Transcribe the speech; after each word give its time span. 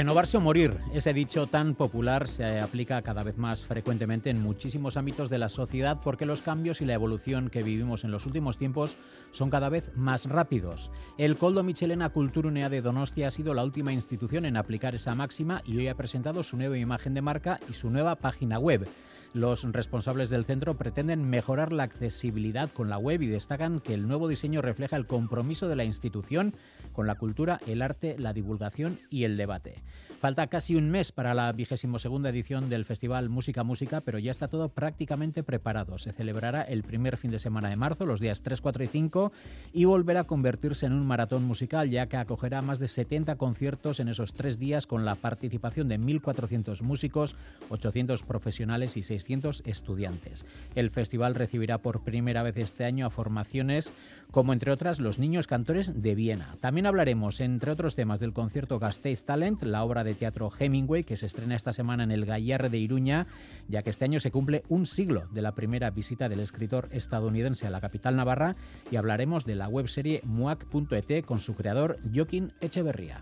Renovarse 0.00 0.38
o 0.38 0.40
morir, 0.40 0.78
ese 0.94 1.12
dicho 1.12 1.46
tan 1.46 1.74
popular 1.74 2.26
se 2.26 2.58
aplica 2.58 3.02
cada 3.02 3.22
vez 3.22 3.36
más 3.36 3.66
frecuentemente 3.66 4.30
en 4.30 4.42
muchísimos 4.42 4.96
ámbitos 4.96 5.28
de 5.28 5.36
la 5.36 5.50
sociedad 5.50 5.98
porque 6.02 6.24
los 6.24 6.40
cambios 6.40 6.80
y 6.80 6.86
la 6.86 6.94
evolución 6.94 7.50
que 7.50 7.62
vivimos 7.62 8.02
en 8.02 8.10
los 8.10 8.24
últimos 8.24 8.56
tiempos 8.56 8.96
son 9.30 9.50
cada 9.50 9.68
vez 9.68 9.90
más 9.96 10.24
rápidos. 10.24 10.90
El 11.18 11.36
Coldo 11.36 11.62
Michelena 11.62 12.08
Culturunea 12.08 12.70
de 12.70 12.80
Donostia 12.80 13.28
ha 13.28 13.30
sido 13.30 13.52
la 13.52 13.62
última 13.62 13.92
institución 13.92 14.46
en 14.46 14.56
aplicar 14.56 14.94
esa 14.94 15.14
máxima 15.14 15.60
y 15.66 15.76
hoy 15.76 15.88
ha 15.88 15.96
presentado 15.98 16.42
su 16.44 16.56
nueva 16.56 16.78
imagen 16.78 17.12
de 17.12 17.20
marca 17.20 17.60
y 17.68 17.74
su 17.74 17.90
nueva 17.90 18.16
página 18.16 18.58
web. 18.58 18.88
Los 19.32 19.62
responsables 19.62 20.28
del 20.28 20.44
centro 20.44 20.76
pretenden 20.76 21.30
mejorar 21.30 21.72
la 21.72 21.84
accesibilidad 21.84 22.68
con 22.68 22.90
la 22.90 22.98
web 22.98 23.22
y 23.22 23.28
destacan 23.28 23.78
que 23.78 23.94
el 23.94 24.08
nuevo 24.08 24.26
diseño 24.26 24.60
refleja 24.60 24.96
el 24.96 25.06
compromiso 25.06 25.68
de 25.68 25.76
la 25.76 25.84
institución 25.84 26.52
con 26.92 27.06
la 27.06 27.14
cultura, 27.14 27.60
el 27.68 27.80
arte, 27.80 28.16
la 28.18 28.32
divulgación 28.32 28.98
y 29.08 29.22
el 29.22 29.36
debate. 29.36 29.76
Falta 30.20 30.48
casi 30.48 30.76
un 30.76 30.90
mes 30.90 31.12
para 31.12 31.32
la 31.32 31.50
vigésimo 31.50 31.98
segunda 31.98 32.28
edición 32.28 32.68
del 32.68 32.84
Festival 32.84 33.30
Música 33.30 33.62
Música, 33.62 34.02
pero 34.02 34.18
ya 34.18 34.30
está 34.30 34.48
todo 34.48 34.68
prácticamente 34.68 35.42
preparado. 35.42 35.98
Se 35.98 36.12
celebrará 36.12 36.60
el 36.60 36.82
primer 36.82 37.16
fin 37.16 37.30
de 37.30 37.38
semana 37.38 37.70
de 37.70 37.76
marzo, 37.76 38.04
los 38.04 38.20
días 38.20 38.42
3, 38.42 38.60
4 38.60 38.84
y 38.84 38.86
5, 38.88 39.32
y 39.72 39.86
volverá 39.86 40.20
a 40.20 40.24
convertirse 40.24 40.84
en 40.84 40.92
un 40.92 41.06
maratón 41.06 41.44
musical, 41.44 41.88
ya 41.88 42.06
que 42.06 42.18
acogerá 42.18 42.60
más 42.60 42.78
de 42.78 42.88
70 42.88 43.36
conciertos 43.36 43.98
en 43.98 44.08
esos 44.08 44.34
tres 44.34 44.58
días 44.58 44.86
con 44.86 45.06
la 45.06 45.14
participación 45.14 45.88
de 45.88 45.98
1.400 45.98 46.82
músicos, 46.82 47.36
800 47.70 48.22
profesionales 48.22 48.98
y 48.98 49.02
600 49.20 49.62
estudiantes. 49.66 50.46
El 50.74 50.90
festival 50.90 51.34
recibirá 51.34 51.78
por 51.78 52.02
primera 52.02 52.42
vez 52.42 52.56
este 52.56 52.84
año 52.84 53.06
a 53.06 53.10
formaciones 53.10 53.92
como, 54.30 54.52
entre 54.52 54.70
otras, 54.70 55.00
los 55.00 55.18
niños 55.18 55.46
cantores 55.46 56.02
de 56.02 56.14
Viena. 56.14 56.56
También 56.60 56.86
hablaremos, 56.86 57.40
entre 57.40 57.72
otros 57.72 57.94
temas, 57.94 58.20
del 58.20 58.32
concierto 58.32 58.78
Gasteiz 58.78 59.24
Talent, 59.24 59.62
la 59.62 59.84
obra 59.84 60.04
de 60.04 60.14
teatro 60.14 60.50
Hemingway, 60.56 61.04
que 61.04 61.16
se 61.16 61.26
estrena 61.26 61.56
esta 61.56 61.72
semana 61.72 62.04
en 62.04 62.12
el 62.12 62.24
Gallarre 62.24 62.70
de 62.70 62.78
Iruña, 62.78 63.26
ya 63.68 63.82
que 63.82 63.90
este 63.90 64.04
año 64.04 64.20
se 64.20 64.30
cumple 64.30 64.62
un 64.68 64.86
siglo 64.86 65.26
de 65.32 65.42
la 65.42 65.54
primera 65.54 65.90
visita 65.90 66.28
del 66.28 66.40
escritor 66.40 66.88
estadounidense 66.92 67.66
a 67.66 67.70
la 67.70 67.80
capital 67.80 68.16
navarra, 68.16 68.56
y 68.90 68.96
hablaremos 68.96 69.44
de 69.44 69.56
la 69.56 69.68
webserie 69.68 70.22
muac.et 70.24 71.24
con 71.24 71.40
su 71.40 71.54
creador 71.54 71.98
Joaquín 72.14 72.52
Echeverría. 72.60 73.20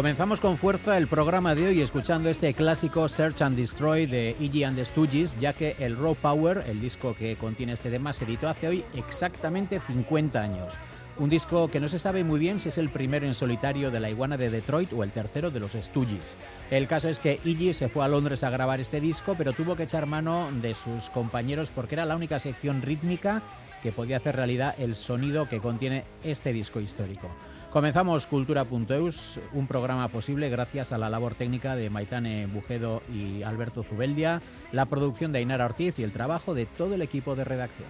Comenzamos 0.00 0.40
con 0.40 0.56
fuerza 0.56 0.96
el 0.96 1.08
programa 1.08 1.54
de 1.54 1.66
hoy 1.66 1.82
escuchando 1.82 2.30
este 2.30 2.54
clásico 2.54 3.06
Search 3.06 3.42
and 3.42 3.54
Destroy 3.54 4.06
de 4.06 4.34
Iggy 4.40 4.64
and 4.64 4.78
the 4.78 4.84
Stooges, 4.86 5.38
ya 5.38 5.52
que 5.52 5.76
el 5.78 5.94
Raw 5.94 6.14
Power, 6.14 6.64
el 6.66 6.80
disco 6.80 7.14
que 7.14 7.36
contiene 7.36 7.74
este 7.74 7.90
tema, 7.90 8.14
se 8.14 8.24
editó 8.24 8.48
hace 8.48 8.66
hoy 8.66 8.82
exactamente 8.94 9.78
50 9.78 10.40
años. 10.40 10.72
Un 11.18 11.28
disco 11.28 11.68
que 11.68 11.80
no 11.80 11.88
se 11.88 11.98
sabe 11.98 12.24
muy 12.24 12.38
bien 12.38 12.60
si 12.60 12.70
es 12.70 12.78
el 12.78 12.88
primero 12.88 13.26
en 13.26 13.34
solitario 13.34 13.90
de 13.90 14.00
la 14.00 14.08
iguana 14.08 14.38
de 14.38 14.48
Detroit 14.48 14.90
o 14.94 15.04
el 15.04 15.12
tercero 15.12 15.50
de 15.50 15.60
los 15.60 15.72
Stooges. 15.72 16.38
El 16.70 16.88
caso 16.88 17.10
es 17.10 17.20
que 17.20 17.38
Iggy 17.44 17.74
se 17.74 17.90
fue 17.90 18.02
a 18.02 18.08
Londres 18.08 18.42
a 18.42 18.48
grabar 18.48 18.80
este 18.80 19.02
disco, 19.02 19.34
pero 19.36 19.52
tuvo 19.52 19.76
que 19.76 19.82
echar 19.82 20.06
mano 20.06 20.48
de 20.62 20.72
sus 20.72 21.10
compañeros 21.10 21.70
porque 21.74 21.96
era 21.96 22.06
la 22.06 22.16
única 22.16 22.38
sección 22.38 22.80
rítmica 22.80 23.42
que 23.82 23.92
podía 23.92 24.16
hacer 24.16 24.34
realidad 24.34 24.74
el 24.78 24.94
sonido 24.94 25.46
que 25.46 25.60
contiene 25.60 26.04
este 26.24 26.54
disco 26.54 26.80
histórico. 26.80 27.28
Comenzamos 27.70 28.26
Cultura.eus, 28.26 29.38
un 29.52 29.68
programa 29.68 30.08
posible 30.08 30.48
gracias 30.48 30.90
a 30.90 30.98
la 30.98 31.08
labor 31.08 31.36
técnica 31.36 31.76
de 31.76 31.88
Maitane 31.88 32.46
Bujedo 32.46 33.00
y 33.08 33.44
Alberto 33.44 33.84
Zubeldia, 33.84 34.42
la 34.72 34.86
producción 34.86 35.30
de 35.30 35.38
Ainara 35.38 35.66
Ortiz 35.66 36.00
y 36.00 36.02
el 36.02 36.10
trabajo 36.10 36.52
de 36.52 36.66
todo 36.66 36.94
el 36.94 37.02
equipo 37.02 37.36
de 37.36 37.44
redacción. 37.44 37.88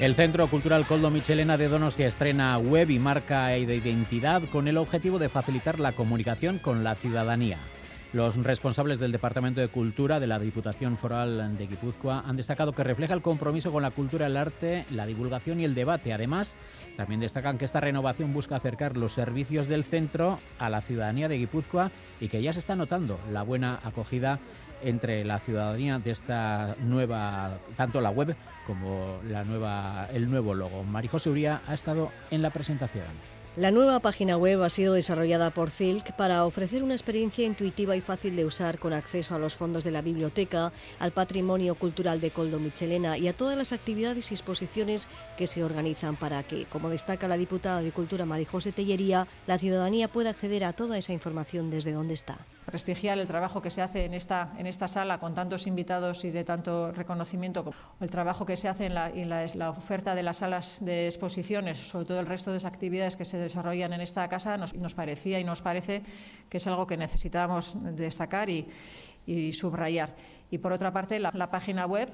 El 0.00 0.16
Centro 0.16 0.48
Cultural 0.48 0.84
Coldo 0.86 1.10
Michelena 1.10 1.56
de 1.56 1.68
Donostia 1.68 2.08
estrena 2.08 2.58
web 2.58 2.90
y 2.90 2.98
marca 2.98 3.46
de 3.46 3.76
identidad 3.76 4.42
con 4.50 4.68
el 4.68 4.76
objetivo 4.76 5.18
de 5.18 5.28
facilitar 5.28 5.80
la 5.80 5.92
comunicación 5.92 6.58
con 6.58 6.84
la 6.84 6.94
ciudadanía. 6.94 7.58
Los 8.14 8.36
responsables 8.36 9.00
del 9.00 9.10
Departamento 9.10 9.60
de 9.60 9.66
Cultura 9.66 10.20
de 10.20 10.28
la 10.28 10.38
Diputación 10.38 10.96
Foral 10.96 11.58
de 11.58 11.66
Guipúzcoa 11.66 12.22
han 12.24 12.36
destacado 12.36 12.72
que 12.72 12.84
refleja 12.84 13.12
el 13.12 13.22
compromiso 13.22 13.72
con 13.72 13.82
la 13.82 13.90
cultura, 13.90 14.28
el 14.28 14.36
arte, 14.36 14.84
la 14.90 15.04
divulgación 15.04 15.58
y 15.58 15.64
el 15.64 15.74
debate. 15.74 16.12
Además, 16.12 16.54
también 16.96 17.20
destacan 17.20 17.58
que 17.58 17.64
esta 17.64 17.80
renovación 17.80 18.32
busca 18.32 18.54
acercar 18.54 18.96
los 18.96 19.14
servicios 19.14 19.66
del 19.66 19.82
centro 19.82 20.38
a 20.60 20.70
la 20.70 20.80
ciudadanía 20.80 21.28
de 21.28 21.38
Guipúzcoa 21.38 21.90
y 22.20 22.28
que 22.28 22.40
ya 22.40 22.52
se 22.52 22.60
está 22.60 22.76
notando 22.76 23.18
la 23.32 23.42
buena 23.42 23.80
acogida 23.82 24.38
entre 24.84 25.24
la 25.24 25.38
ciudadanía 25.38 25.98
de 25.98 26.10
esta 26.10 26.76
nueva, 26.80 27.58
tanto 27.76 28.00
la 28.00 28.10
web 28.10 28.36
como 28.66 29.18
la 29.28 29.44
nueva, 29.44 30.08
el 30.12 30.30
nuevo 30.30 30.54
logo. 30.54 30.84
Marijose 30.84 31.30
Uría 31.30 31.62
ha 31.66 31.74
estado 31.74 32.10
en 32.30 32.42
la 32.42 32.50
presentación. 32.50 33.34
La 33.56 33.70
nueva 33.70 34.00
página 34.00 34.36
web 34.36 34.60
ha 34.64 34.68
sido 34.68 34.94
desarrollada 34.94 35.50
por 35.50 35.70
Silk 35.70 36.16
para 36.16 36.44
ofrecer 36.44 36.82
una 36.82 36.94
experiencia 36.94 37.46
intuitiva 37.46 37.94
y 37.94 38.00
fácil 38.00 38.34
de 38.34 38.44
usar 38.44 38.80
con 38.80 38.92
acceso 38.92 39.32
a 39.32 39.38
los 39.38 39.54
fondos 39.54 39.84
de 39.84 39.92
la 39.92 40.02
biblioteca, 40.02 40.72
al 40.98 41.12
patrimonio 41.12 41.76
cultural 41.76 42.20
de 42.20 42.32
Coldo 42.32 42.58
Michelena 42.58 43.16
y 43.16 43.28
a 43.28 43.32
todas 43.32 43.56
las 43.56 43.72
actividades 43.72 44.32
y 44.32 44.34
exposiciones 44.34 45.06
que 45.36 45.46
se 45.46 45.62
organizan 45.62 46.16
para 46.16 46.42
que, 46.42 46.64
como 46.64 46.90
destaca 46.90 47.28
la 47.28 47.36
diputada 47.36 47.80
de 47.80 47.92
Cultura 47.92 48.26
Marijose 48.26 48.72
Tellería, 48.72 49.28
la 49.46 49.56
ciudadanía 49.56 50.08
pueda 50.08 50.30
acceder 50.30 50.64
a 50.64 50.72
toda 50.72 50.98
esa 50.98 51.12
información 51.12 51.70
desde 51.70 51.92
donde 51.92 52.14
está 52.14 52.38
prestigiar 52.64 53.18
el 53.18 53.26
trabajo 53.26 53.60
que 53.60 53.70
se 53.70 53.82
hace 53.82 54.04
en 54.04 54.14
esta, 54.14 54.52
en 54.58 54.66
esta 54.66 54.88
sala 54.88 55.18
con 55.18 55.34
tantos 55.34 55.66
invitados 55.66 56.24
y 56.24 56.30
de 56.30 56.44
tanto 56.44 56.92
reconocimiento, 56.92 57.64
el 58.00 58.10
trabajo 58.10 58.46
que 58.46 58.56
se 58.56 58.68
hace 58.68 58.86
en, 58.86 58.94
la, 58.94 59.10
la, 59.54 59.70
oferta 59.70 60.14
de 60.14 60.22
las 60.22 60.38
salas 60.38 60.78
de 60.84 61.06
exposiciones, 61.06 61.78
sobre 61.78 62.06
todo 62.06 62.20
el 62.20 62.26
resto 62.26 62.50
de 62.50 62.56
las 62.56 62.64
actividades 62.64 63.16
que 63.16 63.24
se 63.24 63.38
desarrollan 63.38 63.92
en 63.92 64.00
esta 64.00 64.28
casa, 64.28 64.56
nos, 64.56 64.74
nos 64.74 64.94
parecía 64.94 65.38
y 65.38 65.44
nos 65.44 65.62
parece 65.62 66.02
que 66.48 66.56
es 66.56 66.66
algo 66.66 66.86
que 66.86 66.96
necesitamos 66.96 67.76
destacar 67.96 68.48
y, 68.48 68.66
subrayar. 69.52 70.14
Y 70.50 70.58
por 70.58 70.72
otra 70.72 70.92
parte, 70.92 71.18
la, 71.18 71.30
la 71.34 71.50
página 71.50 71.86
web, 71.86 72.10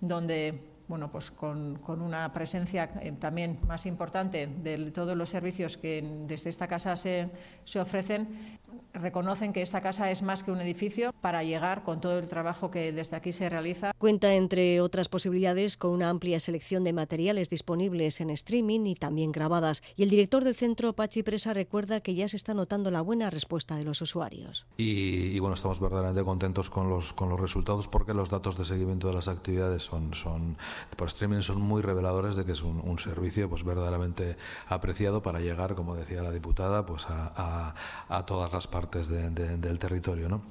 donde 0.00 0.74
bueno, 0.86 1.10
pues 1.10 1.30
con, 1.30 1.76
con 1.76 2.02
una 2.02 2.30
presencia 2.32 2.90
eh, 3.00 3.12
también 3.12 3.58
más 3.66 3.86
importante 3.86 4.46
de 4.46 4.90
todos 4.90 5.16
los 5.16 5.30
servicios 5.30 5.76
que 5.78 6.04
desde 6.26 6.50
esta 6.50 6.68
casa 6.68 6.94
se, 6.96 7.30
se 7.64 7.80
ofrecen, 7.80 8.58
reconocen 8.94 9.52
que 9.52 9.62
esta 9.62 9.80
casa 9.80 10.10
es 10.10 10.22
más 10.22 10.44
que 10.44 10.52
un 10.52 10.60
edificio 10.60 11.12
para 11.20 11.42
llegar 11.42 11.82
con 11.82 12.00
todo 12.00 12.18
el 12.18 12.28
trabajo 12.28 12.70
que 12.70 12.92
desde 12.92 13.16
aquí 13.16 13.32
se 13.32 13.48
realiza. 13.48 13.92
Cuenta, 13.98 14.34
entre 14.34 14.80
otras 14.80 15.08
posibilidades, 15.08 15.76
con 15.76 15.90
una 15.90 16.08
amplia 16.08 16.40
selección 16.40 16.84
de 16.84 16.92
materiales 16.92 17.50
disponibles 17.50 18.20
en 18.20 18.30
streaming 18.30 18.86
y 18.86 18.94
también 18.94 19.32
grabadas. 19.32 19.82
Y 19.96 20.04
el 20.04 20.10
director 20.10 20.44
del 20.44 20.54
centro, 20.54 20.92
Pachi 20.92 21.22
Presa, 21.22 21.52
recuerda 21.52 22.00
que 22.00 22.14
ya 22.14 22.28
se 22.28 22.36
está 22.36 22.54
notando 22.54 22.90
la 22.90 23.00
buena 23.00 23.30
respuesta 23.30 23.76
de 23.76 23.84
los 23.84 24.00
usuarios. 24.00 24.66
Y, 24.76 25.38
bueno, 25.40 25.56
estamos 25.56 25.80
verdaderamente 25.80 26.22
contentos 26.22 26.70
con 26.70 26.88
los, 26.88 27.12
con 27.12 27.28
los 27.28 27.40
resultados 27.40 27.88
porque 27.88 28.14
los 28.14 28.30
datos 28.30 28.56
de 28.56 28.64
seguimiento 28.64 29.08
de 29.08 29.14
las 29.14 29.28
actividades 29.28 29.82
son, 29.82 30.14
son 30.14 30.56
por 30.96 31.08
streaming 31.08 31.40
son 31.40 31.60
muy 31.60 31.82
reveladores 31.82 32.36
de 32.36 32.44
que 32.44 32.52
es 32.52 32.62
un, 32.62 32.94
servicio 32.94 33.50
pues 33.50 33.64
verdaderamente 33.64 34.36
apreciado 34.68 35.20
para 35.20 35.40
llegar, 35.40 35.74
como 35.74 35.96
decía 35.96 36.22
la 36.22 36.30
diputada, 36.30 36.86
pues 36.86 37.06
a, 37.10 37.74
a 38.08 38.24
todas 38.24 38.52
las 38.52 38.68
partes 38.68 38.83
del 38.90 39.78
territorio. 39.78 40.28
¿no? 40.28 40.42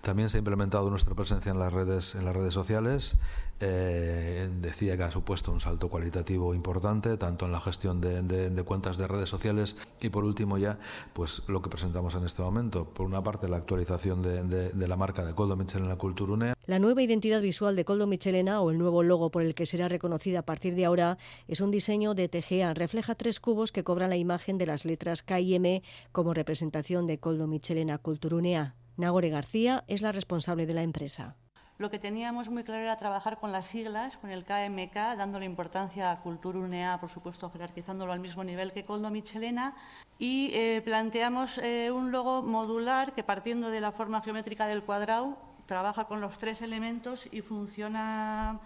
También 0.00 0.28
se 0.28 0.38
ha 0.38 0.40
implementado 0.40 0.90
nuestra 0.90 1.14
presencia 1.14 1.52
en 1.52 1.58
las 1.58 1.72
redes, 1.72 2.14
en 2.14 2.24
las 2.24 2.34
redes 2.34 2.54
sociales. 2.54 3.16
Eh, 3.62 4.48
decía 4.60 4.96
que 4.96 5.02
ha 5.02 5.10
supuesto 5.10 5.52
un 5.52 5.60
salto 5.60 5.90
cualitativo 5.90 6.54
importante, 6.54 7.18
tanto 7.18 7.44
en 7.44 7.52
la 7.52 7.60
gestión 7.60 8.00
de, 8.00 8.62
cuentas 8.64 8.96
de 8.96 9.06
redes 9.06 9.28
sociales 9.28 9.76
y 10.00 10.08
por 10.08 10.24
último 10.24 10.56
ya, 10.56 10.78
pues 11.12 11.42
lo 11.48 11.60
que 11.60 11.68
presentamos 11.68 12.14
en 12.14 12.24
este 12.24 12.40
momento. 12.40 12.86
Por 12.86 13.04
una 13.04 13.22
parte, 13.22 13.48
la 13.48 13.58
actualización 13.58 14.22
de, 14.22 14.88
la 14.88 14.96
marca 14.96 15.24
de 15.24 15.34
Coldo 15.34 15.56
Michelena 15.56 15.96
Culturunea. 15.96 16.54
La 16.66 16.78
nueva 16.78 17.02
identidad 17.02 17.42
visual 17.42 17.76
de 17.76 17.84
Coldo 17.84 18.06
Michelena 18.06 18.62
o 18.62 18.70
el 18.70 18.78
nuevo 18.78 19.02
logo 19.02 19.30
por 19.30 19.42
el 19.42 19.54
que 19.54 19.66
será 19.66 19.88
reconocida 19.88 20.40
a 20.40 20.46
partir 20.46 20.74
de 20.74 20.86
ahora 20.86 21.18
es 21.46 21.60
un 21.60 21.70
diseño 21.70 22.14
de 22.14 22.28
TGA. 22.28 22.72
Refleja 22.72 23.14
tres 23.14 23.40
cubos 23.40 23.72
que 23.72 23.84
cobran 23.84 24.10
la 24.10 24.16
imagen 24.16 24.56
de 24.56 24.66
las 24.66 24.86
letras 24.86 25.22
K 25.22 25.38
y 25.40 25.54
M 25.54 25.82
como 26.12 26.32
representación 26.32 27.06
de 27.06 27.18
Coldo 27.18 27.46
Michelena 27.46 27.98
Culturunea. 27.98 28.74
Nagore 28.96 29.28
García 29.28 29.84
es 29.86 30.00
la 30.00 30.12
responsable 30.12 30.66
de 30.66 30.74
la 30.74 30.82
empresa. 30.82 31.36
Lo 31.80 31.90
que 31.90 31.98
teníamos 31.98 32.50
muy 32.50 32.62
claro 32.62 32.82
era 32.82 32.98
trabajar 32.98 33.38
con 33.38 33.52
las 33.52 33.66
siglas, 33.68 34.18
con 34.18 34.28
el 34.28 34.44
KMK, 34.44 35.16
dándole 35.16 35.46
importancia 35.46 36.10
a 36.10 36.20
Cultura 36.20 36.58
UNEA, 36.58 37.00
por 37.00 37.08
supuesto, 37.08 37.48
jerarquizándolo 37.48 38.12
al 38.12 38.20
mismo 38.20 38.44
nivel 38.44 38.74
que 38.74 38.84
Coldo 38.84 39.10
Michelena, 39.10 39.74
y 40.18 40.50
eh, 40.52 40.82
planteamos 40.84 41.56
eh, 41.56 41.90
un 41.90 42.12
logo 42.12 42.42
modular 42.42 43.14
que, 43.14 43.22
partiendo 43.22 43.70
de 43.70 43.80
la 43.80 43.92
forma 43.92 44.20
geométrica 44.20 44.66
del 44.66 44.82
cuadrado, 44.82 45.38
trabaja 45.64 46.04
con 46.04 46.20
los 46.20 46.36
tres 46.36 46.60
elementos 46.60 47.26
y 47.32 47.40
funciona 47.40 48.60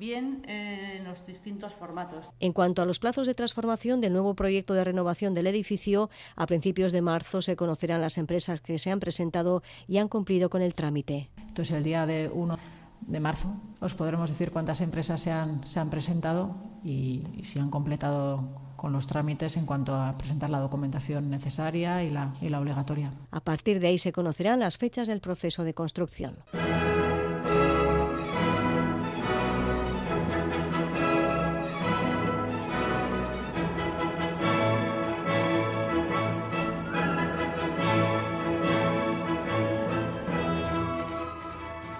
bien 0.00 0.42
eh, 0.48 0.96
en 0.96 1.04
los 1.04 1.24
distintos 1.26 1.74
formatos. 1.74 2.30
En 2.40 2.52
cuanto 2.52 2.82
a 2.82 2.86
los 2.86 2.98
plazos 2.98 3.28
de 3.28 3.34
transformación 3.34 4.00
del 4.00 4.14
nuevo 4.14 4.34
proyecto 4.34 4.74
de 4.74 4.82
renovación 4.82 5.34
del 5.34 5.46
edificio, 5.46 6.10
a 6.34 6.46
principios 6.46 6.90
de 6.90 7.02
marzo 7.02 7.42
se 7.42 7.54
conocerán 7.54 8.00
las 8.00 8.18
empresas 8.18 8.60
que 8.60 8.78
se 8.78 8.90
han 8.90 8.98
presentado 8.98 9.62
y 9.86 9.98
han 9.98 10.08
cumplido 10.08 10.48
con 10.50 10.62
el 10.62 10.74
trámite. 10.74 11.28
Entonces, 11.46 11.76
el 11.76 11.84
día 11.84 12.06
de 12.06 12.30
1 12.32 12.58
de 13.06 13.20
marzo 13.20 13.54
os 13.80 13.94
podremos 13.94 14.28
decir 14.30 14.50
cuántas 14.50 14.80
empresas 14.80 15.20
se 15.20 15.30
han, 15.30 15.66
se 15.66 15.80
han 15.80 15.90
presentado 15.90 16.56
y, 16.82 17.22
si 17.42 17.58
han 17.58 17.70
completado 17.70 18.48
con 18.76 18.92
los 18.92 19.06
trámites 19.06 19.58
en 19.58 19.66
cuanto 19.66 19.94
a 19.94 20.16
presentar 20.16 20.48
la 20.48 20.60
documentación 20.60 21.28
necesaria 21.28 22.02
y 22.02 22.08
la, 22.08 22.32
y 22.40 22.48
la 22.48 22.58
obligatoria. 22.58 23.12
A 23.30 23.40
partir 23.40 23.80
de 23.80 23.88
ahí 23.88 23.98
se 23.98 24.12
conocerán 24.12 24.60
las 24.60 24.78
fechas 24.78 25.08
del 25.08 25.20
proceso 25.20 25.64
de 25.64 25.74
construcción. 25.74 26.38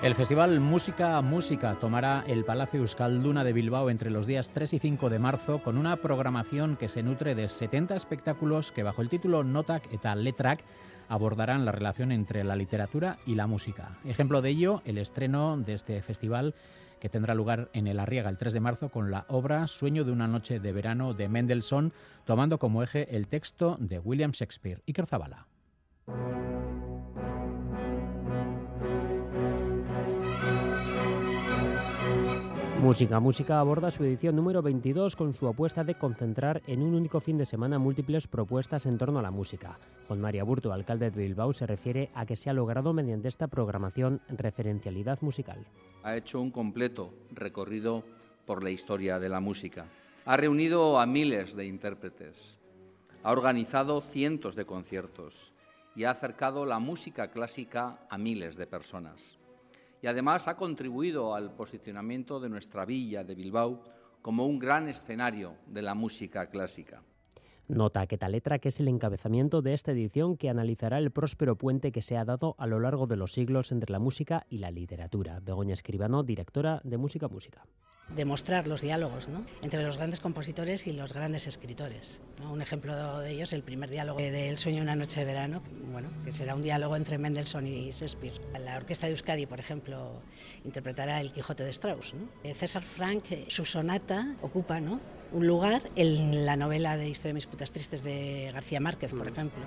El 0.03 0.15
festival 0.15 0.61
Música 0.61 1.21
Música 1.21 1.79
tomará 1.79 2.25
el 2.27 2.47
Palacio 2.47 2.81
Euskalduna 2.81 3.45
de 3.45 3.53
Bilbao 3.53 3.91
entre 3.91 4.11
los 4.11 4.27
días 4.27 4.49
3 4.49 4.73
y 4.73 4.79
5 4.79 5.11
de 5.11 5.19
marzo 5.19 5.63
con 5.63 5.77
una 5.77 5.97
programación 5.97 6.77
que 6.77 6.89
se 6.89 7.03
nutre 7.03 7.35
de 7.35 7.47
70 7.47 7.97
espectáculos 7.97 8.73
que 8.73 8.83
bajo 8.83 9.03
el 9.03 9.11
título 9.11 9.45
Notak 9.45 9.93
eta 9.93 10.15
Letrak 10.15 10.65
abordarán 11.11 11.67
la 11.67 11.73
relación 11.73 12.13
entre 12.13 12.45
la 12.45 12.57
literatura 12.57 13.19
y 13.27 13.35
la 13.35 13.47
música. 13.47 13.99
Ejemplo 14.07 14.41
de 14.41 14.49
ello, 14.49 14.81
el 14.87 14.97
estreno 14.97 15.59
de 15.59 15.75
este 15.75 16.01
festival 16.01 16.55
que 16.99 17.11
tendrá 17.11 17.35
lugar 17.35 17.69
en 17.75 17.87
el 17.87 18.01
Arriaga 18.01 18.31
el 18.31 18.39
3 18.39 18.55
de 18.55 18.61
marzo 18.61 18.89
con 18.89 19.11
la 19.11 19.27
obra 19.29 19.67
Sueño 19.67 20.05
de 20.05 20.13
una 20.13 20.29
noche 20.29 20.61
de 20.61 20.73
verano 20.73 21.13
de 21.13 21.29
Mendelssohn, 21.29 21.93
tomando 22.25 22.59
como 22.59 22.83
eje 22.83 23.15
el 23.15 23.29
texto 23.29 23.77
de 23.79 23.99
William 23.99 24.31
Shakespeare. 24.31 24.83
y 24.87 24.95
Zabala. 24.95 25.47
Música 32.81 33.21
Música 33.21 33.61
aborda 33.61 33.91
su 33.91 34.05
edición 34.05 34.37
número 34.37 34.63
22 34.63 35.15
con 35.15 35.35
su 35.35 35.47
apuesta 35.47 35.85
de 35.85 35.97
concentrar 35.97 36.63
en 36.67 36.81
un 36.83 36.95
único 36.95 37.21
fin 37.21 37.37
de 37.37 37.45
semana 37.45 37.79
múltiples 37.79 38.27
propuestas 38.27 38.87
en 38.87 38.97
torno 38.97 39.19
a 39.19 39.23
la 39.23 39.31
música. 39.31 39.79
Juan 40.09 40.23
María 40.23 40.45
Burto, 40.45 40.73
alcalde 40.73 41.11
de 41.11 41.23
Bilbao, 41.23 41.53
se 41.53 41.67
refiere 41.67 42.11
a 42.15 42.25
que 42.25 42.37
se 42.37 42.49
ha 42.49 42.55
logrado 42.55 42.95
mediante 42.95 43.29
esta 43.29 43.49
programación 43.49 44.23
referencialidad 44.31 45.21
musical. 45.21 45.67
Ha 46.05 46.17
hecho 46.17 46.41
un 46.41 46.51
completo 46.51 47.13
recorrido 47.33 48.03
por 48.47 48.65
la 48.65 48.71
historia 48.71 49.19
de 49.19 49.29
la 49.29 49.41
música. 49.41 49.85
Ha 50.25 50.39
reunido 50.39 50.99
a 50.99 51.05
miles 51.05 51.55
de 51.55 51.67
intérpretes, 51.67 52.59
ha 53.23 53.31
organizado 53.31 54.01
cientos 54.01 54.57
de 54.57 54.65
conciertos 54.65 55.53
y 55.95 56.05
ha 56.05 56.13
acercado 56.13 56.65
la 56.65 56.79
música 56.79 57.31
clásica 57.31 57.99
a 58.09 58.17
miles 58.17 58.57
de 58.57 58.67
personas 58.67 59.40
y 60.03 60.07
además 60.07 60.49
ha 60.49 60.57
contribuido 60.57 61.35
al 61.35 61.55
posicionamiento 61.55 62.41
de 62.41 62.49
nuestra 62.49 62.85
villa 62.85 63.25
de 63.25 63.35
Bilbao 63.35 63.83
como 64.23 64.47
un 64.47 64.59
gran 64.59 64.89
escenario 64.89 65.57
de 65.67 65.83
la 65.83 65.95
música 65.95 66.47
clásica. 66.47 67.03
Nota 67.71 68.09
que 68.09 68.19
tal 68.19 68.33
letra 68.33 68.59
que 68.59 68.71
es 68.71 68.81
el 68.81 68.89
encabezamiento 68.89 69.63
de 69.63 69.75
esta 69.75 69.93
edición 69.93 70.37
que 70.37 70.51
analizará 70.51 70.99
el 70.99 71.13
próspero 71.13 71.55
puente 71.57 71.93
que 71.93 72.03
se 72.03 72.17
ha 72.17 72.25
dado 72.25 72.57
a 72.59 72.67
lo 72.67 72.81
largo 72.81 73.07
de 73.07 73.17
los 73.17 73.33
siglos 73.33 73.71
entre 73.71 73.93
la 73.93 74.01
música 74.01 74.45
y 74.51 74.59
la 74.59 74.73
literatura. 74.73 75.39
Begoña 75.41 75.75
Escribano, 75.75 76.25
directora 76.25 76.81
de 76.83 76.97
Música 76.97 77.29
Música 77.29 77.63
demostrar 78.17 78.67
los 78.67 78.81
diálogos 78.81 79.29
entre 79.63 79.85
los 79.85 79.97
grandes 79.97 80.19
compositores 80.19 80.89
y 80.89 80.93
los 80.93 81.13
grandes 81.13 81.47
escritores. 81.47 82.21
Un 82.51 82.61
ejemplo 82.61 83.21
de 83.21 83.31
ellos, 83.31 83.53
el 83.53 83.63
primer 83.63 83.89
diálogo 83.89 84.19
de 84.19 84.49
El 84.49 84.59
sueño 84.59 84.83
una 84.83 84.97
noche 84.97 85.21
de 85.21 85.27
verano, 85.27 85.63
bueno, 85.93 86.09
que 86.25 86.33
será 86.33 86.57
un 86.57 86.63
diálogo 86.63 86.97
entre 86.97 87.19
Mendelssohn 87.19 87.69
y 87.69 87.93
Shakespeare. 87.93 88.35
La 88.59 88.79
orquesta 88.79 89.07
de 89.07 89.13
Euskadi, 89.13 89.47
por 89.47 89.61
ejemplo, 89.61 90.23
interpretará 90.65 91.21
El 91.21 91.31
Quijote 91.31 91.63
de 91.63 91.71
Strauss. 91.71 92.15
Eh, 92.43 92.53
César 92.55 92.83
Frank, 92.83 93.31
eh, 93.31 93.45
su 93.49 93.65
sonata 93.65 94.35
ocupa 94.43 94.81
¿no? 94.81 94.99
Un 95.33 95.47
lugar 95.47 95.83
en 95.97 96.45
la 96.47 96.57
novela 96.57 96.97
de 96.97 97.09
Historia 97.09 97.31
de 97.31 97.35
mis 97.35 97.47
putas 97.47 97.73
tristes 97.73 98.03
de 98.03 98.51
García 98.53 98.81
Márquez, 98.81 99.11
por 99.13 99.25
mm. 99.25 99.33
ejemplo. 99.33 99.63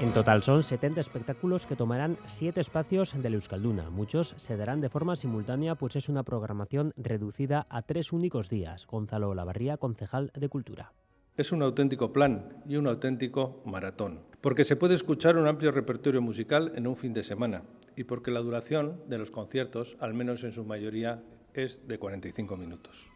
En 0.00 0.12
total 0.12 0.44
son 0.44 0.62
70 0.62 1.00
espectáculos 1.00 1.66
que 1.66 1.74
tomarán 1.74 2.18
7 2.28 2.60
espacios 2.60 3.20
de 3.20 3.30
la 3.30 3.34
Euskalduna. 3.34 3.90
Muchos 3.90 4.34
se 4.36 4.56
darán 4.56 4.80
de 4.80 4.88
forma 4.88 5.16
simultánea, 5.16 5.74
pues 5.74 5.96
es 5.96 6.08
una 6.08 6.22
programación 6.22 6.92
reducida 6.96 7.66
a 7.68 7.82
tres 7.82 8.12
únicos 8.12 8.48
días. 8.48 8.86
Gonzalo 8.86 9.34
Lavarría, 9.34 9.76
concejal 9.76 10.30
de 10.34 10.48
Cultura. 10.48 10.92
Es 11.38 11.52
un 11.52 11.62
auténtico 11.62 12.12
plan 12.12 12.48
y 12.68 12.74
un 12.74 12.88
auténtico 12.88 13.62
maratón, 13.64 14.22
porque 14.40 14.64
se 14.64 14.74
puede 14.74 14.94
escuchar 14.94 15.36
un 15.36 15.46
amplio 15.46 15.70
repertorio 15.70 16.20
musical 16.20 16.72
en 16.74 16.88
un 16.88 16.96
fin 16.96 17.12
de 17.12 17.22
semana 17.22 17.62
y 17.94 18.02
porque 18.02 18.32
la 18.32 18.40
duración 18.40 19.00
de 19.06 19.18
los 19.18 19.30
conciertos, 19.30 19.96
al 20.00 20.14
menos 20.14 20.42
en 20.42 20.50
su 20.50 20.64
mayoría, 20.64 21.22
es 21.54 21.86
de 21.86 21.96
45 21.96 22.56
minutos. 22.56 23.12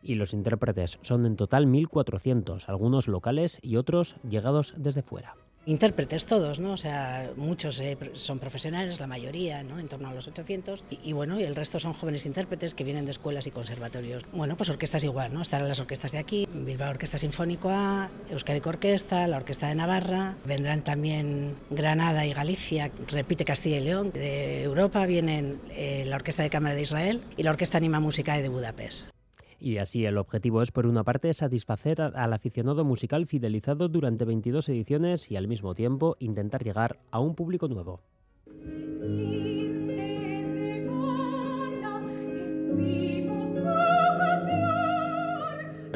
Y 0.00 0.14
los 0.14 0.32
intérpretes 0.32 0.98
son 1.02 1.26
en 1.26 1.36
total 1.36 1.66
1.400, 1.66 2.66
algunos 2.66 3.08
locales 3.08 3.58
y 3.60 3.76
otros 3.76 4.16
llegados 4.22 4.72
desde 4.78 5.02
fuera 5.02 5.34
intérpretes 5.66 6.24
todos, 6.24 6.58
¿no? 6.60 6.72
O 6.72 6.76
sea, 6.76 7.30
muchos 7.36 7.80
eh, 7.80 7.98
son 8.14 8.38
profesionales, 8.38 9.00
la 9.00 9.06
mayoría, 9.06 9.62
¿no? 9.62 9.78
En 9.78 9.88
torno 9.88 10.08
a 10.08 10.14
los 10.14 10.26
800. 10.28 10.84
Y, 11.02 11.12
bueno, 11.12 11.38
y 11.38 11.42
el 11.42 11.54
resto 11.54 11.78
son 11.78 11.92
jóvenes 11.92 12.24
intérpretes 12.24 12.74
que 12.74 12.84
vienen 12.84 13.04
de 13.04 13.10
escuelas 13.10 13.46
y 13.46 13.50
conservatorios. 13.50 14.24
Bueno, 14.32 14.56
pues 14.56 14.70
orquestas 14.70 15.04
igual, 15.04 15.34
¿no? 15.34 15.42
Estarán 15.42 15.68
las 15.68 15.80
orquestas 15.80 16.12
de 16.12 16.18
aquí, 16.18 16.48
Bilbao 16.52 16.90
Orquesta 16.90 17.18
Sinfónico 17.18 17.68
A, 17.70 18.08
Euskadi 18.30 18.62
Orquesta, 18.64 19.26
la 19.26 19.36
Orquesta 19.36 19.68
de 19.68 19.74
Navarra. 19.74 20.36
Vendrán 20.44 20.82
también 20.82 21.56
Granada 21.70 22.24
y 22.24 22.32
Galicia, 22.32 22.90
repite 23.08 23.44
Castilla 23.44 23.78
y 23.78 23.84
León. 23.84 24.10
De 24.12 24.62
Europa 24.62 25.04
vienen 25.06 25.60
eh, 25.70 26.04
la 26.06 26.16
Orquesta 26.16 26.42
de 26.42 26.50
Cámara 26.50 26.74
de 26.74 26.82
Israel 26.82 27.22
y 27.36 27.42
la 27.42 27.50
Orquesta 27.50 27.78
Anima 27.78 28.00
Musicae 28.00 28.42
de 28.42 28.48
Budapest. 28.48 29.15
Y 29.66 29.78
así 29.78 30.04
el 30.04 30.16
objetivo 30.16 30.62
es, 30.62 30.70
por 30.70 30.86
una 30.86 31.02
parte, 31.02 31.34
satisfacer 31.34 32.00
al 32.00 32.32
aficionado 32.32 32.84
musical 32.84 33.26
fidelizado 33.26 33.88
durante 33.88 34.24
22 34.24 34.68
ediciones 34.68 35.28
y 35.28 35.34
al 35.34 35.48
mismo 35.48 35.74
tiempo 35.74 36.16
intentar 36.20 36.62
llegar 36.62 37.00
a 37.10 37.18
un 37.18 37.34
público 37.34 37.66
nuevo. 37.66 38.00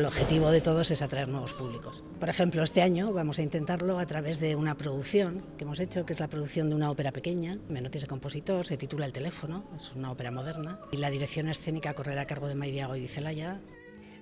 El 0.00 0.06
objetivo 0.06 0.50
de 0.50 0.62
todos 0.62 0.90
es 0.90 1.02
atraer 1.02 1.28
nuevos 1.28 1.52
públicos. 1.52 2.02
Por 2.18 2.30
ejemplo, 2.30 2.62
este 2.62 2.80
año 2.80 3.12
vamos 3.12 3.38
a 3.38 3.42
intentarlo 3.42 3.98
a 3.98 4.06
través 4.06 4.40
de 4.40 4.56
una 4.56 4.74
producción 4.74 5.42
que 5.58 5.64
hemos 5.64 5.78
hecho, 5.78 6.06
que 6.06 6.14
es 6.14 6.20
la 6.20 6.28
producción 6.28 6.70
de 6.70 6.74
una 6.74 6.90
ópera 6.90 7.12
pequeña. 7.12 7.58
Menotti 7.68 7.98
es 7.98 8.06
compositor, 8.06 8.64
se 8.64 8.78
titula 8.78 9.04
El 9.04 9.12
teléfono, 9.12 9.62
es 9.76 9.92
una 9.94 10.10
ópera 10.10 10.30
moderna. 10.30 10.80
Y 10.90 10.96
la 10.96 11.10
dirección 11.10 11.50
escénica 11.50 11.92
correrá 11.92 12.22
a 12.22 12.26
cargo 12.26 12.48
de 12.48 12.54
Mayriago 12.54 12.96
y 12.96 13.08
Celaya. 13.08 13.60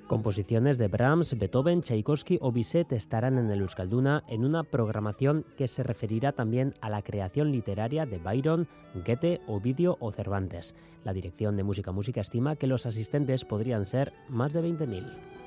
Composiciones 0.09 0.79
de 0.79 0.89
Brahms, 0.89 1.39
Beethoven, 1.39 1.83
Tchaikovsky 1.83 2.39
o 2.41 2.51
Bizet 2.51 2.91
estarán 2.91 3.39
en 3.39 3.49
el 3.49 3.61
Euskalduna 3.61 4.25
en 4.27 4.45
una 4.45 4.65
programación 4.65 5.45
que 5.57 5.69
se 5.69 5.85
referirá 5.85 6.33
también 6.33 6.75
a 6.81 6.91
la 6.91 7.03
creación 7.03 7.53
literaria 7.53 8.05
de 8.05 8.19
Byron, 8.19 8.67
Goethe, 9.07 9.43
Ovidio 9.47 9.97
o 10.01 10.11
Cervantes. 10.11 10.75
La 11.05 11.13
Dirección 11.13 11.57
de 11.57 11.63
Música 11.63 11.93
Música 11.93 12.21
estima 12.21 12.57
que 12.57 12.67
los 12.67 12.85
asistentes 12.85 13.45
podrían 13.45 13.87
ser 13.87 14.13
más 14.29 14.53
de 14.53 14.65
20.000. 14.65 15.39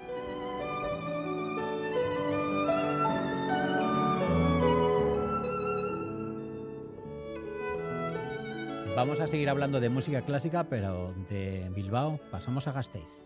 Vamos 9.02 9.20
a 9.20 9.26
seguir 9.26 9.50
hablando 9.50 9.80
de 9.80 9.90
música 9.90 10.22
clásica, 10.22 10.66
pero 10.66 11.12
de 11.28 11.72
Bilbao 11.74 12.20
pasamos 12.30 12.68
a 12.68 12.72
Gasteiz. 12.72 13.26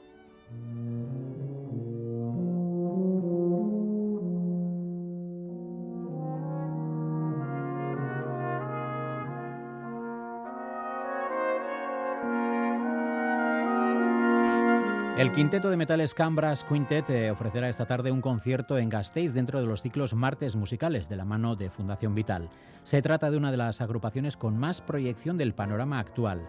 El 15.17 15.31
quinteto 15.31 15.69
de 15.69 15.77
metales 15.77 16.13
Cambras 16.13 16.65
Quintet 16.65 17.10
eh, 17.10 17.31
ofrecerá 17.31 17.69
esta 17.69 17.86
tarde 17.86 18.12
un 18.12 18.19
concierto 18.19 18.77
en 18.77 18.89
Gasteiz 18.89 19.34
dentro 19.34 19.62
de 19.62 19.65
los 19.65 19.81
ciclos 19.81 20.13
Martes 20.13 20.57
Musicales 20.57 21.07
de 21.07 21.15
la 21.15 21.24
mano 21.24 21.55
de 21.55 21.69
Fundación 21.69 22.13
Vital. 22.13 22.50
Se 22.84 23.01
trata 23.01 23.31
de 23.31 23.38
una 23.38 23.50
de 23.50 23.55
las 23.55 23.79
agrupaciones 23.79 24.36
con 24.36 24.57
más 24.57 24.81
proyección 24.81 25.38
del 25.38 25.53
panorama 25.53 26.00
actual. 26.00 26.41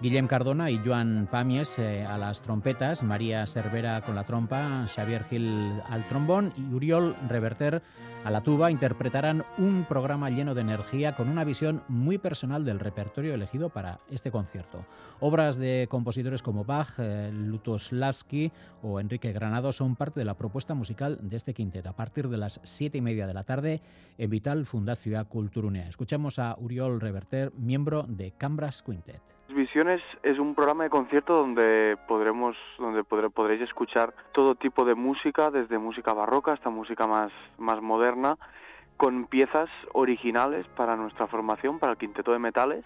Guillem 0.00 0.26
Cardona 0.26 0.70
y 0.70 0.78
Joan 0.78 1.28
Pamies 1.30 1.78
eh, 1.78 2.06
a 2.06 2.16
las 2.16 2.40
trompetas, 2.40 3.02
María 3.02 3.44
Cervera 3.44 4.00
con 4.00 4.14
la 4.14 4.24
trompa, 4.24 4.86
Xavier 4.88 5.24
Gil 5.24 5.82
al 5.90 6.08
trombón 6.08 6.54
y 6.56 6.74
Uriol 6.74 7.14
Reverter 7.28 7.82
a 8.24 8.30
la 8.30 8.40
tuba 8.40 8.70
interpretarán 8.70 9.44
un 9.58 9.84
programa 9.84 10.30
lleno 10.30 10.54
de 10.54 10.62
energía 10.62 11.14
con 11.14 11.28
una 11.28 11.44
visión 11.44 11.82
muy 11.88 12.16
personal 12.16 12.64
del 12.64 12.80
repertorio 12.80 13.34
elegido 13.34 13.68
para 13.68 14.00
este 14.10 14.30
concierto. 14.30 14.86
Obras 15.20 15.58
de 15.58 15.88
compositores 15.90 16.40
como 16.40 16.64
Bach, 16.64 16.98
eh, 16.98 17.30
Lutoslavski 18.14 18.52
o 18.82 19.00
Enrique 19.00 19.32
Granado 19.32 19.72
son 19.72 19.96
parte 19.96 20.20
de 20.20 20.26
la 20.26 20.34
propuesta 20.34 20.74
musical 20.74 21.18
de 21.20 21.36
este 21.36 21.54
quinteto 21.54 21.88
a 21.88 21.96
partir 21.96 22.28
de 22.28 22.36
las 22.36 22.60
siete 22.62 22.98
y 22.98 23.00
media 23.00 23.26
de 23.26 23.34
la 23.34 23.44
tarde 23.44 23.80
en 24.18 24.30
Vital 24.30 24.66
Fundación 24.66 25.24
Culturunea. 25.24 25.88
Escuchamos 25.88 26.38
a 26.38 26.56
Uriol 26.58 27.00
Reverter, 27.00 27.52
miembro 27.56 28.04
de 28.04 28.32
Cambras 28.32 28.82
Quintet. 28.82 29.20
Visiones 29.48 30.00
es 30.22 30.38
un 30.38 30.54
programa 30.54 30.84
de 30.84 30.90
concierto 30.90 31.34
donde 31.36 31.96
podremos, 32.08 32.56
donde 32.78 33.04
podréis 33.04 33.62
escuchar 33.62 34.14
todo 34.32 34.54
tipo 34.54 34.84
de 34.84 34.94
música, 34.94 35.50
desde 35.50 35.78
música 35.78 36.12
barroca 36.12 36.52
hasta 36.52 36.70
música 36.70 37.06
más, 37.06 37.30
más 37.58 37.80
moderna, 37.82 38.36
con 38.96 39.26
piezas 39.26 39.68
originales 39.92 40.66
para 40.76 40.96
nuestra 40.96 41.26
formación, 41.26 41.78
para 41.78 41.92
el 41.92 41.98
quinteto 41.98 42.32
de 42.32 42.38
metales, 42.38 42.84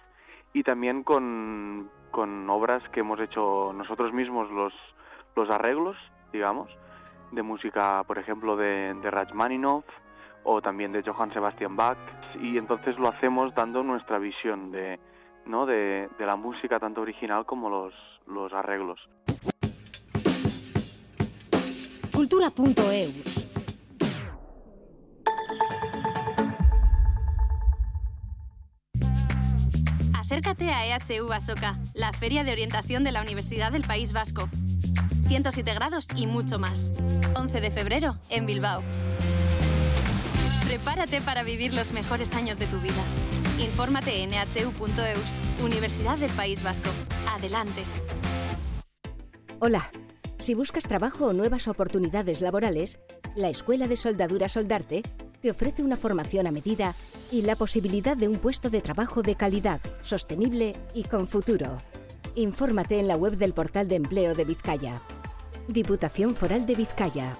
y 0.53 0.63
también 0.63 1.03
con, 1.03 1.89
con 2.11 2.49
obras 2.49 2.83
que 2.89 2.99
hemos 2.99 3.19
hecho 3.19 3.71
nosotros 3.73 4.13
mismos 4.13 4.49
los, 4.51 4.73
los 5.39 5.49
arreglos, 5.49 5.97
digamos, 6.31 6.69
de 7.31 7.41
música, 7.43 8.03
por 8.05 8.17
ejemplo, 8.17 8.55
de, 8.55 8.93
de 8.93 9.11
Rachmaninoff 9.11 9.85
o 10.43 10.61
también 10.61 10.91
de 10.91 11.03
Johann 11.03 11.33
Sebastian 11.33 11.75
Bach, 11.75 11.97
y 12.41 12.57
entonces 12.57 12.97
lo 12.97 13.09
hacemos 13.09 13.53
dando 13.55 13.83
nuestra 13.83 14.19
visión 14.19 14.71
de 14.71 14.99
¿no? 15.45 15.65
de, 15.65 16.09
de 16.17 16.25
la 16.25 16.35
música 16.35 16.79
tanto 16.79 17.01
original 17.01 17.45
como 17.45 17.69
los, 17.69 17.93
los 18.27 18.53
arreglos. 18.53 18.99
Cultura.eus 22.13 23.47
Acércate 30.13 30.71
a 30.71 30.85
EHU 30.85 31.31
Asoca, 31.31 31.75
la 31.95 32.13
feria 32.13 32.43
de 32.43 32.51
orientación 32.51 33.03
de 33.03 33.11
la 33.11 33.21
Universidad 33.21 33.71
del 33.71 33.81
País 33.81 34.13
Vasco. 34.13 34.47
107 35.29 35.75
grados 35.75 36.07
y 36.15 36.25
mucho 36.25 36.57
más. 36.57 36.91
11 37.35 37.61
de 37.61 37.69
febrero 37.69 38.17
en 38.29 38.47
Bilbao. 38.47 38.81
Prepárate 40.65 41.21
para 41.21 41.43
vivir 41.43 41.71
los 41.71 41.91
mejores 41.91 42.33
años 42.33 42.57
de 42.57 42.65
tu 42.65 42.79
vida. 42.79 43.03
Infórmate 43.59 44.23
en 44.23 44.33
ehu.eus, 44.33 45.63
Universidad 45.63 46.17
del 46.17 46.31
País 46.31 46.63
Vasco. 46.63 46.89
Adelante. 47.27 47.83
Hola. 49.59 49.91
Si 50.39 50.55
buscas 50.55 50.87
trabajo 50.87 51.25
o 51.25 51.33
nuevas 51.33 51.67
oportunidades 51.67 52.41
laborales, 52.41 52.97
la 53.35 53.49
Escuela 53.49 53.87
de 53.87 53.97
Soldadura 53.97 54.49
Soldarte 54.49 55.03
te 55.41 55.51
ofrece 55.51 55.83
una 55.83 55.97
formación 55.97 56.47
a 56.47 56.51
medida 56.51 56.95
y 57.31 57.43
la 57.43 57.55
posibilidad 57.55 58.17
de 58.17 58.29
un 58.29 58.37
puesto 58.37 58.71
de 58.71 58.81
trabajo 58.81 59.21
de 59.21 59.35
calidad, 59.35 59.79
sostenible 60.01 60.75
y 60.95 61.03
con 61.03 61.27
futuro. 61.27 61.83
Infórmate 62.33 62.99
en 62.99 63.07
la 63.07 63.15
web 63.15 63.37
del 63.37 63.53
portal 63.53 63.87
de 63.87 63.95
empleo 63.97 64.33
de 64.33 64.45
Vizcaya. 64.45 65.01
Diputación 65.69 66.33
Foral 66.33 66.65
de 66.65 66.73
Vizcaya. 66.73 67.37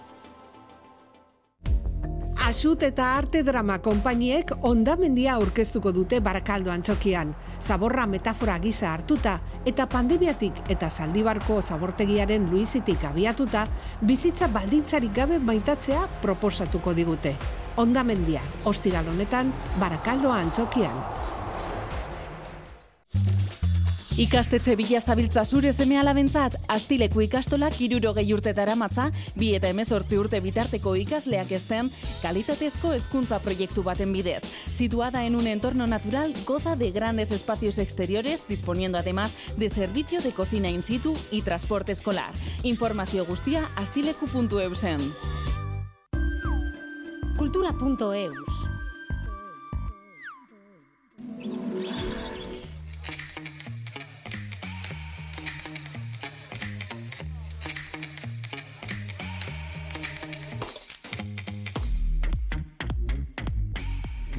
Asut 2.46 2.84
eta 2.86 3.16
arte 3.18 3.42
drama 3.42 3.80
konpainiek 3.82 4.52
ondamendia 4.70 5.34
aurkeztuko 5.34 5.90
dute 5.92 6.20
barakaldo 6.22 6.70
antzokian. 6.70 7.32
Zaborra 7.60 8.06
metafora 8.06 8.60
gisa 8.62 8.92
hartuta 8.94 9.40
eta 9.66 9.88
pandemiatik 9.90 10.62
eta 10.70 10.92
zaldibarko 10.92 11.58
zabortegiaren 11.64 12.46
luizitik 12.52 13.04
abiatuta, 13.10 13.66
bizitza 14.02 14.48
baldintzarik 14.48 15.16
gabe 15.16 15.40
maitatzea 15.40 16.04
proposatuko 16.22 16.94
digute. 16.94 17.34
Ondamendia, 17.82 18.46
ostiral 18.66 19.10
honetan, 19.10 19.50
barakaldo 19.82 20.30
antzokian. 20.38 21.02
Ikastetxe 24.20 24.74
bila 24.76 25.00
zabiltza 25.00 25.46
zure 25.46 25.72
zeme 25.72 25.96
alabentzat, 25.96 26.58
astileku 26.68 27.22
ikastola 27.24 27.70
kiruro 27.72 28.12
gehi 28.18 28.34
urtetara 28.36 28.74
matza, 28.76 29.06
bi 29.40 29.54
eta 29.56 29.70
emezortzi 29.72 30.20
urte 30.20 30.42
bitarteko 30.44 30.92
ikasleak 31.00 31.54
ezten, 31.56 31.88
kalitatezko 32.20 32.92
hezkuntza 32.98 33.40
proiektu 33.40 33.80
baten 33.86 34.12
bidez. 34.12 34.44
Situada 34.76 35.24
en 35.24 35.40
un 35.40 35.48
entorno 35.48 35.88
natural, 35.88 36.36
goza 36.46 36.76
de 36.76 36.92
grandes 36.92 37.32
espacios 37.32 37.78
exteriores, 37.78 38.44
disponiendo 38.50 38.98
además 38.98 39.38
de 39.56 39.70
servicio 39.70 40.20
de 40.20 40.34
cocina 40.34 40.70
in 40.70 40.84
situ 40.84 41.16
y 41.32 41.42
transporte 41.42 41.94
escolar. 41.94 42.34
Informazio 42.64 43.26
guztia 43.26 43.70
astileku.eusen. 43.78 45.00
Cultura.eus 47.38 48.59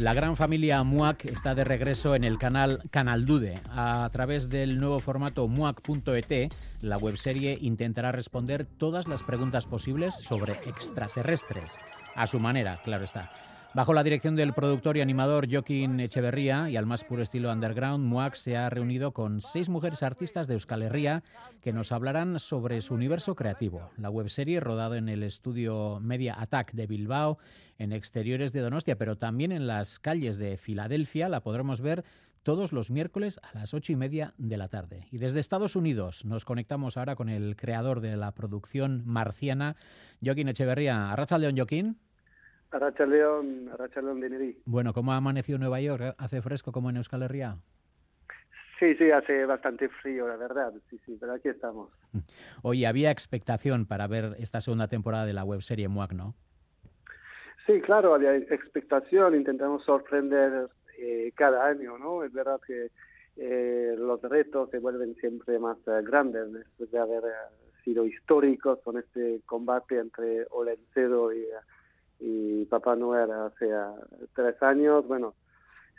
La 0.00 0.14
gran 0.14 0.34
familia 0.34 0.82
MUAC 0.82 1.26
está 1.26 1.54
de 1.54 1.62
regreso 1.62 2.14
en 2.14 2.24
el 2.24 2.38
canal 2.38 2.80
Canal 2.90 3.26
Dude. 3.26 3.60
A 3.68 4.08
través 4.10 4.48
del 4.48 4.80
nuevo 4.80 4.98
formato 4.98 5.46
muac.et, 5.46 6.50
la 6.80 6.96
webserie 6.96 7.58
intentará 7.60 8.10
responder 8.10 8.64
todas 8.64 9.06
las 9.06 9.22
preguntas 9.22 9.66
posibles 9.66 10.14
sobre 10.14 10.54
extraterrestres. 10.64 11.76
A 12.14 12.26
su 12.26 12.40
manera, 12.40 12.80
claro 12.82 13.04
está. 13.04 13.30
Bajo 13.72 13.94
la 13.94 14.02
dirección 14.02 14.34
del 14.34 14.52
productor 14.52 14.96
y 14.96 15.00
animador 15.00 15.48
Joaquín 15.48 16.00
Echeverría 16.00 16.68
y 16.68 16.76
al 16.76 16.86
más 16.86 17.04
puro 17.04 17.22
estilo 17.22 17.52
underground, 17.52 18.04
MUAC 18.04 18.34
se 18.34 18.56
ha 18.56 18.68
reunido 18.68 19.12
con 19.12 19.40
seis 19.40 19.68
mujeres 19.68 20.02
artistas 20.02 20.48
de 20.48 20.54
Euskal 20.54 20.82
Herria 20.82 21.22
que 21.60 21.72
nos 21.72 21.92
hablarán 21.92 22.40
sobre 22.40 22.80
su 22.80 22.94
universo 22.94 23.36
creativo. 23.36 23.88
La 23.96 24.10
webserie, 24.10 24.58
rodada 24.58 24.98
en 24.98 25.08
el 25.08 25.22
estudio 25.22 26.00
Media 26.00 26.34
Attack 26.40 26.72
de 26.72 26.88
Bilbao, 26.88 27.38
en 27.78 27.92
exteriores 27.92 28.52
de 28.52 28.60
Donostia, 28.60 28.98
pero 28.98 29.16
también 29.16 29.52
en 29.52 29.68
las 29.68 30.00
calles 30.00 30.36
de 30.38 30.56
Filadelfia, 30.56 31.28
la 31.28 31.40
podremos 31.40 31.80
ver 31.80 32.04
todos 32.42 32.72
los 32.72 32.90
miércoles 32.90 33.38
a 33.44 33.56
las 33.56 33.72
ocho 33.72 33.92
y 33.92 33.96
media 33.96 34.34
de 34.36 34.56
la 34.56 34.66
tarde. 34.66 35.06
Y 35.12 35.18
desde 35.18 35.38
Estados 35.38 35.76
Unidos 35.76 36.24
nos 36.24 36.44
conectamos 36.44 36.96
ahora 36.96 37.14
con 37.14 37.28
el 37.28 37.54
creador 37.54 38.00
de 38.00 38.16
la 38.16 38.32
producción 38.32 39.02
marciana, 39.06 39.76
Joaquín 40.24 40.48
Echeverría. 40.48 41.14
León, 41.38 41.56
Joaquín. 41.56 41.98
Arracha 42.70 43.04
León, 43.04 43.68
Arracha 43.72 44.00
León 44.00 44.22
Bueno, 44.64 44.92
¿cómo 44.92 45.12
ha 45.12 45.16
amanecido 45.16 45.58
Nueva 45.58 45.80
York? 45.80 46.14
¿Hace 46.18 46.40
fresco 46.40 46.70
como 46.70 46.90
en 46.90 46.96
Euskal 46.98 47.22
Herria? 47.22 47.56
Sí, 48.78 48.94
sí, 48.94 49.10
hace 49.10 49.44
bastante 49.44 49.88
frío, 49.88 50.26
la 50.28 50.36
verdad. 50.36 50.72
Sí, 50.88 50.98
sí, 51.04 51.16
pero 51.20 51.34
aquí 51.34 51.48
estamos. 51.48 51.90
Oye, 52.62 52.86
había 52.86 53.10
expectación 53.10 53.86
para 53.86 54.06
ver 54.06 54.36
esta 54.38 54.60
segunda 54.60 54.88
temporada 54.88 55.26
de 55.26 55.32
la 55.32 55.44
webserie 55.44 55.88
MUAC, 55.88 56.12
¿no? 56.12 56.34
Sí, 57.66 57.80
claro, 57.80 58.14
había 58.14 58.34
expectación. 58.36 59.34
Intentamos 59.34 59.84
sorprender 59.84 60.68
eh, 60.98 61.32
cada 61.34 61.66
año, 61.66 61.98
¿no? 61.98 62.24
Es 62.24 62.32
verdad 62.32 62.60
que 62.66 62.90
eh, 63.36 63.94
los 63.98 64.22
retos 64.22 64.70
se 64.70 64.78
vuelven 64.78 65.14
siempre 65.16 65.58
más 65.58 65.76
eh, 65.86 66.00
grandes 66.02 66.52
después 66.52 66.90
de 66.90 66.98
haber 67.00 67.22
sido 67.84 68.06
históricos 68.06 68.78
con 68.82 68.96
este 68.96 69.40
combate 69.44 69.98
entre 69.98 70.46
Olencedo 70.50 71.32
y, 71.32 71.44
y 72.20 72.64
Papá 72.66 72.94
Noel 72.96 73.30
hace 73.30 73.70
tres 74.34 74.62
años. 74.62 75.06
Bueno, 75.08 75.34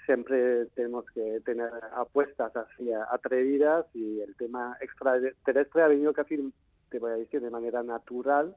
siempre 0.06 0.66
tenemos 0.76 1.06
que 1.14 1.42
tener 1.46 1.70
apuestas 1.96 2.56
así 2.56 2.92
atrevidas 3.12 3.86
y 3.94 4.22
el 4.22 4.36
tema 4.36 4.78
extraterrestre 4.80 5.82
ha 5.82 5.88
venido 5.88 6.14
casi, 6.14 6.54
te 6.90 7.00
voy 7.00 7.12
a 7.12 7.16
decir, 7.16 7.42
de 7.42 7.50
manera 7.50 7.84
natural 7.84 8.56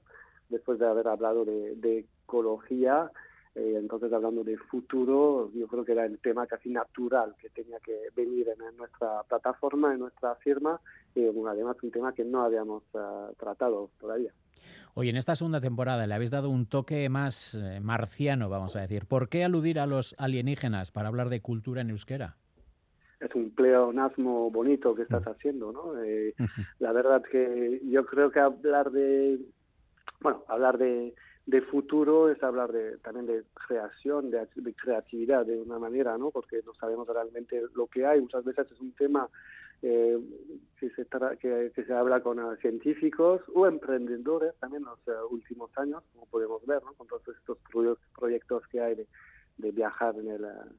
después 0.49 0.79
de 0.79 0.87
haber 0.87 1.09
hablado 1.09 1.45
de, 1.45 2.07
ecología. 2.27 3.11
Eh, 3.55 3.77
entonces, 3.79 4.13
hablando 4.13 4.43
de 4.43 4.57
futuro, 4.57 5.51
yo 5.55 5.69
creo 5.69 5.85
que 5.85 5.93
era 5.93 6.05
el 6.05 6.19
tema 6.19 6.47
casi 6.47 6.71
natural 6.71 7.37
que 7.41 7.51
tenía 7.51 7.79
que 7.79 8.09
venir 8.17 8.49
en, 8.49 8.77
nuestra 8.77 9.23
plataforma, 9.29 9.93
en 9.93 10.01
nuestra 10.01 10.35
firma, 10.37 10.81
y 11.15 11.27
además 11.27 11.77
un 11.83 11.91
tema 11.93 12.13
que 12.13 12.25
no 12.25 12.43
habíamos 12.43 12.83
ah, 12.95 13.31
tratado 13.39 13.91
todavía. 14.01 14.33
Hoy 14.95 15.09
en 15.09 15.17
esta 15.17 15.37
segunda 15.37 15.61
temporada 15.61 16.07
le 16.07 16.15
habéis 16.15 16.33
dado 16.33 16.51
un 16.51 16.67
toque 16.67 17.09
más 17.09 17.55
eh, 17.55 17.81
marciano, 17.81 18.49
vamos 18.49 18.75
a 18.75 18.81
decir. 18.81 19.07
¿Por 19.07 19.29
qué 19.29 19.45
aludir 19.45 19.79
a 19.79 19.87
los 19.87 20.17
alienígenas 20.19 20.91
para 20.91 21.09
hablar 21.09 21.29
de 21.29 21.41
cultura 21.41 21.81
en 21.81 21.91
euskera? 21.91 22.37
Es 23.21 23.33
un 23.35 23.51
pleonasmo 23.51 24.51
bonito 24.51 24.95
que 24.95 25.03
estás 25.03 25.25
haciendo, 25.25 25.73
¿no? 25.73 26.03
Eh, 26.03 26.35
la 26.79 26.93
verdad 26.93 27.23
que 27.23 27.81
yo 27.85 28.05
creo 28.05 28.31
que 28.31 28.41
hablar 28.41 28.91
de, 28.91 29.41
bueno, 30.21 30.45
hablar 30.49 30.79
de, 30.79 31.15
futuro 31.71 32.31
es 32.31 32.43
hablar 32.43 32.73
de, 32.73 32.97
también 32.99 33.27
de 33.27 33.45
creación, 33.67 34.31
de, 34.31 34.49
de, 34.55 34.75
creatividad 34.75 35.45
de 35.45 35.61
una 35.61 35.79
manera, 35.79 36.17
¿no? 36.17 36.31
Porque 36.31 36.61
no 36.65 36.75
sabemos 36.75 37.07
realmente 37.07 37.63
lo 37.75 37.87
que 37.87 38.07
hay. 38.07 38.21
Muchas 38.21 38.45
veces 38.45 38.71
es 38.71 38.81
un 38.81 38.93
tema 38.93 39.29
eh, 39.83 40.19
que, 40.79 40.89
se 40.91 41.07
que, 41.39 41.85
se 41.85 41.93
habla 41.93 42.21
con 42.21 42.39
uh, 42.39 42.57
científicos 42.57 43.43
o 43.55 43.67
emprendedores 43.67 44.55
también 44.59 44.83
en 44.83 44.89
los 44.89 44.99
uh, 45.09 45.35
últimos 45.35 45.71
años, 45.77 46.03
como 46.13 46.27
podemos 46.27 46.65
ver, 46.65 46.83
¿no? 46.83 46.95
con 46.95 47.07
todos 47.07 47.23
estos 47.29 47.59
proyectos 48.17 48.67
que 48.69 48.81
hay 48.81 48.95
de, 48.95 49.07
de 49.59 49.71
viajar 49.73 50.17
en 50.17 50.29
el, 50.29 50.45
uh, 50.45 50.73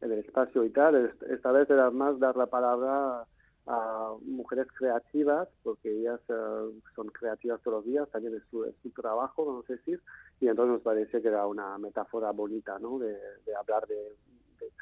en 0.00 0.12
el 0.12 0.18
espacio 0.20 0.64
y 0.64 0.70
tal. 0.70 1.14
Esta 1.28 1.52
vez 1.52 1.68
era 1.68 1.90
más 1.90 2.18
dar 2.18 2.36
la 2.36 2.46
palabra 2.46 3.26
a 3.66 4.14
mujeres 4.24 4.68
creativas, 4.78 5.48
porque 5.62 5.90
ellas 5.90 6.20
son 6.26 7.08
creativas 7.08 7.60
todos 7.62 7.78
los 7.78 7.86
días, 7.86 8.08
también 8.10 8.36
es 8.36 8.42
su, 8.50 8.90
trabajo, 8.90 9.44
vamos 9.44 9.68
a 9.68 9.72
decir, 9.72 10.00
y 10.40 10.48
entonces 10.48 10.74
nos 10.74 10.82
parece 10.82 11.20
que 11.20 11.28
era 11.28 11.46
una 11.46 11.76
metáfora 11.78 12.30
bonita, 12.30 12.78
¿no? 12.78 12.98
De, 12.98 13.16
hablar 13.58 13.86
de, 13.88 14.16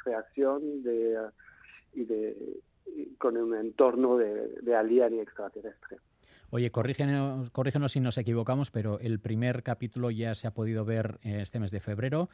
creación 0.02 0.82
de, 0.82 1.18
y 1.94 2.04
de 2.04 2.60
con 3.18 3.36
un 3.36 3.54
entorno 3.54 4.18
de, 4.18 4.48
de 4.60 4.76
alien 4.76 5.14
y 5.14 5.20
extraterrestre. 5.20 5.98
Oye, 6.50 6.70
corrígenos, 6.70 7.50
corrígenos 7.50 7.92
si 7.92 8.00
nos 8.00 8.18
equivocamos, 8.18 8.70
pero 8.70 9.00
el 9.00 9.18
primer 9.18 9.62
capítulo 9.62 10.10
ya 10.10 10.34
se 10.34 10.46
ha 10.46 10.52
podido 10.52 10.84
ver 10.84 11.18
este 11.22 11.58
mes 11.58 11.72
de 11.72 11.80
febrero 11.80 12.28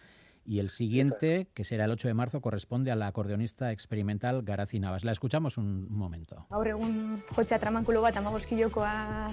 y 0.44 0.58
el 0.58 0.70
siguiente, 0.70 1.48
que 1.54 1.64
será 1.64 1.84
el 1.84 1.90
8 1.90 2.08
de 2.08 2.14
marzo, 2.14 2.40
corresponde 2.40 2.90
a 2.90 2.96
la 2.96 3.06
acordeonista 3.06 3.72
experimental 3.72 4.42
Garazi 4.42 4.80
Navas. 4.80 5.04
La 5.04 5.12
escuchamos 5.12 5.58
un 5.58 5.86
momento. 5.90 6.46
Gaur 6.50 6.68
egun 6.68 7.22
jotxea 7.30 7.58
tramankulo 7.58 8.02
bat 8.02 8.16
amagozkilokoa 8.16 8.92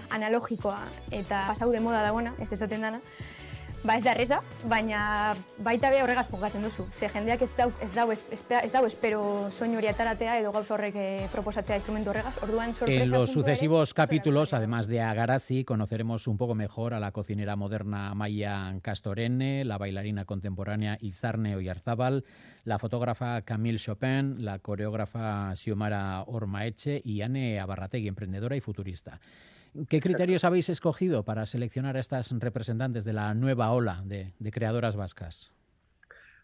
analogikoa 0.09 0.83
eta 1.11 1.45
pasau 1.47 1.71
de 1.71 1.79
moda 1.79 2.01
dagoena, 2.01 2.35
ez 2.39 2.51
esaten 2.51 2.81
dana. 2.81 3.01
Ba 3.85 3.95
ez 3.97 4.03
da 4.03 4.11
erresa, 4.11 4.39
baina 4.65 5.35
baita 5.63 5.91
be 5.93 6.01
horregaz 6.01 6.25
jokatzen 6.31 6.63
duzu. 6.65 6.87
Ze 6.97 7.09
jendeak 7.13 7.43
ez 7.45 7.51
dau, 7.55 7.69
ez 7.81 7.89
dau, 7.93 8.09
ez 8.11 8.71
dau 8.73 8.83
espero 8.87 9.21
soinu 9.53 9.77
hori 9.77 9.87
ataratea 9.91 10.39
edo 10.41 10.51
gauza 10.51 10.73
horrek 10.73 10.95
eh, 10.97 11.27
proposatzea 11.31 11.77
instrumento 11.77 12.09
horregaz. 12.09 12.33
Orduan 12.43 12.73
sorpresa 12.73 13.03
En 13.03 13.11
los 13.11 13.31
sucesivos 13.31 13.93
capítulos, 13.93 14.53
además 14.53 14.87
de 14.87 15.01
Agarazi, 15.01 15.63
conoceremos 15.63 16.27
un 16.27 16.37
poco 16.37 16.55
mejor 16.55 16.93
a 16.93 16.99
la 16.99 17.11
cocinera 17.11 17.55
moderna 17.55 18.13
Maya 18.15 18.73
Castorene, 18.81 19.63
la 19.63 19.77
bailarina 19.77 20.25
contemporánea 20.25 20.97
Izarne 20.99 21.55
Oyarzábal, 21.55 22.25
la 22.65 22.79
fotógrafa 22.79 23.41
Camille 23.43 23.79
Chopin, 23.79 24.43
la 24.43 24.59
coreógrafa 24.59 25.55
Xiomara 25.55 26.23
Ormaeche 26.25 27.01
y 27.05 27.21
Anne 27.21 27.59
Abarrategui, 27.59 28.07
emprendedora 28.07 28.55
y 28.55 28.61
futurista. 28.61 29.19
¿Qué 29.89 29.99
criterios 29.99 30.43
habéis 30.43 30.69
escogido 30.69 31.23
para 31.23 31.45
seleccionar 31.45 31.97
a 31.97 31.99
estas 31.99 32.33
representantes 32.39 33.05
de 33.05 33.13
la 33.13 33.33
nueva 33.35 33.71
ola 33.71 34.01
de, 34.03 34.33
creadoras 34.51 34.95
vascas? 34.95 35.51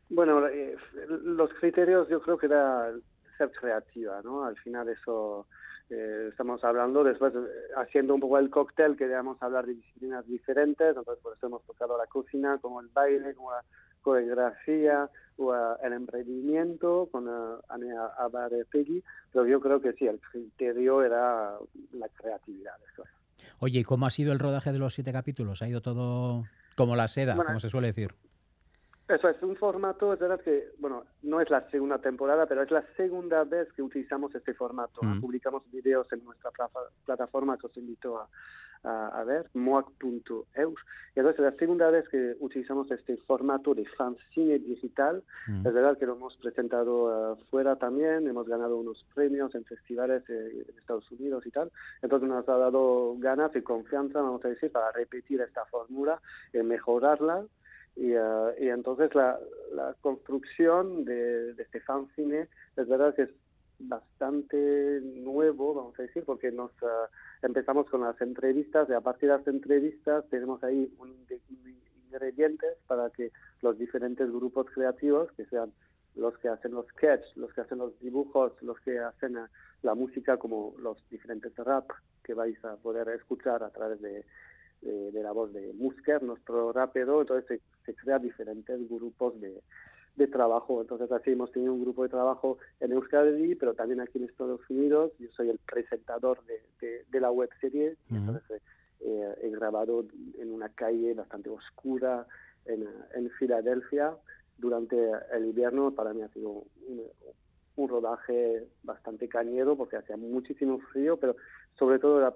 Bueno, 0.09 0.47
eh, 0.47 0.75
los 1.23 1.51
criterios 1.55 2.07
yo 2.09 2.21
creo 2.21 2.37
que 2.37 2.45
era 2.45 2.91
ser 3.37 3.51
creativa, 3.51 4.21
¿no? 4.23 4.45
Al 4.45 4.55
final 4.57 4.87
eso 4.89 5.47
eh, 5.89 6.27
estamos 6.29 6.63
hablando, 6.63 7.03
después 7.03 7.33
eh, 7.33 7.39
haciendo 7.77 8.13
un 8.13 8.21
poco 8.21 8.37
el 8.37 8.51
cóctel, 8.51 8.95
queríamos 8.95 9.41
hablar 9.41 9.65
de 9.65 9.75
disciplinas 9.75 10.27
diferentes, 10.27 10.95
entonces 10.95 11.23
por 11.23 11.35
eso 11.35 11.47
hemos 11.47 11.63
tocado 11.63 11.97
la 11.97 12.05
cocina, 12.05 12.59
como 12.61 12.81
el 12.81 12.89
baile, 12.89 13.33
como 13.33 13.51
la 13.51 13.63
coreografía 14.03 15.09
o 15.37 15.55
el 15.81 15.93
emprendimiento 15.93 17.07
con 17.11 17.27
Ana 17.27 18.07
Abaretegui, 18.19 19.03
pero 19.31 19.47
yo 19.47 19.59
creo 19.59 19.81
que 19.81 19.93
sí, 19.93 20.05
el 20.05 20.19
criterio 20.19 21.01
era 21.01 21.57
la 21.93 22.09
creatividad. 22.09 22.75
Eso. 22.91 23.03
Oye, 23.59 23.79
¿y 23.79 23.83
cómo 23.83 24.05
ha 24.05 24.11
sido 24.11 24.33
el 24.33 24.39
rodaje 24.39 24.71
de 24.71 24.79
los 24.79 24.93
siete 24.93 25.11
capítulos? 25.11 25.61
¿Ha 25.61 25.67
ido 25.67 25.81
todo 25.81 26.43
como 26.75 26.95
la 26.95 27.07
seda, 27.07 27.35
como 27.35 27.59
se 27.59 27.69
suele 27.69 27.87
decir? 27.87 28.13
Eso 29.07 29.27
es 29.27 29.41
un 29.43 29.55
formato, 29.57 30.13
es 30.13 30.19
verdad 30.19 30.39
que, 30.39 30.69
bueno, 30.79 31.03
no 31.23 31.41
es 31.41 31.49
la 31.49 31.69
segunda 31.69 31.99
temporada, 31.99 32.45
pero 32.45 32.63
es 32.63 32.71
la 32.71 32.83
segunda 32.95 33.43
vez 33.43 33.71
que 33.73 33.81
utilizamos 33.81 34.33
este 34.33 34.53
formato. 34.53 35.01
Mm. 35.03 35.19
Publicamos 35.19 35.69
videos 35.71 36.07
en 36.13 36.23
nuestra 36.23 36.51
plataforma 37.05 37.57
que 37.57 37.67
os 37.67 37.77
invito 37.77 38.17
a, 38.17 38.29
a, 38.83 39.23
ver, 39.25 39.49
moac.eus. 39.53 40.79
Y 41.15 41.19
entonces 41.19 41.39
es 41.39 41.53
la 41.53 41.57
segunda 41.57 41.89
vez 41.89 42.07
que 42.09 42.35
utilizamos 42.39 42.89
este 42.91 43.17
formato 43.17 43.73
de 43.73 43.85
fanzine 43.85 44.59
digital. 44.59 45.23
Mm. 45.47 45.67
Es 45.67 45.73
verdad 45.73 45.97
que 45.97 46.05
lo 46.05 46.15
hemos 46.15 46.35
presentado 46.37 47.33
uh, 47.33 47.35
fuera 47.49 47.75
también, 47.77 48.27
hemos 48.27 48.47
ganado 48.47 48.77
unos 48.77 49.05
premios 49.13 49.55
en 49.55 49.63
festivales 49.65 50.23
eh, 50.29 50.65
en 50.67 50.77
Estados 50.77 51.09
Unidos 51.11 51.45
y 51.45 51.51
tal. 51.51 51.71
Entonces 52.01 52.27
nos 52.27 52.47
ha 52.49 52.57
dado 52.57 53.15
ganas 53.19 53.55
y 53.55 53.61
confianza, 53.61 54.21
vamos 54.21 54.43
a 54.43 54.49
decir, 54.49 54.71
para 54.71 54.91
repetir 54.91 55.39
esta 55.41 55.65
fórmula, 55.65 56.19
y 56.51 56.57
mejorarla. 56.57 57.45
Y, 57.95 58.15
uh, 58.15 58.49
y, 58.59 58.69
entonces 58.69 59.13
la, 59.13 59.39
la 59.71 59.95
construcción 60.01 61.05
de, 61.05 61.53
de, 61.53 61.63
este 61.63 61.79
fanzine 61.81 62.47
es 62.75 62.87
verdad 62.87 63.13
que 63.13 63.23
es 63.23 63.29
bastante 63.87 65.01
nuevo, 65.01 65.73
vamos 65.73 65.99
a 65.99 66.03
decir, 66.03 66.23
porque 66.25 66.51
nos 66.51 66.71
uh, 66.81 67.07
empezamos 67.41 67.89
con 67.89 68.01
las 68.01 68.19
entrevistas 68.21 68.89
y 68.89 68.93
a 68.93 69.01
partir 69.01 69.29
de 69.29 69.37
las 69.37 69.47
entrevistas 69.47 70.25
tenemos 70.29 70.63
ahí 70.63 70.91
un, 70.99 71.25
ingredientes 72.05 72.77
para 72.87 73.09
que 73.09 73.31
los 73.61 73.77
diferentes 73.77 74.29
grupos 74.31 74.67
creativos, 74.73 75.31
que 75.33 75.45
sean 75.45 75.71
los 76.15 76.37
que 76.37 76.47
hacen 76.47 76.71
los 76.71 76.85
sketches, 76.87 77.35
los 77.35 77.51
que 77.53 77.61
hacen 77.61 77.79
los 77.79 77.99
dibujos, 77.99 78.53
los 78.61 78.79
que 78.81 78.99
hacen 78.99 79.37
uh, 79.37 79.47
la 79.81 79.95
música, 79.95 80.37
como 80.37 80.75
los 80.79 80.97
diferentes 81.09 81.55
rap 81.57 81.89
que 82.23 82.33
vais 82.33 82.63
a 82.63 82.77
poder 82.77 83.09
escuchar 83.09 83.63
a 83.63 83.69
través 83.69 84.01
de, 84.01 84.23
de, 84.81 85.23
la 85.23 85.31
voz 85.31 85.51
de 85.53 85.73
Musker, 85.73 86.23
nuestro 86.23 86.71
rapero, 86.71 87.21
entonces 87.21 87.61
se, 87.85 87.91
se 87.91 87.95
crean 87.95 88.21
diferentes 88.21 88.87
grupos 88.89 89.39
de, 89.41 89.61
de 90.15 90.27
trabajo. 90.27 90.81
Entonces 90.81 91.11
así 91.11 91.31
hemos 91.31 91.51
tenido 91.51 91.73
un 91.73 91.81
grupo 91.81 92.03
de 92.03 92.09
trabajo 92.09 92.57
en 92.79 92.91
Euskadi, 92.91 93.55
pero 93.55 93.73
también 93.73 94.01
aquí 94.01 94.17
en 94.17 94.25
Estados 94.25 94.61
Unidos. 94.69 95.11
Yo 95.19 95.29
soy 95.31 95.49
el 95.49 95.59
presentador 95.59 96.39
de, 96.45 97.05
de, 97.09 97.19
la 97.19 97.31
web 97.31 97.49
serie. 97.59 97.95
Entonces 98.09 98.61
eh, 98.99 99.35
he 99.41 99.49
grabado 99.49 100.05
en 100.39 100.53
una 100.53 100.69
calle 100.69 101.13
bastante 101.13 101.49
oscura 101.49 102.27
en, 102.65 102.87
en 103.15 103.29
Filadelfia 103.31 104.15
durante 104.57 104.95
el 105.33 105.45
invierno. 105.45 105.91
Para 105.91 106.13
mí 106.13 106.21
ha 106.21 106.29
sido 106.29 106.49
un, 106.87 107.01
un 107.75 107.89
rodaje 107.89 108.67
bastante 108.83 109.27
cañero 109.27 109.75
porque 109.75 109.97
hacía 109.97 110.17
muchísimo 110.17 110.79
frío, 110.91 111.17
pero 111.17 111.35
sobre 111.77 111.99
todo 111.99 112.19
era 112.19 112.31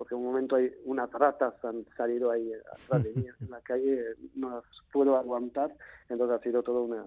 porque 0.00 0.14
en 0.14 0.20
un 0.22 0.28
momento 0.28 0.56
hay 0.56 0.72
unas 0.86 1.12
ratas 1.12 1.62
han 1.62 1.84
salido 1.94 2.30
ahí 2.30 2.50
atrás 2.72 3.04
de 3.04 3.12
mí 3.12 3.26
en 3.38 3.50
la 3.50 3.60
calle, 3.60 4.02
no 4.34 4.48
las 4.48 4.64
puedo 4.90 5.14
aguantar, 5.14 5.76
entonces 6.08 6.40
ha 6.40 6.42
sido 6.42 6.62
toda 6.62 6.80
una, 6.80 7.04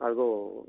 algo 0.00 0.66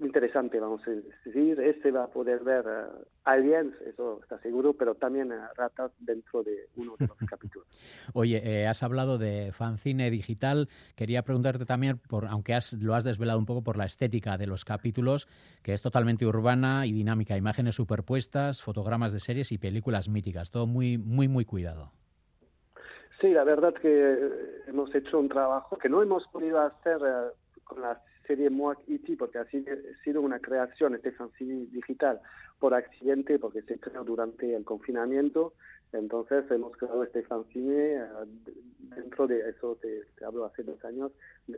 interesante, 0.00 0.60
vamos 0.60 0.80
a 0.86 0.90
decir. 0.90 1.60
Este 1.60 1.90
va 1.90 2.04
a 2.04 2.06
poder 2.08 2.42
ver 2.44 2.64
uh, 2.66 3.04
aliens, 3.24 3.74
eso 3.86 4.20
está 4.22 4.38
seguro, 4.40 4.74
pero 4.74 4.94
también 4.94 5.32
uh, 5.32 5.36
ratas 5.56 5.92
dentro 5.98 6.42
de 6.42 6.68
uno 6.76 6.94
de 6.98 7.06
los 7.06 7.16
capítulos. 7.28 7.66
Oye, 8.14 8.40
eh, 8.44 8.66
has 8.66 8.82
hablado 8.82 9.18
de 9.18 9.52
fanzine 9.52 10.10
digital. 10.10 10.68
Quería 10.96 11.22
preguntarte 11.22 11.64
también, 11.64 11.98
por, 11.98 12.26
aunque 12.26 12.54
has, 12.54 12.74
lo 12.74 12.94
has 12.94 13.04
desvelado 13.04 13.38
un 13.38 13.46
poco 13.46 13.62
por 13.62 13.76
la 13.76 13.84
estética 13.84 14.38
de 14.38 14.46
los 14.46 14.64
capítulos, 14.64 15.26
que 15.62 15.72
es 15.72 15.82
totalmente 15.82 16.26
urbana 16.26 16.86
y 16.86 16.92
dinámica. 16.92 17.36
Imágenes 17.36 17.74
superpuestas, 17.74 18.62
fotogramas 18.62 19.12
de 19.12 19.20
series 19.20 19.52
y 19.52 19.58
películas 19.58 20.08
míticas. 20.08 20.50
Todo 20.50 20.66
muy, 20.66 20.98
muy, 20.98 21.28
muy 21.28 21.44
cuidado. 21.44 21.92
Sí, 23.20 23.30
la 23.30 23.42
verdad 23.42 23.74
que 23.74 24.30
hemos 24.68 24.94
hecho 24.94 25.18
un 25.18 25.28
trabajo 25.28 25.76
que 25.76 25.88
no 25.88 26.02
hemos 26.02 26.24
podido 26.28 26.60
hacer 26.60 26.98
uh, 26.98 27.64
con 27.64 27.80
las 27.80 27.98
serie 28.28 28.50
MOAC 28.50 28.78
E.T. 28.86 29.16
porque 29.16 29.38
ha 29.38 29.46
sido 30.04 30.22
una 30.22 30.38
creación, 30.38 30.94
este 30.94 31.10
fanzine 31.10 31.66
digital, 31.72 32.20
por 32.60 32.74
accidente, 32.74 33.38
porque 33.40 33.62
se 33.62 33.80
creó 33.80 34.04
durante 34.04 34.54
el 34.54 34.64
confinamiento. 34.64 35.54
Entonces 35.92 36.48
hemos 36.50 36.76
creado 36.76 37.02
este 37.02 37.22
fanzine 37.22 37.94
eh, 37.94 38.06
dentro 38.94 39.26
de 39.26 39.48
eso, 39.48 39.76
te, 39.80 40.04
hablo 40.24 40.44
hace 40.44 40.62
dos 40.62 40.84
años, 40.84 41.12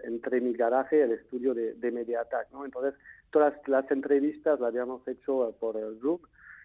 entre 0.05 0.41
mi 0.41 0.53
garaje 0.53 1.03
el 1.03 1.13
estudio 1.13 1.53
de, 1.53 1.75
de 1.75 1.91
Mediatak. 1.91 2.51
¿no? 2.53 2.65
Entonces 2.65 2.95
todas 3.31 3.55
las 3.67 3.91
entrevistas 3.91 4.61
las 4.61 4.69
habíamos 4.69 5.07
hecho 5.09 5.49
eh, 5.49 5.55
por 5.59 5.77
el 5.77 5.99
Zoom 6.01 6.21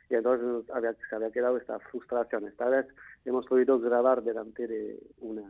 y 0.10 0.14
entonces 0.14 0.70
había, 0.72 0.96
se 1.10 1.16
había 1.16 1.32
quedado 1.32 1.58
esta 1.58 1.80
frustración. 1.80 2.48
Esta 2.48 2.70
vez 2.70 2.86
hemos 3.26 3.48
podido 3.48 3.80
grabar 3.80 4.22
delante 4.24 4.68
de 4.68 5.00
una, 5.22 5.42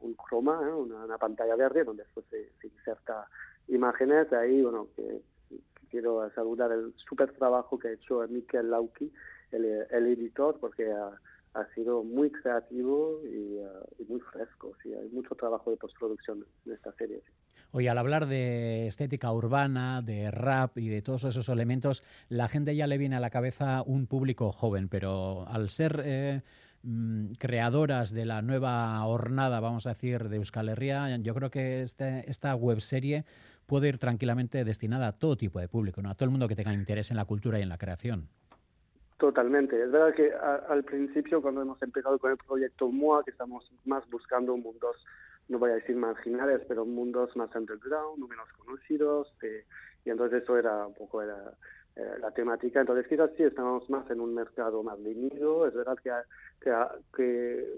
un 0.00 0.14
croma, 0.14 0.60
¿eh? 0.64 0.72
una, 0.72 1.18
pantalla 1.18 1.54
verde 1.54 1.84
donde 1.84 2.02
después 2.02 2.26
se, 2.30 2.50
se 2.60 2.66
inserta 2.66 3.28
imágenes. 3.70 4.32
Ahí, 4.32 4.62
bueno, 4.62 4.88
que, 4.96 5.22
quiero 5.90 6.30
saludar 6.34 6.70
el 6.72 6.94
súper 7.08 7.32
trabajo 7.32 7.78
que 7.78 7.88
ha 7.88 7.92
hecho 7.92 8.26
Mikel 8.28 8.70
Lauki, 8.70 9.12
el, 9.50 9.66
editor, 10.06 10.58
porque 10.60 10.90
ha, 10.92 11.66
sido 11.74 12.04
muy 12.04 12.30
creativo 12.30 13.20
y, 13.24 13.58
uh, 13.58 14.04
muy 14.08 14.20
fresco. 14.20 14.72
Sí, 14.82 14.94
hay 14.94 15.08
mucho 15.08 15.34
trabajo 15.34 15.70
de 15.70 15.76
postproducción 15.76 16.46
en 16.64 16.72
esta 16.72 16.92
serie. 16.92 17.20
Sí. 17.26 17.32
Oye, 17.72 17.88
al 17.88 17.98
hablar 17.98 18.26
de 18.26 18.88
estética 18.88 19.32
urbana, 19.32 20.02
de 20.02 20.30
rap 20.32 20.76
y 20.76 20.88
de 20.88 21.02
todos 21.02 21.22
esos 21.22 21.48
elementos, 21.48 22.02
la 22.28 22.48
gente 22.48 22.74
ya 22.74 22.88
le 22.88 22.98
viene 22.98 23.14
a 23.14 23.20
la 23.20 23.30
cabeza 23.30 23.82
un 23.86 24.08
público 24.08 24.50
joven, 24.50 24.88
pero 24.88 25.46
al 25.46 25.70
ser 25.70 26.02
eh, 26.04 26.42
mm, 26.82 27.32
creadoras 27.38 28.12
de 28.12 28.24
la 28.26 28.42
nueva 28.42 29.04
hornada, 29.06 29.60
vamos 29.60 29.86
a 29.86 29.90
decir, 29.90 30.28
de 30.28 30.36
Euskal 30.36 30.68
Herria, 30.68 31.16
yo 31.18 31.32
creo 31.32 31.50
que 31.50 31.82
este, 31.82 32.28
esta 32.28 32.56
webserie 32.56 33.24
puede 33.70 33.88
ir 33.88 33.98
tranquilamente 33.98 34.64
destinada 34.64 35.06
a 35.06 35.12
todo 35.12 35.36
tipo 35.36 35.60
de 35.60 35.68
público, 35.68 36.02
¿no? 36.02 36.10
a 36.10 36.14
todo 36.16 36.24
el 36.24 36.32
mundo 36.32 36.48
que 36.48 36.56
tenga 36.56 36.74
interés 36.74 37.12
en 37.12 37.16
la 37.16 37.24
cultura 37.24 37.60
y 37.60 37.62
en 37.62 37.68
la 37.68 37.78
creación. 37.78 38.26
Totalmente. 39.16 39.80
Es 39.80 39.92
verdad 39.92 40.12
que 40.12 40.32
a, 40.34 40.56
al 40.68 40.82
principio, 40.82 41.40
cuando 41.40 41.62
hemos 41.62 41.80
empezado 41.80 42.18
con 42.18 42.32
el 42.32 42.36
proyecto 42.36 42.90
MOA, 42.90 43.22
que 43.22 43.30
estamos 43.30 43.70
más 43.84 44.02
buscando 44.10 44.56
mundos, 44.56 44.96
no 45.48 45.60
voy 45.60 45.70
a 45.70 45.74
decir 45.74 45.94
marginales, 45.94 46.62
pero 46.66 46.84
mundos 46.84 47.36
más 47.36 47.54
underground, 47.54 48.18
no 48.18 48.26
menos 48.26 48.48
conocidos, 48.54 49.32
eh, 49.42 49.64
y 50.04 50.10
entonces 50.10 50.42
eso 50.42 50.58
era 50.58 50.84
un 50.84 50.94
poco 50.94 51.22
era, 51.22 51.38
eh, 51.94 52.18
la 52.20 52.32
temática. 52.32 52.80
Entonces 52.80 53.06
quizás 53.06 53.30
sí 53.36 53.44
estamos 53.44 53.88
más 53.88 54.10
en 54.10 54.20
un 54.20 54.34
mercado 54.34 54.82
más 54.82 55.00
venido. 55.00 55.68
Es 55.68 55.74
verdad 55.74 55.96
que, 56.02 56.10
que, 56.60 56.74
que, 57.14 57.68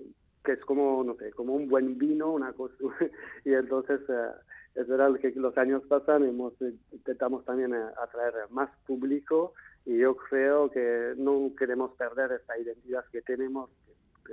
que 0.42 0.52
es 0.52 0.64
como, 0.64 1.04
no 1.04 1.16
sé, 1.16 1.32
como 1.32 1.54
un 1.54 1.68
buen 1.68 1.98
vino, 1.98 2.32
una 2.32 2.54
cosa, 2.54 2.76
y 3.44 3.52
entonces... 3.52 4.00
Eh, 4.08 4.30
es 4.74 4.86
verdad 4.88 5.14
que 5.20 5.30
los 5.32 5.56
años 5.58 5.82
pasan, 5.88 6.24
hemos 6.24 6.54
intentamos 6.92 7.44
también 7.44 7.74
eh, 7.74 7.84
atraer 8.02 8.34
más 8.50 8.70
público 8.86 9.52
y 9.84 9.98
yo 9.98 10.16
creo 10.16 10.70
que 10.70 11.14
no 11.16 11.52
queremos 11.58 11.92
perder 11.92 12.32
esta 12.32 12.58
identidad 12.58 13.04
que 13.10 13.22
tenemos 13.22 13.70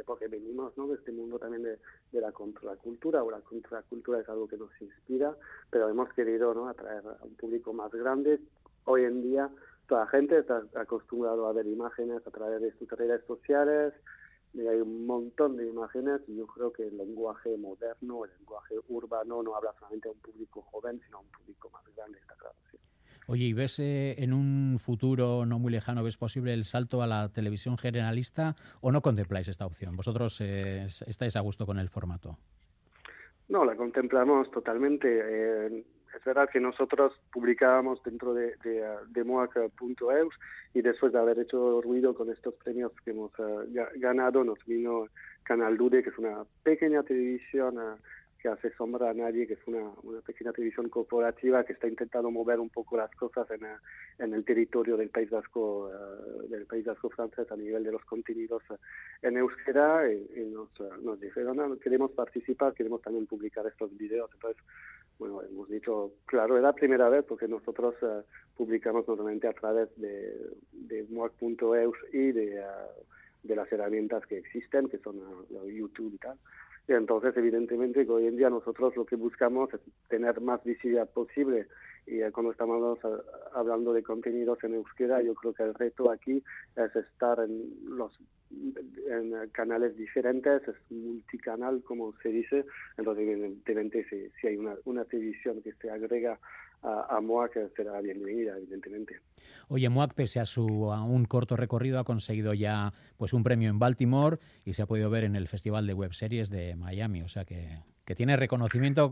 porque 0.06 0.28
venimos 0.28 0.78
¿no? 0.78 0.88
de 0.88 0.96
este 0.96 1.12
mundo 1.12 1.40
también 1.40 1.64
de, 1.64 1.80
de 2.12 2.22
la 2.22 2.32
contracultura, 2.32 3.24
o 3.24 3.32
la 3.32 3.42
contracultura 3.42 4.20
es 4.20 4.30
algo 4.30 4.48
que 4.48 4.58
nos 4.58 4.70
inspira, 4.82 5.36
pero 5.70 5.90
hemos 5.90 6.14
querido 6.14 6.54
¿no? 6.54 6.70
atraer 6.70 7.04
a 7.06 7.24
un 7.24 7.36
público 7.36 7.74
más 7.74 7.92
grande. 7.92 8.40
Hoy 8.86 9.04
en 9.04 9.22
día 9.22 9.50
toda 9.88 10.06
la 10.06 10.12
gente 10.12 10.38
está 10.38 10.64
acostumbrado 10.76 11.48
a 11.48 11.54
ver 11.54 11.68
imágenes 11.68 12.26
a 12.26 12.32
través 12.32 12.62
de 12.62 12.72
sus 12.78 12.90
redes 12.92 13.26
sociales, 13.26 13.94
y 13.96 14.19
hay 14.56 14.82
un 14.82 15.06
montón 15.06 15.58
de 15.58 15.68
imágenes 15.68 16.22
y 16.28 16.38
yo 16.38 16.48
creo 16.48 16.72
que 16.74 16.88
el 16.88 16.98
lenguaje 16.98 17.56
moderno, 17.58 18.26
el 18.26 18.32
lenguaje 18.38 18.76
urbano 18.88 19.44
no 19.44 19.56
habla 19.56 19.74
solamente 19.80 20.10
a 20.10 20.12
un 20.12 20.20
público 20.20 20.62
joven, 20.62 21.00
sino 21.06 21.18
a 21.18 21.22
un 21.22 21.28
público 21.28 21.70
más 21.70 21.84
grande, 21.96 22.20
está 22.20 22.34
claro. 22.36 22.56
Sí. 22.72 22.78
Oye, 23.28 23.46
¿y 23.46 23.54
ves 23.54 23.80
eh, 23.80 24.16
en 24.18 24.34
un 24.34 24.80
futuro 24.80 25.46
no 25.46 25.60
muy 25.60 25.72
lejano, 25.72 26.04
ves 26.04 26.18
posible 26.18 26.52
el 26.54 26.66
salto 26.66 27.04
a 27.04 27.08
la 27.08 27.30
televisión 27.30 27.78
generalista 27.78 28.56
o 28.82 28.92
no 28.92 29.02
contempláis 29.02 29.48
esta 29.48 29.68
opción? 29.68 29.96
¿Vosotros 29.96 30.42
eh, 30.42 30.88
estáis 31.06 31.36
a 31.36 31.42
gusto 31.42 31.68
con 31.68 31.78
el 31.78 31.90
formato? 31.90 32.40
No, 33.50 33.66
la 33.66 33.76
contemplamos 33.76 34.50
totalmente. 34.50 35.08
Eh, 35.08 35.86
es 36.16 36.24
verdad 36.24 36.50
que 36.50 36.60
nosotros 36.60 37.14
publicábamos 37.32 38.02
dentro 38.04 38.34
de, 38.34 38.56
de, 38.64 38.84
de 39.10 40.30
y 40.74 40.82
después 40.82 41.14
de 41.14 41.20
haber 41.20 41.40
hecho 41.40 41.82
ruido 41.82 42.14
con 42.14 42.30
estos 42.32 42.54
premios 42.56 42.92
que 43.04 43.12
hemos 43.12 43.32
uh, 43.40 43.66
ganado, 43.96 44.44
nos 44.44 44.64
vino 44.66 45.08
Canal 45.44 45.78
Dude, 45.78 46.04
que 46.04 46.10
es 46.10 46.18
una 46.18 46.44
pequeña 46.64 47.04
televisión 47.04 47.78
uh, 47.78 47.98
que 48.42 48.48
hace 48.48 48.72
sombra 48.76 49.10
a 49.10 49.14
nadie, 49.14 49.46
que 49.46 49.54
es 49.54 49.68
una, 49.68 49.92
una 50.04 50.22
pequeña 50.22 50.54
televisión 50.54 50.90
corporativa 50.90 51.64
que 51.66 51.74
está 51.74 51.88
intentando 51.88 52.32
mover 52.32 52.60
un 52.60 52.70
poco 52.70 52.98
las 52.98 53.12
cosas 53.16 53.50
en, 53.52 53.62
en 54.18 54.34
el 54.34 54.46
territorio 54.46 54.96
del 54.96 55.10
País 55.10 55.30
Vasco, 55.30 55.90
uh, 55.90 56.48
del 56.48 56.66
País 56.66 56.86
Vasco 56.86 57.10
francés 57.10 57.52
a 57.52 57.58
nivel 57.58 57.84
de 57.84 57.92
los 57.92 58.04
contenidos 58.06 58.64
en 59.22 59.38
euskera 59.38 60.12
y, 60.12 60.30
y 60.38 60.46
nos, 60.46 60.70
nos 61.02 61.20
dijeron, 61.20 61.58
no, 61.58 61.78
queremos 61.80 62.12
participar, 62.12 62.74
queremos 62.74 63.02
también 63.02 63.28
publicar 63.28 63.68
estos 63.68 63.96
videos. 63.98 64.30
Entonces, 64.34 64.64
bueno, 65.18 65.42
hemos 65.44 65.68
dicho, 65.68 66.14
claro, 66.26 66.56
es 66.56 66.64
la 66.64 66.74
primera 66.74 67.10
vez 67.10 67.26
porque 67.26 67.48
nosotros 67.48 67.94
uh, 68.02 68.24
publicamos 68.56 69.06
normalmente 69.06 69.48
a 69.48 69.54
través 69.54 69.90
de, 69.98 70.34
de 70.72 71.06
moac.eus 71.10 71.98
y 72.14 72.32
de, 72.32 72.60
uh, 72.60 73.48
de 73.48 73.56
las 73.56 73.70
herramientas 73.72 74.26
que 74.28 74.38
existen, 74.38 74.88
que 74.88 74.98
son 75.00 75.18
uh, 75.18 75.68
YouTube 75.68 76.14
y 76.14 76.18
tal. 76.20 76.38
Entonces, 76.96 77.38
evidentemente, 77.38 78.06
hoy 78.10 78.28
en 78.28 78.38
día 78.38 78.50
nosotros 78.50 78.96
lo 78.96 79.06
que 79.06 79.16
buscamos 79.16 79.72
es 79.74 79.82
tener 80.08 80.42
más 80.42 80.64
visibilidad 80.64 81.08
posible. 81.10 81.68
Y 82.08 82.22
eh, 82.22 82.32
cuando 82.32 82.52
estamos 82.52 82.98
hablando 83.54 83.94
de 83.94 84.02
contenidos 84.02 84.64
en 84.64 84.74
euskera, 84.74 85.22
yo 85.22 85.36
creo 85.36 85.54
que 85.54 85.64
el 85.64 85.76
reto 85.76 86.10
aquí 86.10 86.44
es 86.76 86.96
estar 86.96 87.40
en 87.40 87.70
los 87.86 88.20
en 89.08 89.50
canales 89.52 89.96
diferentes, 89.96 90.68
es 90.68 90.76
multicanal, 90.90 91.84
como 91.84 92.14
se 92.24 92.30
dice. 92.30 92.66
Entonces, 92.98 93.28
evidentemente, 93.28 94.06
si, 94.10 94.28
si 94.42 94.48
hay 94.48 94.58
una, 94.58 94.76
una 94.86 95.06
televisión 95.06 95.62
que 95.62 95.74
se 95.74 95.92
agrega 95.92 96.40
a, 96.82 97.18
a 97.18 97.22
MOAC, 97.22 97.74
será 97.76 98.00
bienvenida, 98.02 98.58
evidentemente. 98.58 99.20
Oye, 99.68 99.90
MOAC, 99.90 100.14
pese 100.14 100.40
a, 100.40 100.46
su, 100.46 100.92
a 100.92 101.04
un 101.04 101.26
corto 101.26 101.56
recorrido, 101.56 102.00
ha 102.00 102.04
conseguido 102.04 102.54
ya 102.54 102.92
pues 103.18 103.34
un 103.34 103.44
premio 103.44 103.70
en 103.70 103.80
Baltimore 103.80 104.38
y 104.66 104.74
se 104.74 104.82
ha 104.82 104.86
podido 104.86 105.10
ver 105.10 105.24
en 105.24 105.36
el 105.36 105.48
Festival 105.48 105.88
de 105.88 105.94
Web 105.94 106.14
Series 106.14 106.50
de 106.50 106.76
Miami. 106.76 107.22
O 107.22 107.28
sea 107.28 107.46
que, 107.46 107.80
que 108.06 108.16
tiene 108.16 108.38
reconocimiento 108.38 109.12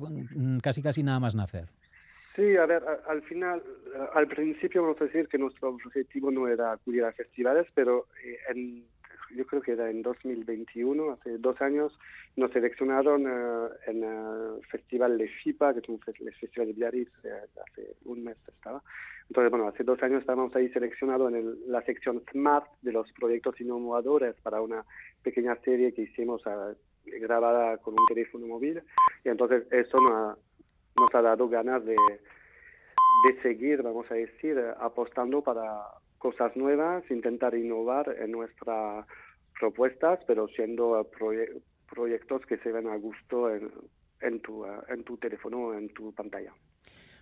casi 0.61 0.81
casi 0.81 1.03
nada 1.03 1.19
más 1.19 1.35
nacer. 1.35 1.69
Sí, 2.35 2.55
a 2.55 2.67
ver, 2.67 2.83
a, 2.83 3.11
al 3.11 3.23
final, 3.23 3.63
al 4.13 4.27
principio 4.27 4.83
vamos 4.83 5.01
a 5.01 5.05
decir 5.05 5.27
que 5.27 5.39
nuestro 5.39 5.69
objetivo 5.69 6.29
no 6.31 6.47
era 6.47 6.71
acudir 6.71 7.03
a 7.03 7.11
festivales, 7.11 7.67
pero 7.73 8.07
eh, 8.23 8.37
en 8.49 8.85
yo 9.35 9.45
creo 9.45 9.61
que 9.61 9.73
era 9.73 9.89
en 9.89 10.01
2021, 10.01 11.11
hace 11.11 11.37
dos 11.37 11.59
años, 11.61 11.97
nos 12.35 12.51
seleccionaron 12.51 13.25
uh, 13.25 13.69
en 13.87 14.03
el 14.03 14.65
Festival 14.69 15.17
de 15.17 15.27
FIPA, 15.27 15.73
que 15.73 15.79
es 15.79 15.89
un 15.89 15.99
el 16.07 16.33
Festival 16.33 16.67
de 16.67 16.73
Biarritz, 16.73 17.11
eh, 17.23 17.29
hace 17.69 17.95
un 18.05 18.23
mes 18.23 18.37
estaba. 18.47 18.81
Entonces, 19.29 19.51
bueno, 19.51 19.67
hace 19.67 19.83
dos 19.83 20.01
años 20.03 20.21
estábamos 20.21 20.55
ahí 20.55 20.69
seleccionados 20.69 21.31
en 21.31 21.37
el, 21.37 21.71
la 21.71 21.81
sección 21.83 22.23
SMART 22.31 22.67
de 22.81 22.93
los 22.93 23.11
proyectos 23.13 23.59
innovadores 23.59 24.35
para 24.41 24.61
una 24.61 24.85
pequeña 25.21 25.55
serie 25.63 25.93
que 25.93 26.03
hicimos 26.03 26.45
uh, 26.45 26.75
grabada 27.19 27.77
con 27.77 27.93
un 27.93 28.05
teléfono 28.07 28.47
móvil. 28.47 28.81
Y 29.23 29.29
entonces 29.29 29.63
eso 29.71 29.97
nos 30.01 30.11
ha, 30.11 30.37
nos 30.99 31.15
ha 31.15 31.21
dado 31.21 31.49
ganas 31.49 31.83
de, 31.83 31.95
de 31.95 33.41
seguir, 33.41 33.81
vamos 33.81 34.09
a 34.11 34.15
decir, 34.15 34.57
apostando 34.79 35.41
para 35.41 35.83
cosas 36.17 36.55
nuevas, 36.55 37.03
intentar 37.09 37.55
innovar 37.55 38.15
en 38.19 38.31
nuestras 38.31 39.05
propuestas, 39.59 40.19
pero 40.27 40.47
siendo 40.49 41.07
proye 41.17 41.61
proyectos 41.89 42.45
que 42.45 42.57
se 42.57 42.71
ven 42.71 42.87
a 42.87 42.97
gusto 42.97 43.49
en, 43.49 43.71
en, 44.21 44.41
tu, 44.41 44.65
en 44.65 45.03
tu 45.05 45.17
teléfono, 45.17 45.73
en 45.73 45.87
tu 45.93 46.13
pantalla. 46.13 46.53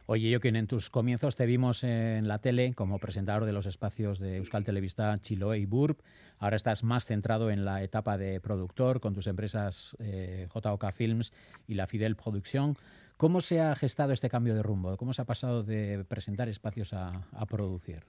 Oye, 0.07 0.31
Joaquín, 0.31 0.55
en 0.55 0.67
tus 0.67 0.91
comienzos 0.91 1.35
te 1.35 1.47
vimos 1.47 1.83
en 1.83 2.27
la 2.27 2.37
tele 2.37 2.75
como 2.75 2.99
presentador 2.99 3.45
de 3.45 3.53
los 3.53 3.65
espacios 3.65 4.19
de 4.19 4.37
Euskal 4.37 4.63
Televista, 4.63 5.17
Chiloé 5.17 5.57
y 5.57 5.65
Burb. 5.65 5.97
Ahora 6.37 6.55
estás 6.55 6.83
más 6.83 7.07
centrado 7.07 7.49
en 7.49 7.65
la 7.65 7.81
etapa 7.81 8.15
de 8.15 8.39
productor 8.39 8.99
con 8.99 9.15
tus 9.15 9.25
empresas 9.25 9.95
eh, 9.99 10.47
JOK 10.53 10.91
Films 10.91 11.33
y 11.67 11.73
la 11.73 11.87
Fidel 11.87 12.15
Producción. 12.15 12.77
¿Cómo 13.17 13.41
se 13.41 13.61
ha 13.61 13.73
gestado 13.75 14.13
este 14.13 14.29
cambio 14.29 14.53
de 14.53 14.61
rumbo? 14.61 14.95
¿Cómo 14.97 15.13
se 15.13 15.23
ha 15.23 15.25
pasado 15.25 15.63
de 15.63 16.05
presentar 16.07 16.49
espacios 16.49 16.93
a, 16.93 17.25
producir? 17.49 18.03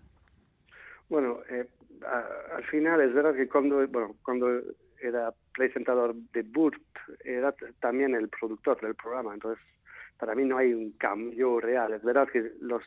Bueno, 1.08 1.40
eh, 1.50 1.66
al 2.54 2.64
final 2.64 3.00
es 3.00 3.14
verdad 3.14 3.34
que 3.34 3.48
cuando, 3.48 3.86
bueno, 3.88 4.16
cuando 4.22 4.60
era 5.00 5.32
presentador 5.54 6.14
de 6.32 6.42
BURP, 6.42 6.82
era 7.24 7.54
también 7.80 8.14
el 8.14 8.28
productor 8.28 8.80
del 8.80 8.94
programa, 8.94 9.34
entonces 9.34 9.64
para 10.18 10.34
mí 10.34 10.44
no 10.44 10.58
hay 10.58 10.72
un 10.72 10.92
cambio 10.92 11.60
real. 11.60 11.92
Es 11.92 12.02
verdad 12.02 12.28
que 12.28 12.52
los 12.60 12.82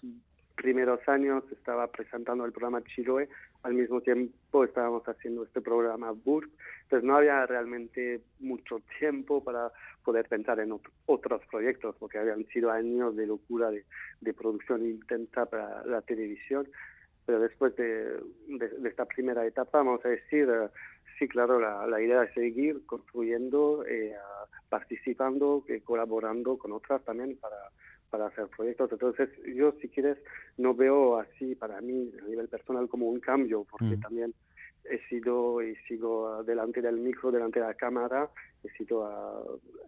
primeros 0.55 0.99
años 1.07 1.43
estaba 1.51 1.87
presentando 1.87 2.43
el 2.45 2.51
programa 2.51 2.83
Chiloe, 2.83 3.29
al 3.63 3.73
mismo 3.73 4.01
tiempo 4.01 4.63
estábamos 4.63 5.07
haciendo 5.07 5.43
este 5.43 5.61
programa 5.61 6.11
BURP, 6.11 6.51
entonces 6.83 7.07
no 7.07 7.15
había 7.15 7.45
realmente 7.45 8.21
mucho 8.39 8.81
tiempo 8.99 9.43
para 9.43 9.71
poder 10.03 10.27
pensar 10.27 10.59
en 10.59 10.77
otros 11.05 11.41
proyectos, 11.49 11.95
porque 11.97 12.17
habían 12.17 12.45
sido 12.47 12.71
años 12.71 13.15
de 13.15 13.27
locura 13.27 13.71
de, 13.71 13.85
de 14.21 14.33
producción 14.33 14.85
intensa 14.85 15.45
para 15.45 15.85
la 15.85 16.01
televisión. 16.01 16.67
Pero 17.29 17.41
después 17.41 17.75
de, 17.75 18.19
de, 18.47 18.89
esta 18.89 19.05
primera 19.05 19.45
etapa, 19.45 19.83
vamos 19.83 20.03
a 20.03 20.09
decir, 20.09 20.49
eh, 20.49 20.69
sí, 21.19 21.27
claro, 21.27 21.59
la, 21.59 21.85
la, 21.85 22.01
idea 22.01 22.23
es 22.23 22.33
seguir 22.33 22.83
construyendo, 22.87 23.85
eh, 23.87 24.15
participando, 24.67 25.63
eh, 25.67 25.81
colaborando 25.81 26.57
con 26.57 26.71
otras 26.71 27.05
también 27.05 27.37
para, 27.37 27.69
para 28.09 28.25
hacer 28.25 28.47
proyectos. 28.47 28.91
Entonces, 28.93 29.29
yo, 29.55 29.73
si 29.73 29.89
quieres, 29.89 30.17
no 30.57 30.73
veo 30.73 31.19
así 31.19 31.53
para 31.53 31.79
mí, 31.81 32.11
a 32.19 32.27
nivel 32.27 32.47
personal, 32.47 32.89
como 32.89 33.05
un 33.05 33.19
cambio, 33.19 33.63
porque 33.69 33.97
mm. 33.97 33.99
también 33.99 34.33
he 34.85 34.97
sido 35.07 35.61
y 35.61 35.75
sigo 35.87 36.43
delante 36.43 36.81
del 36.81 36.97
micro, 36.97 37.29
delante 37.29 37.59
de 37.59 37.67
la 37.67 37.75
cámara, 37.75 38.27
he 38.63 38.69
sido 38.69 39.05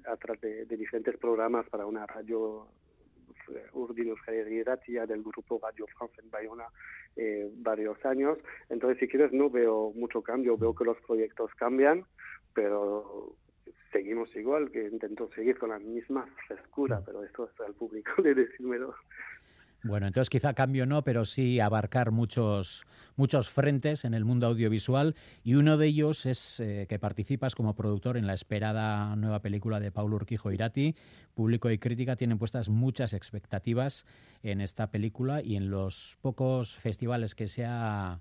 atrás 0.06 0.39
de, 0.41 0.65
de, 0.65 0.77
diferentes 0.77 1.17
programas 1.17 1.67
para 1.69 1.88
una 1.88 2.06
radio 2.06 2.67
Urdin 3.73 4.10
Euskal 4.10 4.36
del 5.08 5.23
grupo 5.23 5.60
Radio 5.62 5.88
France 5.88 6.21
en 6.21 6.30
Bayona 6.30 6.65
eh, 7.15 7.49
varios 7.56 8.04
años. 8.06 8.38
Entonces, 8.69 8.99
si 8.99 9.08
quieres, 9.08 9.32
no 9.32 9.49
veo 9.49 9.91
mucho 9.95 10.21
cambio, 10.21 10.58
veo 10.58 10.75
que 10.75 10.86
los 10.86 10.97
proyectos 11.01 11.51
cambian, 11.56 12.06
pero 12.54 13.36
seguimos 13.91 14.34
igual, 14.36 14.71
que 14.71 14.88
intento 14.88 15.30
seguir 15.34 15.58
con 15.58 15.69
la 15.69 15.80
misma 15.80 16.25
frescura, 16.47 17.01
pero 17.06 17.23
esto 17.23 17.49
es 17.54 17.62
al 17.62 17.73
público 17.73 18.21
de 18.21 18.34
decírmelo. 18.34 18.95
Bueno, 19.83 20.05
entonces 20.05 20.29
quizá 20.29 20.53
cambio 20.53 20.85
no, 20.85 21.03
pero 21.03 21.25
sí 21.25 21.59
abarcar 21.59 22.11
muchos, 22.11 22.85
muchos 23.15 23.49
frentes 23.49 24.05
en 24.05 24.13
el 24.13 24.25
mundo 24.25 24.45
audiovisual 24.45 25.15
y 25.43 25.55
uno 25.55 25.77
de 25.77 25.87
ellos 25.87 26.27
es 26.27 26.59
eh, 26.59 26.85
que 26.87 26.99
participas 26.99 27.55
como 27.55 27.75
productor 27.75 28.15
en 28.15 28.27
la 28.27 28.35
esperada 28.35 29.15
nueva 29.15 29.39
película 29.41 29.79
de 29.79 29.91
Paulo 29.91 30.17
Urquijo 30.17 30.51
Irati. 30.51 30.95
Público 31.33 31.71
y 31.71 31.79
crítica 31.79 32.15
tienen 32.15 32.37
puestas 32.37 32.69
muchas 32.69 33.13
expectativas 33.13 34.05
en 34.43 34.61
esta 34.61 34.91
película 34.91 35.41
y 35.41 35.55
en 35.55 35.71
los 35.71 36.17
pocos 36.21 36.75
festivales 36.75 37.33
que 37.33 37.47
se 37.47 37.65
ha 37.65 38.19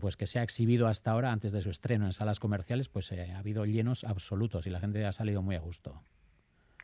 pues 0.00 0.16
que 0.16 0.26
se 0.26 0.38
ha 0.38 0.42
exhibido 0.42 0.86
hasta 0.86 1.12
ahora 1.12 1.32
antes 1.32 1.52
de 1.52 1.62
su 1.62 1.70
estreno 1.70 2.06
en 2.06 2.12
salas 2.12 2.40
comerciales, 2.40 2.88
pues 2.88 3.10
eh, 3.12 3.32
ha 3.34 3.38
habido 3.38 3.64
llenos 3.64 4.04
absolutos 4.04 4.66
y 4.66 4.70
la 4.70 4.80
gente 4.80 5.04
ha 5.06 5.12
salido 5.12 5.40
muy 5.42 5.56
a 5.56 5.60
gusto. 5.60 6.02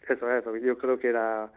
Eso 0.09 0.31
es, 0.31 0.45
yo 0.63 0.79
creo 0.79 0.99
que 0.99 1.09
era 1.09 1.51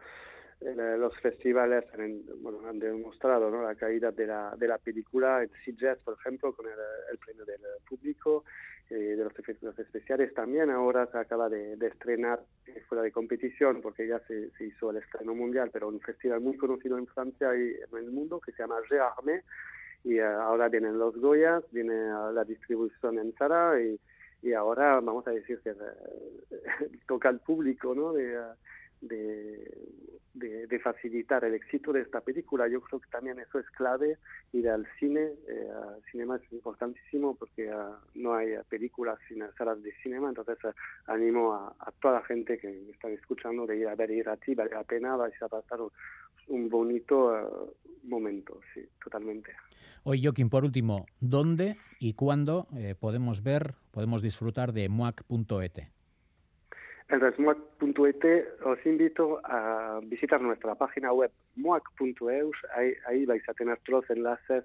los 0.60 1.16
festivales 1.20 1.84
han, 1.94 2.78
demostrado 2.78 3.50
¿no? 3.50 3.62
la 3.62 3.74
calidad 3.76 4.12
de 4.12 4.26
la, 4.26 4.54
de 4.56 4.66
la 4.66 4.78
película. 4.78 5.42
En 5.42 5.50
Sitges, 5.64 5.98
por 5.98 6.14
ejemplo, 6.14 6.52
con 6.52 6.66
el, 6.66 7.18
premio 7.18 7.44
del 7.44 7.60
público, 7.88 8.44
eh, 8.90 8.94
de 8.94 9.24
los 9.24 9.38
efectos 9.38 9.78
especiales 9.78 10.34
también. 10.34 10.70
Ahora 10.70 11.06
se 11.06 11.18
acaba 11.18 11.48
de, 11.48 11.74
estrenar 11.86 12.40
eh, 12.66 12.82
fuera 12.88 13.02
de 13.02 13.12
competición, 13.12 13.80
porque 13.80 14.08
ya 14.08 14.20
se, 14.26 14.50
hizo 14.64 14.90
el 14.90 14.96
estreno 14.96 15.34
mundial, 15.34 15.70
pero 15.72 15.88
un 15.88 16.00
festival 16.00 16.40
muy 16.40 16.56
conocido 16.56 16.98
en 16.98 17.06
Francia 17.06 17.54
y 17.54 17.74
en 17.74 17.98
el 18.04 18.10
mundo 18.10 18.40
que 18.40 18.52
se 18.52 18.62
llama 18.62 18.78
Armé 18.78 19.42
Y 20.02 20.16
eh, 20.16 20.24
ahora 20.24 20.68
vienen 20.68 20.98
los 20.98 21.16
Goyas, 21.16 21.62
viene 21.70 21.94
la 22.32 22.44
distribución 22.44 23.18
en 23.18 23.32
Zara 23.34 23.80
y, 23.80 24.00
y 24.42 24.54
ahora 24.54 25.00
vamos 25.00 25.26
a 25.28 25.30
decir 25.30 25.60
que 25.60 25.74
toca 27.06 27.28
al 27.28 27.38
público, 27.40 27.94
¿no? 27.94 28.12
De, 28.12 28.36
de, 29.00 29.68
de, 30.38 30.78
facilitar 30.78 31.44
el 31.44 31.54
éxito 31.54 31.92
de 31.92 32.02
esta 32.02 32.20
película. 32.20 32.68
Yo 32.68 32.80
creo 32.80 33.00
que 33.00 33.10
también 33.10 33.38
eso 33.40 33.58
es 33.58 33.68
clave, 33.70 34.18
ir 34.52 34.68
al 34.68 34.86
cine, 34.98 35.32
eh, 35.48 35.68
al 35.70 36.02
cinema 36.10 36.36
es 36.36 36.52
importantísimo 36.52 37.34
porque 37.34 37.70
ah, 37.70 37.98
no 38.14 38.34
hay 38.34 38.54
películas 38.68 39.18
sin 39.28 39.42
salas 39.56 39.82
de 39.82 39.92
cinema, 40.02 40.28
entonces 40.28 40.58
ah, 40.64 40.74
animo 41.06 41.54
a, 41.54 41.92
toda 42.00 42.14
la 42.14 42.26
gente 42.26 42.58
que 42.58 42.68
me 42.68 42.92
está 42.92 43.08
escuchando 43.08 43.66
de 43.66 43.78
ir 43.78 43.88
a 43.88 43.94
ver 43.94 44.10
ir 44.10 44.28
a 44.28 44.36
ti, 44.36 44.54
vale 44.54 44.70
la 44.70 44.84
pena, 44.84 45.16
vais 45.16 45.40
a 45.42 45.48
pasar 45.48 45.80
un, 46.48 46.68
bonito 46.68 47.30
ah, 47.30 47.48
momento, 48.04 48.60
sí, 48.72 48.82
totalmente. 49.02 49.52
Hoy, 50.04 50.22
Joaquín, 50.22 50.48
por 50.48 50.64
último, 50.64 51.06
¿dónde 51.20 51.76
y 51.98 52.14
cuándo 52.14 52.68
eh, 52.76 52.94
podemos 52.98 53.42
ver, 53.42 53.74
podemos 53.90 54.22
disfrutar 54.22 54.72
de 54.72 54.88
muac.et? 54.88 55.97
En 57.08 57.20
resmuac.et 57.20 58.24
os 58.68 58.84
invito 58.84 59.40
a 59.44 59.98
visitar 60.04 60.42
nuestra 60.42 60.74
página 60.74 61.10
web 61.10 61.30
muac.eus. 61.56 62.56
Ahí, 62.76 63.24
vais 63.24 63.48
a 63.48 63.54
tener 63.54 63.78
todos 63.78 64.02
los 64.02 64.10
enlaces 64.10 64.64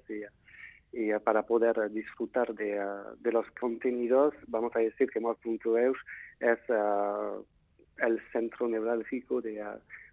y, 0.92 1.12
para 1.24 1.44
poder 1.44 1.90
disfrutar 1.92 2.54
de, 2.54 3.32
los 3.32 3.50
contenidos. 3.52 4.34
Vamos 4.48 4.76
a 4.76 4.80
decir 4.80 5.10
que 5.10 5.22
muac.eus 5.22 5.98
es 6.42 6.60
uh, 6.68 7.46
el 8.00 8.20
centro 8.34 8.68
neurálgico 8.68 9.42
de, 9.42 9.64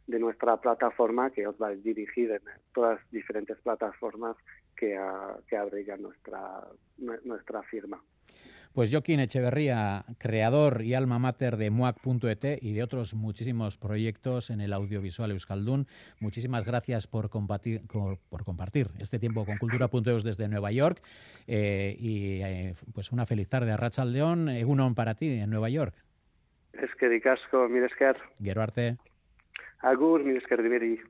de 0.07 0.19
nuestra 0.21 0.57
plataforma 0.57 1.31
que 1.31 1.49
os 1.49 1.61
va 1.61 1.69
a 1.69 1.75
dirigir 1.75 2.31
en 2.31 2.43
todas 2.73 3.01
las 3.01 3.11
diferentes 3.11 3.59
plataformas 3.59 4.37
que, 4.77 4.97
uh, 4.97 5.43
que 5.49 5.97
nuestra, 5.99 6.63
nuestra 7.25 7.63
firma. 7.65 8.01
Pues 8.73 8.93
Joaquín 8.93 9.19
Echeverría, 9.19 10.05
creador 10.19 10.83
y 10.83 10.95
alma 10.95 11.19
mater 11.19 11.57
de 11.57 11.71
muac.et 11.71 12.63
y 12.63 12.73
de 12.73 12.83
otros 12.85 13.15
muchísimos 13.15 13.77
proyectos 13.77 14.49
en 14.51 14.61
el 14.61 14.73
audiovisual 14.73 15.33
Euskaldun, 15.33 15.89
muchísimas 16.21 16.65
gracias 16.65 17.09
por 17.09 17.31
compartir, 17.31 17.83
por 17.89 18.45
compartir 18.45 18.87
este 19.01 19.19
tiempo 19.19 19.45
con 19.45 19.59
Cultura.eus 19.59 20.23
desde 20.23 20.47
Nueva 20.47 20.71
York 20.71 21.03
eh, 21.49 21.97
y 21.99 22.43
eh, 22.43 22.75
pues 22.95 23.11
una 23.11 23.27
feliz 23.27 23.49
tarde 23.49 23.73
a 23.73 23.77
Rachaldeón, 23.77 24.49
Egunon 24.49 24.95
para 24.95 25.15
ti 25.15 25.29
en 25.29 25.51
Nueva 25.51 25.69
York. 25.69 25.95
Es 26.73 26.91
que 27.01 27.09
mire 27.69 27.87
esker. 27.87 28.17
Gero 28.41 28.63
arte. 28.63 28.99
Agur, 29.81 30.23
mire 30.23 30.39
esker 30.39 30.63
diberi. 30.63 31.01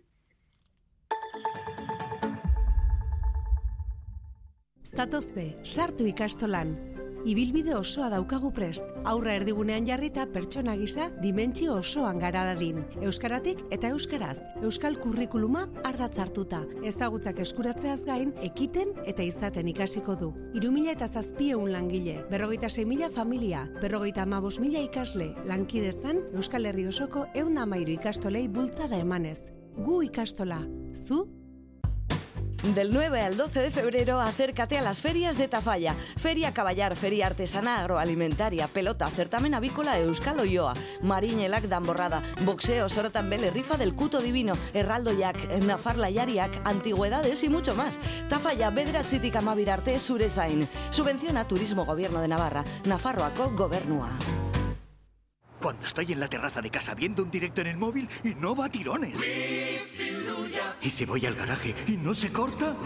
Zatozte, 4.82 5.58
sartu 5.62 6.06
ikastolan. 6.06 6.89
Ibilbide 7.20 7.74
osoa 7.76 8.06
daukagu 8.08 8.48
prest, 8.56 8.86
aurra 9.04 9.34
erdigunean 9.36 9.84
jarrita 9.84 10.24
pertsona 10.32 10.72
gisa 10.80 11.10
dimentsio 11.20 11.74
osoan 11.76 12.18
gara 12.18 12.46
dadin. 12.48 12.78
Euskaratik 13.04 13.60
eta 13.76 13.90
euskaraz, 13.92 14.38
euskal 14.64 14.96
kurrikuluma 15.02 15.66
ardatz 15.84 16.16
hartuta. 16.22 16.62
Ezagutzak 16.80 17.42
eskuratzeaz 17.44 17.98
gain, 18.06 18.32
ekiten 18.40 18.94
eta 19.04 19.26
izaten 19.26 19.68
ikasiko 19.68 20.16
du. 20.16 20.30
Irumila 20.56 20.94
eta 20.96 21.08
zazpieun 21.08 21.72
langile, 21.72 22.22
berrogeita 22.30 22.72
mila 22.86 23.10
familia, 23.10 23.68
berrogeita 23.82 24.22
amabos 24.22 24.58
mila 24.58 24.80
ikasle, 24.80 25.34
lankidetzan 25.44 26.22
Euskal 26.32 26.64
Herri 26.64 26.86
osoko 26.86 27.26
eunda 27.34 27.62
amairu 27.68 27.92
ikastolei 27.92 28.48
bultzada 28.48 28.96
emanez. 28.96 29.50
Gu 29.76 30.02
ikastola, 30.08 30.64
zu 30.94 31.39
Del 32.62 32.92
9 32.92 33.22
al 33.22 33.38
12 33.38 33.62
de 33.62 33.70
febrero, 33.70 34.20
acércate 34.20 34.76
a 34.76 34.82
las 34.82 35.00
ferias 35.00 35.38
de 35.38 35.48
Tafalla. 35.48 35.94
Feria 36.18 36.52
Caballar, 36.52 36.94
Feria 36.94 37.26
Artesana 37.26 37.80
Agroalimentaria, 37.80 38.68
Pelota, 38.68 39.08
Certamen 39.08 39.54
Avícola 39.54 39.98
Euskal 39.98 40.40
Oyoa, 40.40 40.74
Mariñelak 41.00 41.64
Damborrada, 41.68 42.22
Boxeo, 42.44 42.90
Sorotan 42.90 43.30
Bele, 43.30 43.50
Rifa 43.50 43.78
del 43.78 43.94
Cuto 43.94 44.20
Divino, 44.20 44.52
Herraldo 44.74 45.12
Yak, 45.12 45.38
Nafarla 45.62 46.10
Yariak, 46.10 46.60
Antigüedades 46.64 47.42
y 47.44 47.48
mucho 47.48 47.74
más. 47.74 47.98
Tafalla, 48.28 48.68
Bedratzitik 48.68 49.36
Amabirarte, 49.36 49.98
Surezain. 49.98 50.68
Subvenciona 50.90 51.48
Turismo 51.48 51.86
Gobierno 51.86 52.20
de 52.20 52.28
Navarra, 52.28 52.62
Nafarroaco 52.84 53.52
Gobernua. 53.56 54.10
Cuando 55.60 55.86
estoy 55.86 56.12
en 56.12 56.20
la 56.20 56.28
terraza 56.28 56.62
de 56.62 56.70
casa 56.70 56.94
viendo 56.94 57.22
un 57.22 57.30
directo 57.30 57.60
en 57.60 57.66
el 57.68 57.76
móvil 57.76 58.08
y 58.24 58.34
no 58.34 58.56
va 58.56 58.68
tirones. 58.68 59.20
¿Y 60.82 60.90
si 60.90 61.04
voy 61.04 61.26
al 61.26 61.34
garaje 61.34 61.74
y 61.86 61.96
no 61.96 62.14
se 62.14 62.32
corta? 62.32 62.76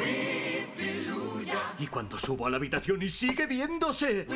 ¿Y 1.78 1.86
cuando 1.86 2.18
subo 2.18 2.46
a 2.46 2.50
la 2.50 2.56
habitación 2.56 3.02
y 3.02 3.08
sigue 3.08 3.46
viéndose? 3.46 4.26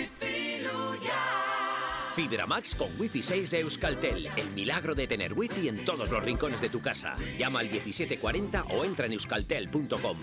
Fibra 2.14 2.47
Max 2.47 2.75
con 2.75 2.88
Wi-Fi 2.99 3.23
6 3.23 3.51
de 3.51 3.61
Euskaltel. 3.61 4.29
El 4.37 4.51
milagro 4.51 4.94
de 4.94 5.07
tener 5.07 5.33
Wi-Fi 5.35 5.68
en 5.68 5.85
todos 5.85 6.11
los 6.11 6.23
rincones 6.23 6.61
de 6.61 6.68
tu 6.68 6.81
casa. 6.81 7.16
Llama 7.38 7.61
al 7.61 7.71
1740 7.71 8.64
o 8.64 8.85
entra 8.85 9.07
en 9.07 9.12
euskaltel.com. 9.12 10.18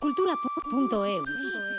Cultura.eus 0.00 1.73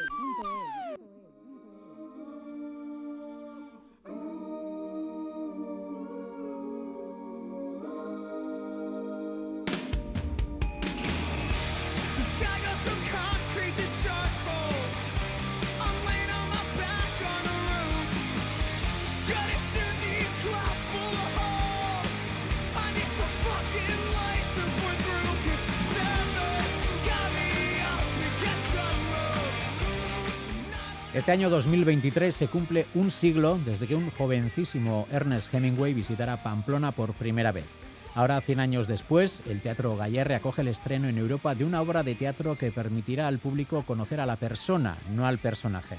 Este 31.26 31.32
año 31.32 31.50
2023 31.50 32.36
se 32.36 32.48
cumple 32.48 32.86
un 32.94 33.10
siglo 33.10 33.58
desde 33.66 33.88
que 33.88 33.96
un 33.96 34.12
jovencísimo 34.12 35.08
Ernest 35.12 35.52
Hemingway 35.52 35.92
visitara 35.92 36.44
Pamplona 36.44 36.92
por 36.92 37.14
primera 37.14 37.52
vez. 37.52 37.66
Ahora, 38.14 38.40
100 38.42 38.60
años 38.60 38.88
después, 38.88 39.42
el 39.48 39.60
Teatro 39.60 39.98
Gallerre 39.98 40.36
acoge 40.36 40.62
el 40.62 40.68
estreno 40.68 41.08
en 41.08 41.18
Europa 41.18 41.56
de 41.56 41.66
una 41.66 41.82
obra 41.82 42.04
de 42.04 42.14
teatro 42.14 42.56
que 42.60 42.72
permitirá 42.72 43.28
al 43.28 43.40
público 43.40 43.82
conocer 43.88 44.20
a 44.20 44.28
la 44.28 44.36
persona, 44.36 45.00
no 45.16 45.26
al 45.26 45.40
personaje. 45.40 45.96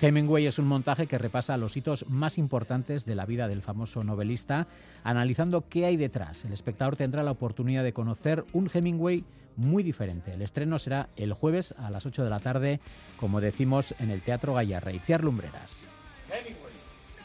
Hemingway 0.00 0.46
es 0.46 0.58
un 0.58 0.66
montaje 0.66 1.06
que 1.06 1.18
repasa 1.18 1.56
los 1.56 1.76
hitos 1.76 2.04
más 2.08 2.36
importantes 2.36 3.06
de 3.06 3.14
la 3.14 3.26
vida 3.26 3.46
del 3.46 3.62
famoso 3.62 4.02
novelista, 4.02 4.66
analizando 5.04 5.68
qué 5.68 5.86
hay 5.86 5.96
detrás. 5.96 6.44
El 6.44 6.52
espectador 6.52 6.96
tendrá 6.96 7.22
la 7.22 7.30
oportunidad 7.30 7.84
de 7.84 7.92
conocer 7.92 8.44
un 8.52 8.68
Hemingway 8.74 9.22
muy 9.56 9.82
diferente. 9.82 10.32
El 10.32 10.42
estreno 10.42 10.78
será 10.78 11.08
el 11.16 11.32
jueves 11.32 11.74
a 11.78 11.90
las 11.90 12.06
8 12.06 12.24
de 12.24 12.30
la 12.30 12.40
tarde, 12.40 12.80
como 13.18 13.40
decimos, 13.40 13.94
en 13.98 14.10
el 14.10 14.22
Teatro 14.22 14.54
Gallarre. 14.54 14.94
Itziar 14.94 15.22
Lumbreras. 15.22 15.86
Hemingway, 16.30 16.72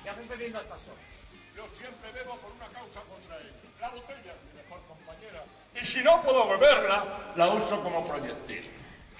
¿qué 0.04 0.10
haces 0.10 0.28
bebiendo 0.28 0.60
hasta 0.60 0.78
sol? 0.78 0.96
Yo 1.56 1.63
siempre 1.74 2.12
bebo 2.12 2.36
por 2.38 2.52
una 2.52 2.68
causa 2.68 3.02
contra 3.02 3.38
él. 3.38 3.52
La 3.80 3.89
botella 3.89 4.34
es 4.34 4.54
mi 4.54 4.62
mejor 4.62 4.80
compañera. 4.88 5.44
Y 5.80 5.86
si 5.86 6.04
no 6.04 6.22
puedo 6.22 6.48
beberla, 6.50 7.34
la 7.36 7.50
uso 7.50 7.82
como 7.82 8.06
proyectil. 8.08 8.70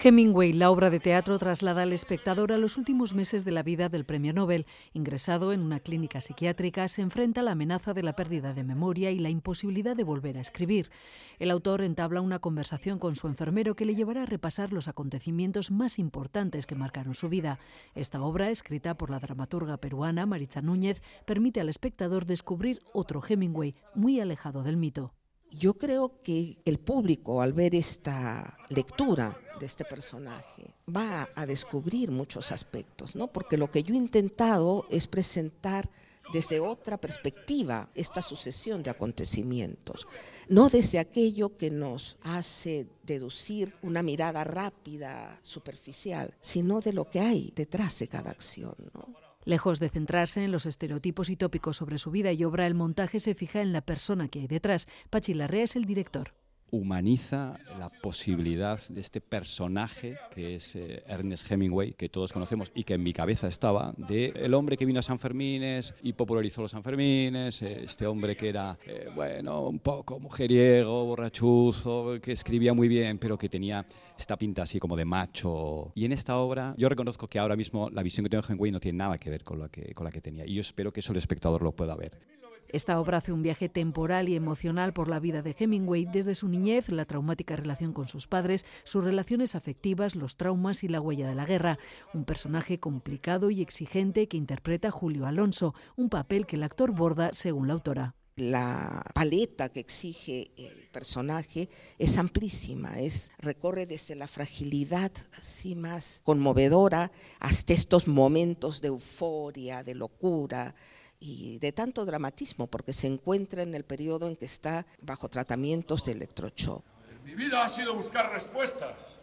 Hemingway, 0.01 0.53
la 0.53 0.71
obra 0.71 0.89
de 0.89 1.01
teatro, 1.01 1.38
traslada 1.39 1.81
al 1.81 1.91
espectador 1.91 2.53
a 2.53 2.57
los 2.57 2.77
últimos 2.77 3.13
meses 3.13 3.43
de 3.43 3.51
la 3.51 3.63
vida 3.63 3.89
del 3.89 4.05
premio 4.05 4.31
Nobel. 4.31 4.65
Ingresado 4.93 5.51
en 5.51 5.59
una 5.59 5.81
clínica 5.81 6.21
psiquiátrica, 6.21 6.88
se 6.88 7.01
enfrenta 7.01 7.41
a 7.41 7.43
la 7.43 7.51
amenaza 7.51 7.93
de 7.93 8.01
la 8.01 8.15
pérdida 8.15 8.53
de 8.53 8.63
memoria 8.63 9.12
y 9.12 9.19
la 9.19 9.29
imposibilidad 9.29 9.97
de 9.97 10.05
volver 10.05 10.38
a 10.38 10.41
escribir. 10.41 10.89
El 11.38 11.51
autor 11.51 11.81
entabla 11.81 12.21
una 12.21 12.39
conversación 12.39 12.97
con 12.97 13.17
su 13.17 13.27
enfermero 13.27 13.75
que 13.75 13.83
le 13.83 13.93
llevará 13.93 14.23
a 14.23 14.25
repasar 14.25 14.71
los 14.71 14.88
acontecimientos 14.88 15.69
más 15.69 15.99
importantes 15.99 16.65
que 16.65 16.75
marcaron 16.75 17.13
su 17.13 17.27
vida. 17.27 17.59
Esta 17.93 18.21
obra, 18.21 18.51
escrita 18.51 18.95
por 18.95 19.09
la 19.09 19.19
dramaturga 19.19 19.75
peruana 19.75 20.25
Maritza 20.25 20.62
Núñez, 20.62 21.03
permite 21.25 21.59
al 21.59 21.67
espectador 21.67 22.25
descubrir 22.25 22.79
otro 22.93 23.21
Hemingway 23.27 23.75
muy 23.95 24.21
alejado 24.21 24.63
del 24.63 24.77
mito. 24.77 25.13
Yo 25.51 25.73
creo 25.75 26.21
que 26.21 26.57
el 26.65 26.79
público, 26.79 27.41
al 27.41 27.53
ver 27.53 27.75
esta 27.75 28.57
lectura 28.69 29.38
de 29.59 29.65
este 29.65 29.83
personaje, 29.83 30.75
va 30.88 31.29
a 31.35 31.45
descubrir 31.45 32.12
muchos 32.12 32.51
aspectos, 32.51 33.15
¿no? 33.15 33.27
Porque 33.27 33.57
lo 33.57 33.71
que 33.71 33.83
yo 33.83 33.93
he 33.93 33.97
intentado 33.97 34.85
es 34.89 35.07
presentar 35.07 35.89
desde 36.31 36.59
otra 36.59 36.97
perspectiva 36.97 37.89
esta 37.95 38.21
sucesión 38.21 38.83
de 38.83 38.91
acontecimientos, 38.91 40.07
no 40.47 40.69
desde 40.69 40.99
aquello 40.99 41.57
que 41.57 41.71
nos 41.71 42.17
hace 42.21 42.88
deducir 43.03 43.75
una 43.81 44.03
mirada 44.03 44.43
rápida, 44.43 45.39
superficial, 45.41 46.35
sino 46.41 46.81
de 46.81 46.93
lo 46.93 47.09
que 47.09 47.19
hay 47.19 47.51
detrás 47.55 47.97
de 47.99 48.07
cada 48.07 48.31
acción, 48.31 48.75
¿no? 48.93 49.28
Lejos 49.45 49.80
de 49.80 49.89
centrarse 49.89 50.43
en 50.43 50.52
los 50.52 50.65
estereotipos 50.65 51.30
y 51.30 51.36
tópicos 51.36 51.78
sobre 51.78 51.97
su 51.97 52.12
vida 52.12 52.32
y 52.32 52.43
obra, 52.43 52.67
el 52.67 52.75
montaje 52.75 53.19
se 53.19 53.36
fija 53.36 53.62
en 53.62 53.73
la 53.73 53.82
persona 53.82 54.28
que 54.28 54.41
hay 54.41 54.47
detrás. 54.47 54.88
Pachi 55.10 55.34
Larrea 55.34 55.63
es 55.63 55.75
el 55.75 55.86
director 55.86 56.34
humaniza 56.71 57.60
la 57.77 57.89
posibilidad 57.89 58.79
de 58.89 59.01
este 59.01 59.21
personaje 59.21 60.17
que 60.34 60.55
es 60.55 60.75
eh, 60.75 61.03
Ernest 61.08 61.49
Hemingway, 61.51 61.93
que 61.93 62.10
todos 62.10 62.34
conocemos 62.34 62.71
y 62.75 62.84
que 62.84 62.95
en 62.95 63.03
mi 63.03 63.13
cabeza 63.13 63.47
estaba, 63.47 63.93
de 63.97 64.34
el 64.36 64.53
hombre 64.53 64.77
que 64.77 64.86
vino 64.86 64.99
a 64.99 65.03
San 65.03 65.19
Fermines 65.19 65.93
y 66.03 66.13
popularizó 66.13 66.62
los 66.62 66.71
San 66.71 66.84
Fermines, 66.84 67.62
eh, 67.62 67.82
este 67.84 68.05
hombre 68.05 68.36
que 68.36 68.49
era, 68.49 68.77
eh, 68.86 69.10
bueno, 69.15 69.67
un 69.67 69.79
poco 69.79 70.19
mujeriego, 70.19 71.05
borrachuzo, 71.05 72.19
que 72.21 72.32
escribía 72.32 72.73
muy 72.73 72.88
bien, 72.88 73.17
pero 73.17 73.38
que 73.38 73.49
tenía 73.49 73.86
esta 74.17 74.38
pinta 74.38 74.63
así 74.63 74.79
como 74.79 74.95
de 74.95 75.05
macho. 75.05 75.91
Y 75.95 76.05
en 76.05 76.12
esta 76.12 76.38
obra 76.38 76.73
yo 76.77 76.89
reconozco 76.89 77.27
que 77.27 77.39
ahora 77.39 77.55
mismo 77.55 77.89
la 77.89 78.03
visión 78.03 78.23
que 78.23 78.29
tengo 78.29 78.41
de 78.41 78.47
Hemingway 78.47 78.71
no 78.71 78.79
tiene 78.79 78.97
nada 78.97 79.17
que 79.17 79.29
ver 79.29 79.43
con 79.43 79.60
la 79.60 79.69
que, 79.69 79.93
con 79.93 80.05
la 80.05 80.12
que 80.12 80.21
tenía 80.21 80.45
y 80.45 80.53
yo 80.53 80.62
espero 80.62 80.91
que 80.91 80.99
eso 80.99 81.12
el 81.12 81.17
espectador 81.17 81.62
lo 81.62 81.71
pueda 81.71 81.95
ver. 81.95 82.38
Esta 82.71 82.99
obra 82.99 83.17
hace 83.17 83.32
un 83.32 83.41
viaje 83.41 83.67
temporal 83.67 84.29
y 84.29 84.36
emocional 84.36 84.93
por 84.93 85.08
la 85.08 85.19
vida 85.19 85.41
de 85.41 85.55
Hemingway 85.58 86.05
desde 86.05 86.36
su 86.36 86.47
niñez, 86.47 86.89
la 86.89 87.05
traumática 87.05 87.55
relación 87.55 87.93
con 87.93 88.08
sus 88.08 88.27
padres, 88.27 88.65
sus 88.84 89.03
relaciones 89.03 89.55
afectivas, 89.55 90.15
los 90.15 90.38
traumas 90.38 90.84
y 90.84 90.88
la 90.88 91.01
huella 91.01 91.27
de 91.27 91.36
la 91.36 91.45
guerra. 91.45 91.79
Un 92.13 92.25
personaje 92.25 92.79
complicado 92.79 93.49
y 93.49 93.62
exigente 93.62 94.27
que 94.27 94.38
interpreta 94.38 94.91
Julio 94.91 95.25
Alonso, 95.25 95.73
un 95.95 96.10
papel 96.10 96.45
que 96.45 96.58
el 96.58 96.63
actor 96.63 96.91
borda 96.91 97.32
según 97.34 97.67
la 97.67 97.73
autora 97.73 98.15
la 98.39 99.03
paleta 99.13 99.69
que 99.69 99.82
exige 99.82 100.51
el 100.58 100.88
personaje 100.91 101.69
es 101.97 102.17
amplísima, 102.17 102.99
es 102.99 103.32
recorre 103.39 103.86
desde 103.86 104.15
la 104.15 104.27
fragilidad 104.27 105.12
así 105.38 105.75
más 105.75 106.21
conmovedora 106.23 107.12
hasta 107.39 107.73
estos 107.73 108.08
momentos 108.08 108.82
de 108.82 108.88
euforia, 108.88 109.84
de 109.84 109.95
locura, 109.95 110.73
y 111.19 111.60
de 111.60 111.71
tanto 111.71 112.05
dramatismo, 112.05 112.67
porque 112.67 112.93
se 112.93 113.08
encuentra 113.08 113.62
en 113.62 113.73
el 113.75 113.84
periodo 113.84 114.27
en 114.27 114.36
que 114.36 114.45
está 114.45 114.86
bajo 115.01 115.29
tratamientos 115.29 116.05
de 116.05 116.13
electroshock. 116.13 116.84
Mi 117.25 117.36
vida 117.36 117.63
ha 117.63 117.69
sido 117.69 117.95
buscar 117.95 118.32
respuestas. 118.32 119.17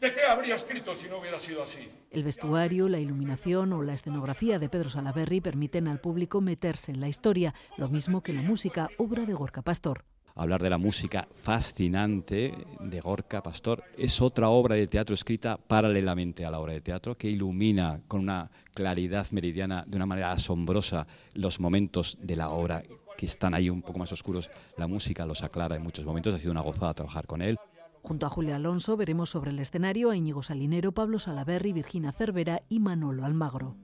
¿De 0.00 0.12
qué 0.12 0.22
habría 0.22 0.54
escrito 0.54 0.96
si 0.96 1.08
no 1.08 1.18
hubiera 1.18 1.38
sido 1.38 1.62
así? 1.62 1.90
El 2.10 2.24
vestuario, 2.24 2.88
la 2.88 2.98
iluminación 2.98 3.72
o 3.74 3.82
la 3.82 3.92
escenografía 3.92 4.58
de 4.58 4.70
Pedro 4.70 4.88
Salaberry 4.88 5.42
permiten 5.42 5.88
al 5.88 6.00
público 6.00 6.40
meterse 6.40 6.90
en 6.90 7.00
la 7.00 7.08
historia, 7.08 7.54
lo 7.76 7.88
mismo 7.88 8.22
que 8.22 8.32
la 8.32 8.40
música, 8.40 8.88
obra 8.96 9.26
de 9.26 9.34
Gorka 9.34 9.60
Pastor 9.60 10.04
hablar 10.40 10.62
de 10.62 10.70
la 10.70 10.78
música 10.78 11.28
fascinante 11.30 12.54
de 12.80 13.00
Gorka 13.00 13.42
Pastor. 13.42 13.84
Es 13.98 14.22
otra 14.22 14.48
obra 14.48 14.74
de 14.74 14.86
teatro 14.86 15.14
escrita 15.14 15.58
paralelamente 15.58 16.46
a 16.46 16.50
la 16.50 16.58
obra 16.58 16.72
de 16.72 16.80
teatro 16.80 17.16
que 17.16 17.28
ilumina 17.28 18.00
con 18.08 18.20
una 18.20 18.50
claridad 18.72 19.30
meridiana 19.32 19.84
de 19.86 19.96
una 19.96 20.06
manera 20.06 20.32
asombrosa 20.32 21.06
los 21.34 21.60
momentos 21.60 22.16
de 22.22 22.36
la 22.36 22.48
obra 22.50 22.82
que 23.18 23.26
están 23.26 23.52
ahí 23.52 23.68
un 23.68 23.82
poco 23.82 23.98
más 23.98 24.12
oscuros. 24.12 24.50
La 24.78 24.86
música 24.86 25.26
los 25.26 25.42
aclara 25.42 25.76
en 25.76 25.82
muchos 25.82 26.06
momentos. 26.06 26.34
Ha 26.34 26.38
sido 26.38 26.52
una 26.52 26.62
gozada 26.62 26.94
trabajar 26.94 27.26
con 27.26 27.42
él. 27.42 27.58
Junto 28.02 28.24
a 28.24 28.30
Julio 28.30 28.54
Alonso 28.54 28.96
veremos 28.96 29.28
sobre 29.28 29.50
el 29.50 29.58
escenario 29.58 30.08
a 30.08 30.16
Íñigo 30.16 30.42
Salinero, 30.42 30.92
Pablo 30.92 31.18
Salaberry, 31.18 31.74
Virginia 31.74 32.12
Cervera 32.12 32.62
y 32.70 32.80
Manolo 32.80 33.26
Almagro. 33.26 33.76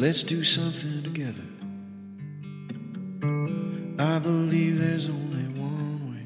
Let's 0.00 0.22
do 0.22 0.42
something 0.42 1.02
together. 1.02 1.44
I 4.02 4.18
believe 4.18 4.78
there's 4.78 5.10
only 5.10 5.44
one 5.60 6.00
way 6.10 6.24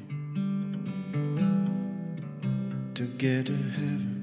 to 2.93 3.03
get 3.17 3.47
to 3.47 3.53
heaven. 3.53 4.15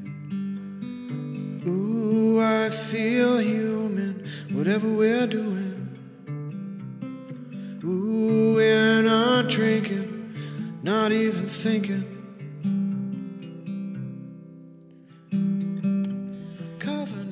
Ooh, 1.67 2.41
I 2.41 2.71
feel 2.71 3.37
human, 3.37 4.27
whatever 4.53 4.89
we're 4.89 5.27
doing. 5.27 5.99
Ooh, 7.85 8.55
we're 8.55 9.03
not 9.03 9.51
drinking, 9.51 10.35
not 10.83 11.13
even 11.13 11.47
thinking. 11.47 12.12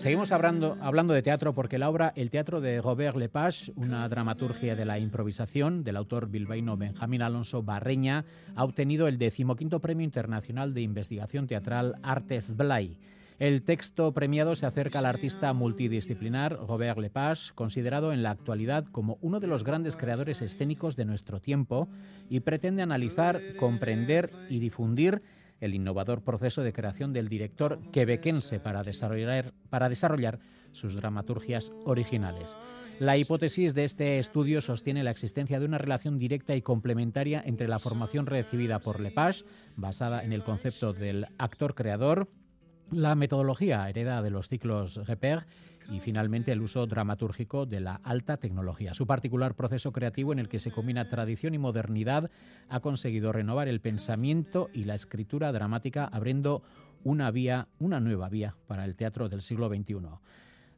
Seguimos 0.01 0.33
hablando, 0.33 0.79
hablando 0.81 1.13
de 1.13 1.21
teatro 1.21 1.53
porque 1.53 1.77
la 1.77 1.91
obra 1.91 2.15
El 2.17 2.31
teatro 2.31 2.63
de 2.63 2.81
Robert 2.81 3.19
Lepage, 3.19 3.71
una 3.77 4.09
dramaturgia 4.09 4.75
de 4.75 4.87
la 4.87 4.99
improvisación 4.99 5.85
del 5.85 5.99
autor 5.99 6.31
bilbaíno 6.31 6.79
Benjamín 6.79 7.21
Alonso 7.21 7.63
Barreña, 7.63 8.25
ha 8.57 8.65
obtenido 8.65 9.09
el 9.09 9.19
decimoquinto 9.19 9.81
Premio 9.81 10.03
Internacional 10.03 10.73
de 10.73 10.81
Investigación 10.81 11.47
Teatral 11.47 11.97
Artes 12.03 12.57
Blay. 12.57 12.97
El 13.39 13.63
texto 13.63 14.13
premiado 14.13 14.55
se 14.55 14.65
acerca 14.65 15.01
al 15.01 15.07
artista 15.07 15.53
multidisciplinar 15.53 16.59
Robert 16.67 16.99
Lepage, 16.99 17.53
considerado 17.55 18.15
en 18.15 18.23
la 18.23 18.31
actualidad 18.31 18.87
como 18.91 19.19
uno 19.21 19.39
de 19.39 19.49
los 19.49 19.65
grandes 19.65 19.97
creadores 19.97 20.41
escénicos 20.41 20.97
de 20.97 21.05
nuestro 21.05 21.41
tiempo, 21.41 21.91
y 22.31 22.41
pretende 22.41 22.81
analizar, 22.81 23.43
comprender 23.59 24.31
y 24.49 24.61
difundir 24.61 25.21
el 25.61 25.75
innovador 25.75 26.23
proceso 26.23 26.63
de 26.63 26.73
creación 26.73 27.13
del 27.13 27.29
director 27.29 27.81
quebequense 27.93 28.61
para 28.61 28.83
desarrollar, 28.83 29.53
para 29.69 29.89
desarrollar 29.89 30.39
sus 30.73 30.97
dramaturgias 30.97 31.73
originales. 31.85 32.57
La 32.99 33.17
hipótesis 33.17 33.75
de 33.75 33.85
este 33.85 34.19
estudio 34.19 34.61
sostiene 34.61 35.03
la 35.03 35.11
existencia 35.11 35.59
de 35.59 35.65
una 35.65 35.79
relación 35.79 36.19
directa 36.19 36.55
y 36.55 36.61
complementaria 36.61 37.43
entre 37.45 37.67
la 37.67 37.79
formación 37.79 38.27
recibida 38.27 38.79
por 38.79 39.01
Lepage, 39.01 39.45
basada 39.77 40.23
en 40.23 40.35
el 40.35 40.43
concepto 40.45 40.93
del 40.93 41.27
actor-creador, 41.39 42.29
la 42.91 43.15
metodología 43.15 43.89
heredada 43.89 44.21
de 44.21 44.31
los 44.31 44.49
ciclos 44.49 44.97
Repère 45.07 45.47
y 45.91 46.01
finalmente 46.01 46.53
el 46.53 46.63
uso 46.63 46.87
dramatúrgico 46.87 47.67
de 47.67 47.81
la 47.81 47.97
alta 48.05 48.37
tecnología. 48.37 48.95
Su 48.95 49.07
particular 49.07 49.55
proceso 49.55 49.93
creativo 49.93 50.33
en 50.33 50.39
el 50.39 50.49
que 50.49 50.61
se 50.61 50.71
combina 50.71 51.09
tradición 51.09 51.55
y 51.55 51.59
modernidad 51.59 52.31
ha 52.69 52.81
conseguido 52.81 53.33
renovar 53.33 53.69
el 53.69 53.81
pensamiento 53.81 54.71
y 54.73 54.85
la 54.85 54.95
escritura 54.95 55.53
dramática 55.53 56.05
abriendo 56.05 56.63
una 57.03 57.31
vía, 57.31 57.69
una 57.79 58.01
nueva 58.01 58.29
vía 58.29 58.57
para 58.67 58.85
el 58.85 58.95
teatro 58.95 59.29
del 59.29 59.43
siglo 59.43 59.69
XXI. 59.69 59.97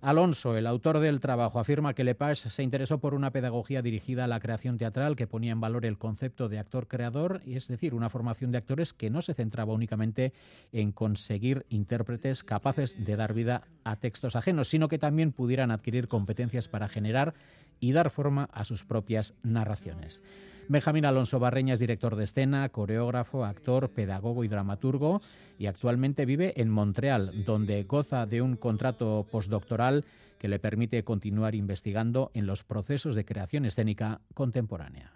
Alonso, 0.02 0.56
el 0.56 0.66
autor 0.66 0.98
del 0.98 1.20
trabajo, 1.20 1.60
afirma 1.60 1.94
que 1.94 2.02
Lepage 2.02 2.50
se 2.50 2.64
interesó 2.64 2.98
por 2.98 3.14
una 3.14 3.30
pedagogía 3.30 3.82
dirigida 3.82 4.24
a 4.24 4.26
la 4.26 4.40
creación 4.40 4.76
teatral 4.76 5.14
que 5.14 5.28
ponía 5.28 5.52
en 5.52 5.60
valor 5.60 5.86
el 5.86 5.96
concepto 5.96 6.48
de 6.48 6.58
actor-creador, 6.58 7.40
es 7.46 7.68
decir, 7.68 7.94
una 7.94 8.10
formación 8.10 8.50
de 8.50 8.58
actores 8.58 8.92
que 8.92 9.10
no 9.10 9.22
se 9.22 9.32
centraba 9.32 9.72
únicamente 9.72 10.32
en 10.72 10.90
conseguir 10.90 11.66
intérpretes 11.68 12.42
capaces 12.42 13.04
de 13.04 13.14
dar 13.14 13.32
vida 13.32 13.62
a 13.84 13.94
textos 13.94 14.34
ajenos, 14.34 14.66
sino 14.66 14.88
que 14.88 14.98
también 14.98 15.30
pudieran 15.30 15.70
adquirir 15.70 16.08
competencias 16.08 16.66
para 16.66 16.88
generar 16.88 17.34
y 17.78 17.92
dar 17.92 18.10
forma 18.10 18.48
a 18.52 18.64
sus 18.64 18.84
propias 18.84 19.34
narraciones. 19.44 20.20
Benjamín 20.68 21.04
Alonso 21.04 21.38
Barreña 21.38 21.74
es 21.74 21.80
director 21.80 22.16
de 22.16 22.24
escena, 22.24 22.68
coreógrafo, 22.68 23.44
actor, 23.44 23.90
pedagogo 23.90 24.44
y 24.44 24.48
dramaturgo 24.48 25.20
y 25.58 25.66
actualmente 25.66 26.24
vive 26.24 26.54
en 26.56 26.70
Montreal, 26.70 27.44
donde 27.44 27.82
goza 27.84 28.26
de 28.26 28.42
un 28.42 28.56
contrato 28.56 29.26
postdoctoral 29.30 30.04
que 30.38 30.48
le 30.48 30.58
permite 30.58 31.04
continuar 31.04 31.54
investigando 31.54 32.30
en 32.34 32.46
los 32.46 32.64
procesos 32.64 33.14
de 33.14 33.24
creación 33.24 33.64
escénica 33.64 34.20
contemporánea. 34.34 35.12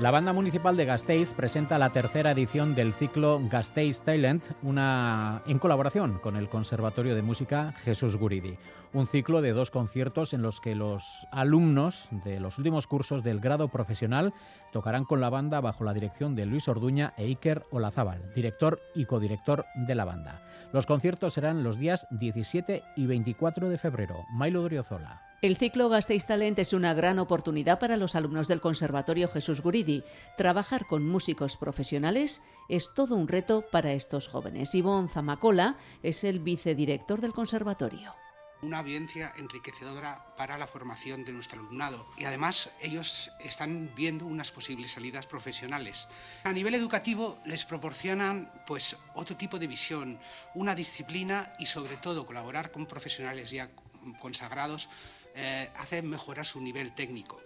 La 0.00 0.10
banda 0.10 0.32
municipal 0.32 0.78
de 0.78 0.86
Gasteiz 0.86 1.34
presenta 1.34 1.78
la 1.78 1.92
tercera 1.92 2.30
edición 2.30 2.74
del 2.74 2.94
ciclo 2.94 3.38
Gasteiz 3.50 4.00
Talent, 4.00 4.46
una 4.62 5.42
en 5.46 5.58
colaboración 5.58 6.18
con 6.20 6.36
el 6.36 6.48
Conservatorio 6.48 7.14
de 7.14 7.20
Música 7.20 7.74
Jesús 7.84 8.16
Guridi. 8.16 8.56
Un 8.94 9.06
ciclo 9.06 9.42
de 9.42 9.52
dos 9.52 9.70
conciertos 9.70 10.32
en 10.32 10.40
los 10.40 10.62
que 10.62 10.74
los 10.74 11.26
alumnos 11.30 12.08
de 12.24 12.40
los 12.40 12.56
últimos 12.56 12.86
cursos 12.86 13.22
del 13.22 13.40
grado 13.40 13.68
profesional 13.68 14.32
tocarán 14.72 15.04
con 15.04 15.20
la 15.20 15.28
banda 15.28 15.60
bajo 15.60 15.84
la 15.84 15.92
dirección 15.92 16.34
de 16.34 16.46
Luis 16.46 16.66
Orduña 16.66 17.12
e 17.18 17.26
Iker 17.26 17.66
Olazábal, 17.70 18.32
director 18.34 18.80
y 18.94 19.04
codirector 19.04 19.66
de 19.74 19.94
la 19.94 20.06
banda. 20.06 20.40
Los 20.72 20.86
conciertos 20.86 21.34
serán 21.34 21.62
los 21.62 21.78
días 21.78 22.06
17 22.10 22.84
y 22.96 23.06
24 23.06 23.68
de 23.68 23.76
febrero. 23.76 24.24
Mailo 24.32 24.62
Driozola. 24.62 25.29
El 25.42 25.56
ciclo 25.56 25.88
Gasteiz 25.88 26.26
Talent 26.26 26.58
es 26.58 26.74
una 26.74 26.92
gran 26.92 27.18
oportunidad 27.18 27.78
para 27.78 27.96
los 27.96 28.14
alumnos 28.14 28.46
del 28.46 28.60
Conservatorio 28.60 29.26
Jesús 29.26 29.62
Guridi. 29.62 30.04
Trabajar 30.36 30.86
con 30.86 31.06
músicos 31.06 31.56
profesionales 31.56 32.42
es 32.68 32.92
todo 32.92 33.16
un 33.16 33.26
reto 33.26 33.64
para 33.72 33.94
estos 33.94 34.28
jóvenes. 34.28 34.74
Ivonne 34.74 35.08
Zamacola 35.08 35.78
es 36.02 36.24
el 36.24 36.40
vicedirector 36.40 37.22
del 37.22 37.32
conservatorio 37.32 38.14
una 38.62 38.80
evidencia 38.80 39.32
enriquecedora 39.38 40.34
para 40.36 40.58
la 40.58 40.66
formación 40.66 41.24
de 41.24 41.32
nuestro 41.32 41.60
alumnado 41.60 42.06
y 42.18 42.26
además 42.26 42.68
ellos 42.82 43.30
están 43.40 43.90
viendo 43.96 44.26
unas 44.26 44.50
posibles 44.50 44.90
salidas 44.90 45.26
profesionales. 45.26 46.08
A 46.44 46.52
nivel 46.52 46.74
educativo 46.74 47.38
les 47.46 47.64
proporcionan 47.64 48.52
pues 48.66 48.98
otro 49.14 49.34
tipo 49.34 49.58
de 49.58 49.66
visión, 49.66 50.20
una 50.54 50.74
disciplina 50.74 51.50
y 51.58 51.64
sobre 51.64 51.96
todo 51.96 52.26
colaborar 52.26 52.70
con 52.70 52.84
profesionales 52.84 53.50
ya 53.50 53.70
consagrados 54.18 54.90
eh, 55.34 55.68
hace 55.76 56.02
mejorar 56.02 56.46
su 56.46 56.60
nivel 56.60 56.94
técnico. 56.94 57.40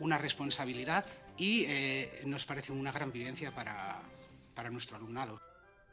Una 0.00 0.18
responsabilidad 0.18 1.04
y 1.36 1.64
eh, 1.66 2.22
nos 2.26 2.46
parece 2.46 2.72
una 2.72 2.92
gran 2.92 3.12
vivencia 3.12 3.52
para, 3.52 4.00
para 4.54 4.70
nuestro 4.70 4.96
alumnado. 4.96 5.40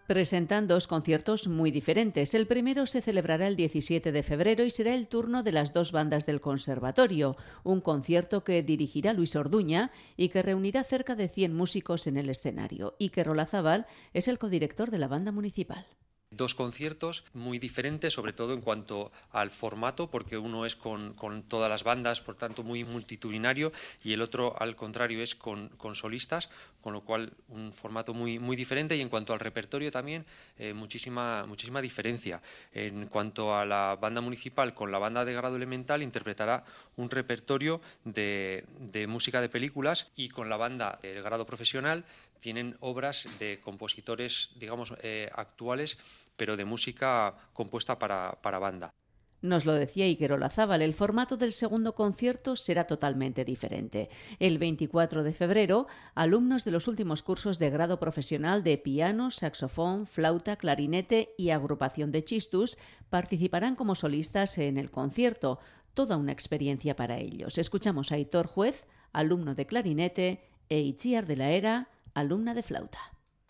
Presentan 0.08 0.68
dos 0.68 0.88
conciertos 0.88 1.48
muy 1.48 1.72
diferentes. 1.72 2.34
El 2.34 2.46
primero 2.46 2.86
se 2.86 3.02
celebrará 3.02 3.48
el 3.48 3.56
17 3.56 4.12
de 4.12 4.24
febrero 4.24 4.66
y 4.66 4.70
será 4.70 4.94
el 4.94 5.08
turno 5.08 5.42
de 5.42 5.54
las 5.54 5.72
dos 5.72 5.94
bandas 5.94 6.26
del 6.26 6.42
conservatorio, 6.42 7.38
un 7.64 7.80
concierto 7.80 8.44
que 8.44 8.62
dirigirá 8.62 9.14
Luis 9.14 9.38
Orduña 9.38 9.92
y 10.18 10.28
que 10.28 10.42
reunirá 10.42 10.84
cerca 10.84 11.16
de 11.16 11.30
100 11.30 11.56
músicos 11.56 12.08
en 12.08 12.18
el 12.18 12.30
escenario. 12.30 12.96
Iker 13.00 13.28
Rolazabal 13.28 13.86
es 14.14 14.28
el 14.28 14.38
codirector 14.38 14.92
de 14.92 14.98
la 14.98 15.08
banda 15.08 15.32
municipal. 15.32 15.88
Dos 16.34 16.56
conciertos 16.56 17.26
muy 17.34 17.60
diferentes, 17.60 18.14
sobre 18.14 18.32
todo 18.32 18.54
en 18.54 18.62
cuanto 18.62 19.12
al 19.34 19.52
formato, 19.52 20.10
porque 20.10 20.38
uno 20.38 20.66
es 20.66 20.78
con, 20.78 21.14
todas 21.50 21.70
las 21.70 21.84
bandas, 21.84 22.22
por 22.22 22.36
tanto 22.36 22.64
muy 22.64 22.86
multitudinario, 22.86 23.74
y 24.02 24.14
el 24.14 24.22
otro, 24.22 24.56
al 24.58 24.78
contrario, 24.78 25.22
es 25.22 25.36
con, 25.36 25.70
solistas, 25.94 26.50
con 26.80 26.94
lo 26.94 27.02
cual 27.02 27.34
un 27.50 27.74
formato 27.74 28.14
muy, 28.14 28.40
muy 28.40 28.56
diferente. 28.56 28.96
Y 28.96 29.02
en 29.02 29.10
cuanto 29.10 29.34
al 29.34 29.42
repertorio 29.42 29.92
también, 29.92 30.26
eh, 30.58 30.74
muchísima, 30.74 31.46
muchísima 31.46 31.82
diferencia. 31.82 32.42
En 32.72 33.08
cuanto 33.08 33.54
a 33.54 33.66
la 33.66 33.98
banda 34.00 34.22
municipal, 34.22 34.74
con 34.74 34.90
la 34.90 35.00
banda 35.00 35.26
de 35.26 35.34
grado 35.34 35.58
elemental, 35.58 36.02
interpretará 36.02 36.64
un 36.96 37.10
repertorio 37.10 37.82
de, 38.06 38.64
de 38.80 39.06
música 39.06 39.42
de 39.42 39.50
películas 39.50 40.12
y 40.16 40.30
con 40.30 40.48
la 40.48 40.56
banda 40.56 40.98
de 41.02 41.22
grado 41.22 41.46
profesional 41.46 42.06
tienen 42.42 42.76
obras 42.82 43.28
de 43.40 43.62
compositores, 43.62 44.50
digamos, 44.56 44.94
eh, 45.04 45.30
actuales, 45.34 45.98
pero 46.36 46.58
de 46.58 46.66
música 46.66 47.36
compuesta 47.54 47.98
para, 47.98 48.42
para 48.42 48.60
banda. 48.60 48.94
Nos 49.42 49.66
lo 49.66 49.74
decía 49.74 50.06
Iker 50.06 50.34
Olazábal, 50.34 50.84
el 50.84 50.94
formato 50.94 51.36
del 51.36 51.52
segundo 51.52 51.96
concierto 51.96 52.56
será 52.56 52.86
totalmente 52.86 53.44
diferente. 53.44 54.10
El 54.40 54.60
24 54.60 55.24
de 55.24 55.34
febrero, 55.34 55.88
alumnos 56.14 56.64
de 56.64 56.70
los 56.70 56.88
últimos 56.88 57.24
cursos 57.24 57.58
de 57.58 57.72
grado 57.72 58.00
profesional 58.00 58.64
de 58.64 58.78
piano, 58.78 59.32
saxofón, 59.32 60.06
flauta, 60.06 60.58
clarinete 60.58 61.34
y 61.40 61.50
agrupación 61.50 62.12
de 62.12 62.24
chistus 62.24 62.78
participarán 63.10 63.76
como 63.76 63.96
solistas 63.96 64.60
en 64.60 64.78
el 64.78 64.92
concierto. 64.92 65.58
Toda 65.96 66.18
una 66.18 66.34
experiencia 66.34 66.96
para 66.96 67.18
ellos. 67.18 67.58
Escuchamos 67.58 68.12
a 68.12 68.20
Hitor 68.20 68.46
Juez, 68.46 68.86
alumno 69.12 69.56
de 69.56 69.66
clarinete, 69.66 70.52
e 70.70 70.80
Itziar 70.80 71.26
de 71.26 71.36
la 71.36 71.50
Era, 71.50 71.90
alumna 72.14 72.54
de 72.54 72.64
flauta. 72.64 73.00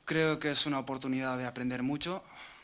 Creo 0.06 0.40
que 0.40 0.52
es 0.52 0.66
una 0.66 0.80
oportunidad 0.80 1.38
de 1.38 1.46
aprender 1.46 1.84
mucho 1.84 2.24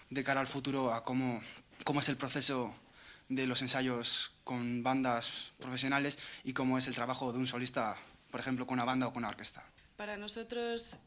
de 0.09 0.23
cara 0.23 0.41
al 0.41 0.47
futuro 0.47 0.93
a 0.93 1.03
cómo, 1.03 1.41
cómo 1.83 1.99
es 1.99 2.09
el 2.09 2.17
proceso 2.17 2.75
de 3.29 3.45
los 3.45 3.61
ensayos 3.61 4.31
con 4.43 4.83
bandas 4.83 5.53
profesionales 5.59 6.17
y 6.43 6.53
cómo 6.53 6.77
es 6.77 6.87
el 6.87 6.95
trabajo 6.95 7.33
de 7.33 7.39
un 7.39 7.47
solista, 7.47 7.97
por 8.31 8.39
ejemplo, 8.39 8.65
con 8.65 8.75
una 8.75 8.85
banda 8.85 9.07
o 9.07 9.13
con 9.13 9.21
una 9.21 9.29
orquesta. 9.29 9.63
Para 9.97 10.15
nosotros, 10.15 10.97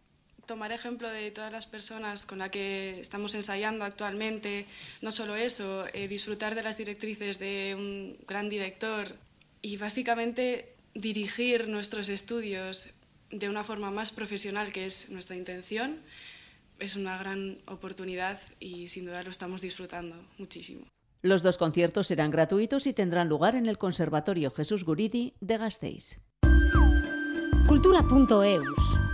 tomar 0.46 0.72
ejemplo 0.72 1.08
de 1.08 1.30
todas 1.30 1.52
las 1.52 1.66
personas 1.66 2.26
con 2.26 2.38
las 2.38 2.50
que 2.50 3.00
estamos 3.00 3.34
ensayando 3.34 3.84
actualmente, 3.84 4.66
no 5.00 5.12
solo 5.12 5.36
eso, 5.36 5.86
eh, 5.92 6.08
disfrutar 6.08 6.54
de 6.54 6.62
las 6.62 6.76
directrices 6.76 7.38
de 7.38 7.74
un 7.78 8.18
gran 8.26 8.48
director 8.48 9.14
y 9.62 9.76
básicamente 9.76 10.74
dirigir 10.94 11.68
nuestros 11.68 12.08
estudios 12.08 12.90
de 13.30 13.48
una 13.48 13.64
forma 13.64 13.90
más 13.90 14.12
profesional, 14.12 14.72
que 14.72 14.86
es 14.86 15.10
nuestra 15.10 15.36
intención, 15.36 15.98
es 16.78 16.96
una 16.96 17.18
gran 17.18 17.58
oportunidad 17.66 18.38
y 18.58 18.88
sin 18.88 19.06
duda 19.06 19.22
lo 19.22 19.30
estamos 19.30 19.60
disfrutando 19.60 20.16
muchísimo. 20.38 20.86
Los 21.22 21.42
dos 21.42 21.58
conciertos 21.58 22.06
serán 22.06 22.30
gratuitos 22.30 22.86
y 22.86 22.94
tendrán 22.94 23.28
lugar 23.28 23.54
en 23.54 23.66
el 23.66 23.76
Conservatorio 23.76 24.50
Jesús 24.50 24.84
Guridi 24.84 25.34
de 25.40 25.58
Gasteiz. 25.58 26.18
Cultura.eus 27.68 29.09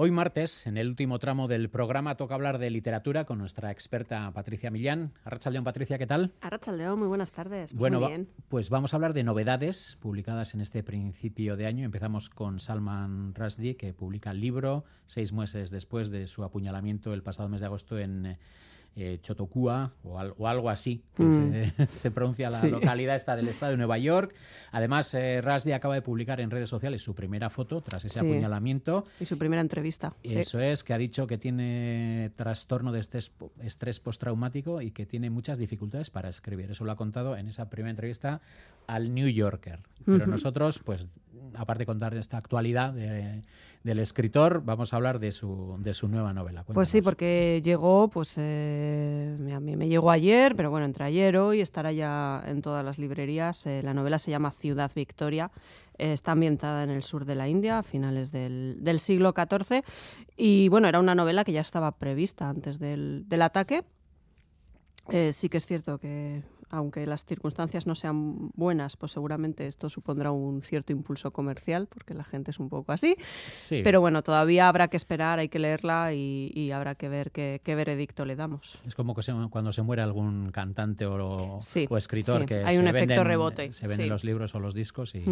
Hoy 0.00 0.12
martes, 0.12 0.68
en 0.68 0.78
el 0.78 0.86
último 0.86 1.18
tramo 1.18 1.48
del 1.48 1.70
programa, 1.70 2.14
toca 2.14 2.36
hablar 2.36 2.58
de 2.58 2.70
literatura 2.70 3.24
con 3.24 3.36
nuestra 3.36 3.72
experta 3.72 4.30
Patricia 4.30 4.70
Millán. 4.70 5.12
Arrachaldeón, 5.24 5.64
Patricia, 5.64 5.98
¿qué 5.98 6.06
tal? 6.06 6.34
Arrachaldeón, 6.40 7.00
muy 7.00 7.08
buenas 7.08 7.32
tardes. 7.32 7.74
Bueno, 7.74 8.06
bien. 8.06 8.28
pues 8.48 8.70
vamos 8.70 8.92
a 8.92 8.96
hablar 8.96 9.12
de 9.12 9.24
novedades 9.24 9.98
publicadas 9.98 10.54
en 10.54 10.60
este 10.60 10.84
principio 10.84 11.56
de 11.56 11.66
año. 11.66 11.84
Empezamos 11.84 12.30
con 12.30 12.60
Salman 12.60 13.34
Rushdie, 13.34 13.76
que 13.76 13.92
publica 13.92 14.30
el 14.30 14.40
libro 14.40 14.84
seis 15.06 15.32
meses 15.32 15.72
después 15.72 16.10
de 16.10 16.28
su 16.28 16.44
apuñalamiento 16.44 17.12
el 17.12 17.24
pasado 17.24 17.48
mes 17.48 17.60
de 17.60 17.66
agosto 17.66 17.98
en 17.98 18.38
eh, 19.00 19.20
Chotocua 19.22 19.92
o, 20.02 20.48
algo 20.48 20.70
así, 20.70 21.04
que 21.14 21.22
mm. 21.22 21.86
se, 21.86 22.10
pronuncia 22.10 22.50
la 22.50 22.60
localidad 22.64 23.14
esta 23.14 23.36
del 23.36 23.46
estado 23.48 23.70
de 23.70 23.78
Nueva 23.78 23.96
York. 23.96 24.34
Además, 24.72 25.14
eh, 25.14 25.40
Rasdi 25.40 25.70
acaba 25.70 25.94
de 25.94 26.02
publicar 26.02 26.40
en 26.40 26.50
redes 26.50 26.68
sociales 26.68 27.00
su 27.00 27.14
primera 27.14 27.48
foto 27.48 27.80
tras 27.80 28.04
ese 28.04 28.18
apuñalamiento. 28.18 29.04
Y 29.20 29.24
su 29.24 29.38
primera 29.38 29.62
entrevista. 29.62 30.14
Eso 30.24 30.58
es, 30.58 30.82
que 30.82 30.94
ha 30.94 30.98
dicho 30.98 31.28
que 31.28 31.38
tiene 31.38 32.32
trastorno 32.34 32.90
de 32.90 32.98
estrés, 32.98 33.30
estrés 33.62 34.00
postraumático 34.00 34.82
y 34.82 34.90
que 34.90 35.06
tiene 35.06 35.30
muchas 35.30 35.58
dificultades 35.58 36.10
para 36.10 36.28
escribir. 36.28 36.70
Eso 36.70 36.84
lo 36.84 36.90
ha 36.90 36.96
contado 36.96 37.36
en 37.36 37.46
esa 37.46 37.70
primera 37.70 37.90
entrevista 37.90 38.40
al 38.88 39.14
New 39.14 39.28
Yorker. 39.28 39.78
Pero 40.06 40.26
nosotros, 40.26 40.80
pues, 40.82 41.06
aparte 41.54 41.82
de 41.82 41.86
contar 41.86 42.14
esta 42.14 42.38
actualidad 42.38 42.94
del 43.88 43.98
escritor, 43.98 44.62
vamos 44.64 44.92
a 44.92 44.96
hablar 44.96 45.18
de 45.18 45.32
su, 45.32 45.76
de 45.80 45.94
su 45.94 46.08
nueva 46.08 46.32
novela. 46.32 46.64
Pues 46.64 46.88
sí, 46.88 47.02
porque 47.02 47.60
llegó, 47.64 48.08
pues... 48.08 48.36
Eh 48.38 49.18
Eh, 49.38 49.52
a 49.54 49.60
mí 49.60 49.76
me 49.76 49.88
llegó 49.88 50.10
ayer, 50.10 50.54
pero 50.56 50.70
bueno, 50.70 50.86
entre 50.86 51.04
ayer 51.04 51.36
hoy 51.36 51.60
estará 51.60 51.92
ya 51.92 52.42
en 52.46 52.62
todas 52.62 52.84
las 52.84 52.98
librerías. 52.98 53.66
Eh, 53.66 53.82
la 53.82 53.94
novela 53.94 54.18
se 54.18 54.30
llama 54.30 54.50
Ciudad 54.50 54.90
Victoria. 54.94 55.50
está 55.98 56.32
ambientada 56.32 56.84
en 56.84 56.90
el 56.90 57.02
sur 57.02 57.24
de 57.24 57.34
la 57.34 57.48
India, 57.48 57.78
a 57.78 57.82
finales 57.82 58.30
del, 58.30 58.76
del, 58.80 59.00
siglo 59.00 59.34
XIV. 59.34 59.82
Y 60.36 60.68
bueno, 60.68 60.86
era 60.88 61.00
una 61.00 61.14
novela 61.14 61.44
que 61.44 61.52
ya 61.52 61.60
estaba 61.60 61.90
prevista 61.92 62.48
antes 62.48 62.78
del, 62.78 63.24
del 63.26 63.42
ataque. 63.42 63.84
sí 65.32 65.48
que 65.48 65.56
es 65.56 65.66
cierto 65.66 65.98
que 65.98 66.42
aunque 66.70 67.06
las 67.06 67.24
circunstancias 67.24 67.86
no 67.86 67.94
sean 67.94 68.50
buenas, 68.54 68.96
pues 68.96 69.12
seguramente 69.12 69.66
esto 69.66 69.88
supondrá 69.88 70.30
un 70.30 70.62
cierto 70.62 70.92
impulso 70.92 71.30
comercial, 71.30 71.86
porque 71.86 72.14
la 72.14 72.24
gente 72.24 72.50
es 72.50 72.58
un 72.58 72.68
poco 72.68 72.92
así. 72.92 73.16
Pero 73.70 74.00
bueno, 74.00 74.22
todavía 74.22 74.68
habrá 74.68 74.88
que 74.88 74.96
esperar, 74.96 75.38
hay 75.38 75.48
que 75.48 75.58
leerla 75.58 76.12
y, 76.12 76.70
habrá 76.72 76.94
que 76.94 77.08
ver 77.08 77.30
qué, 77.30 77.60
veredicto 77.64 78.24
le 78.24 78.36
damos. 78.36 78.78
Es 78.86 78.94
como 78.94 79.14
que 79.14 79.22
cuando 79.50 79.72
se 79.72 79.82
muere 79.82 80.02
algún 80.02 80.50
cantante 80.50 81.06
o, 81.06 81.60
escritor 81.96 82.44
que 82.44 82.64
hay 82.64 82.76
un 82.78 82.88
efecto 82.88 83.24
rebote. 83.24 83.72
Se 83.72 83.86
venden 83.86 84.08
los 84.08 84.24
libros 84.24 84.54
o 84.54 84.60
los 84.60 84.74
discos 84.74 85.14
y, 85.14 85.24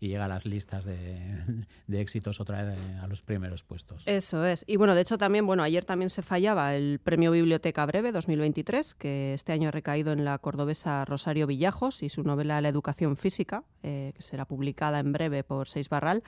llega 0.00 0.24
a 0.24 0.28
las 0.28 0.46
listas 0.46 0.84
de, 0.84 1.64
éxitos 1.88 2.40
otra 2.40 2.64
vez 2.64 2.78
a 3.00 3.06
los 3.06 3.22
primeros 3.22 3.62
puestos. 3.62 4.02
Eso 4.06 4.44
es. 4.44 4.64
Y 4.66 4.76
bueno, 4.76 4.94
de 4.94 5.02
hecho 5.02 5.18
también, 5.18 5.46
bueno, 5.46 5.62
ayer 5.62 5.84
también 5.84 6.10
se 6.10 6.22
fallaba 6.22 6.74
el 6.74 6.98
Premio 6.98 7.30
Biblioteca 7.30 7.84
Breve 7.86 8.12
2023, 8.12 8.94
que 8.94 9.34
este 9.34 9.52
año 9.52 9.68
ha 9.68 9.70
recaído 9.70 10.12
en 10.12 10.24
la 10.24 10.38
Cordobesa 10.72 11.04
Rosario 11.04 11.46
Villajos 11.46 12.02
y 12.02 12.08
su 12.08 12.22
novela 12.22 12.62
La 12.62 12.68
educación 12.70 13.16
física, 13.16 13.62
eh, 13.82 14.12
que 14.16 14.22
será 14.22 14.46
publicada 14.46 15.00
en 15.00 15.12
breve 15.12 15.44
por 15.44 15.68
Seis 15.68 15.90
Barral, 15.90 16.22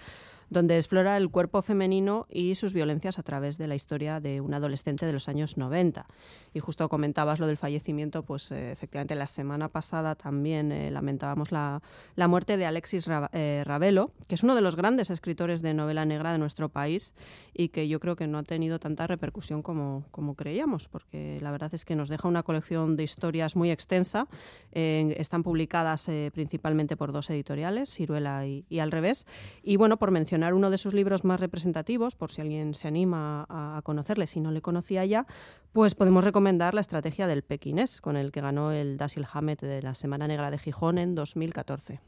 donde 0.51 0.77
explora 0.77 1.17
el 1.17 1.31
cuerpo 1.31 1.63
femenino 1.63 2.27
y 2.29 2.55
sus 2.55 2.75
violencias 2.75 3.19
a 3.19 3.23
través 3.23 3.57
de 3.57 3.67
la 3.67 3.75
historia 3.75 4.21
de 4.21 4.43
un 4.43 4.53
adolescente 4.53 5.07
de 5.07 5.13
los 5.15 5.29
años 5.29 5.57
90. 5.57 6.07
Y 6.53 6.61
justo 6.61 6.89
comentabas 6.91 7.41
lo 7.41 7.47
del 7.47 7.57
fallecimiento, 7.57 8.23
pues 8.23 8.51
eh, 8.53 8.73
efectivamente 8.73 9.15
la 9.15 9.27
semana 9.27 9.69
pasada 9.69 10.15
también 10.15 10.71
eh, 10.71 10.91
lamentábamos 10.91 11.51
la, 11.51 11.83
la, 12.17 12.29
muerte 12.29 12.59
de 12.59 12.67
Alexis 12.67 13.07
Ravelo, 13.07 14.11
que 14.29 14.35
es 14.35 14.43
uno 14.43 14.55
de 14.55 14.61
los 14.61 14.77
grandes 14.77 15.09
escritores 15.09 15.63
de 15.63 15.73
novela 15.73 16.05
negra 16.05 16.33
de 16.33 16.39
nuestro 16.39 16.69
país 16.69 17.15
y 17.55 17.69
que 17.69 17.89
yo 17.89 17.99
creo 17.99 18.15
que 18.15 18.27
no 18.27 18.39
ha 18.39 18.43
tenido 18.43 18.79
tanta 18.79 19.07
repercusión 19.07 19.63
como, 19.63 20.05
como 20.11 20.35
creíamos, 20.35 20.89
porque 20.89 21.39
la 21.41 21.51
verdad 21.51 21.75
es 21.75 21.85
que 21.85 21.97
nos 21.97 22.11
deja 22.11 22.29
una 22.29 22.43
colección 22.43 22.97
de 22.97 23.05
historias 23.05 23.57
muy 23.57 23.71
extensa. 23.71 24.29
Están 24.73 25.43
publicadas 25.43 26.11
principalmente 26.33 26.97
por 26.97 27.13
dos 27.13 27.31
editoriales, 27.31 27.95
Ciruela 27.95 28.47
y, 28.47 28.81
Al 28.81 28.91
revés. 28.91 29.27
Y 29.63 29.77
bueno, 29.77 29.99
por 29.99 30.11
mencionar 30.11 30.55
uno 30.55 30.71
de 30.71 30.79
sus 30.79 30.95
libros 30.95 31.25
más 31.25 31.41
representativos, 31.41 32.17
por 32.17 32.31
si 32.31 32.41
alguien 32.41 32.75
se 32.75 32.89
anima 32.89 33.47
a, 33.49 33.81
conocerle 33.85 34.27
si 34.27 34.41
no 34.41 34.51
le 34.51 34.63
conocía 34.63 35.05
ya, 35.05 35.27
pues 35.73 35.95
podemos 35.95 36.25
recomendar 36.25 36.75
La 36.75 36.81
estrategia 36.81 37.27
del 37.27 37.43
pequinés, 37.43 38.01
con 38.01 38.17
el 38.17 38.33
que 38.33 38.41
ganó 38.41 38.73
el 38.73 38.97
Dasil 38.97 39.27
Hamet 39.33 39.61
de 39.61 39.83
la 39.83 39.95
Semana 39.95 40.27
Negra 40.27 40.51
de 40.51 40.59
Gijón 40.59 40.99
en 40.99 41.15
2014. 41.15 42.01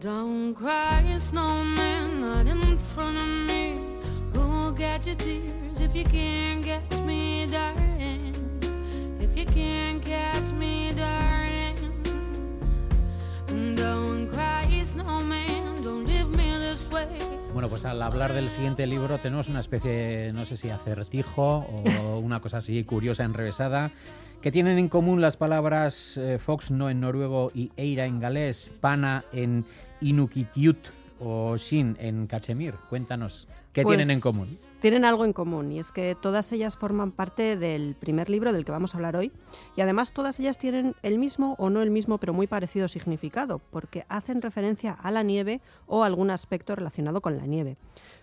Don't. 0.00 0.38
Your 4.78 5.16
tears 5.16 5.80
if 5.80 5.94
you 5.94 6.04
can't 6.04 6.64
catch 6.64 7.00
me, 7.00 7.46
darling? 7.50 8.32
If 9.20 9.36
you 9.36 9.44
can't 9.46 10.00
catch 10.02 10.52
me. 10.52 10.78
Bueno, 17.52 17.68
pues 17.68 17.84
al 17.84 18.00
hablar 18.02 18.32
del 18.34 18.50
siguiente 18.50 18.86
libro 18.86 19.18
tenemos 19.18 19.48
una 19.48 19.58
especie, 19.58 20.32
no 20.32 20.44
sé 20.44 20.56
si 20.56 20.70
acertijo 20.70 21.66
o 21.66 22.18
una 22.18 22.38
cosa 22.40 22.58
así 22.58 22.84
curiosa, 22.84 23.24
enrevesada, 23.24 23.90
que 24.40 24.52
tienen 24.52 24.78
en 24.78 24.88
común 24.88 25.20
las 25.20 25.36
palabras 25.36 26.16
eh, 26.18 26.38
Fox 26.38 26.70
no 26.70 26.88
en 26.88 27.00
noruego 27.00 27.50
y 27.52 27.72
Eira 27.76 28.06
en 28.06 28.20
galés, 28.20 28.70
Pana 28.80 29.24
en 29.32 29.64
Inukitiut 30.00 30.78
o 31.18 31.56
Shin 31.56 31.96
en 31.98 32.28
Cachemir. 32.28 32.74
Cuéntanos. 32.88 33.48
¿Qué 33.82 33.84
tienen 33.84 34.10
en 34.10 34.20
pues 34.20 34.34
común? 34.34 34.48
Tienen 34.80 35.04
algo 35.04 35.24
en 35.24 35.32
común 35.32 35.72
y 35.72 35.78
es 35.78 35.92
que 35.92 36.16
todas 36.20 36.52
ellas 36.52 36.76
forman 36.76 37.12
parte 37.12 37.56
del 37.56 37.94
primer 37.94 38.30
libro 38.30 38.52
del 38.52 38.64
que 38.64 38.72
vamos 38.72 38.94
a 38.94 38.98
hablar 38.98 39.16
hoy 39.16 39.32
y 39.76 39.80
además 39.80 40.12
todas 40.12 40.38
ellas 40.40 40.58
tienen 40.58 40.94
el 41.02 41.18
mismo 41.18 41.54
o 41.58 41.70
no 41.70 41.82
el 41.82 41.90
mismo 41.90 42.18
pero 42.18 42.32
muy 42.32 42.46
parecido 42.46 42.88
significado 42.88 43.60
porque 43.70 44.04
hacen 44.08 44.42
referencia 44.42 44.92
a 44.92 45.10
la 45.10 45.22
nieve 45.22 45.60
o 45.86 46.04
algún 46.04 46.30
aspecto 46.30 46.74
relacionado 46.76 47.20
con 47.20 47.36
la 47.36 47.46
nieve. 47.46 47.76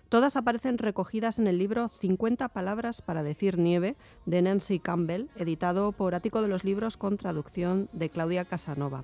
Todas 0.10 0.36
aparecen 0.36 0.78
recogidas 0.78 1.40
en 1.40 1.48
el 1.48 1.58
libro 1.58 1.88
50 1.88 2.50
palabras 2.50 3.02
para 3.02 3.24
decir 3.24 3.58
nieve 3.58 3.96
de 4.26 4.42
Nancy 4.42 4.80
Campbell, 4.80 5.28
editado 5.36 5.92
por 5.94 6.14
Ático 6.14 6.42
de 6.44 6.48
los 6.48 6.64
Libros 6.64 6.96
con 6.96 7.18
traducción 7.18 7.90
de 7.92 8.10
Claudia 8.10 8.46
Casanova. 8.46 9.04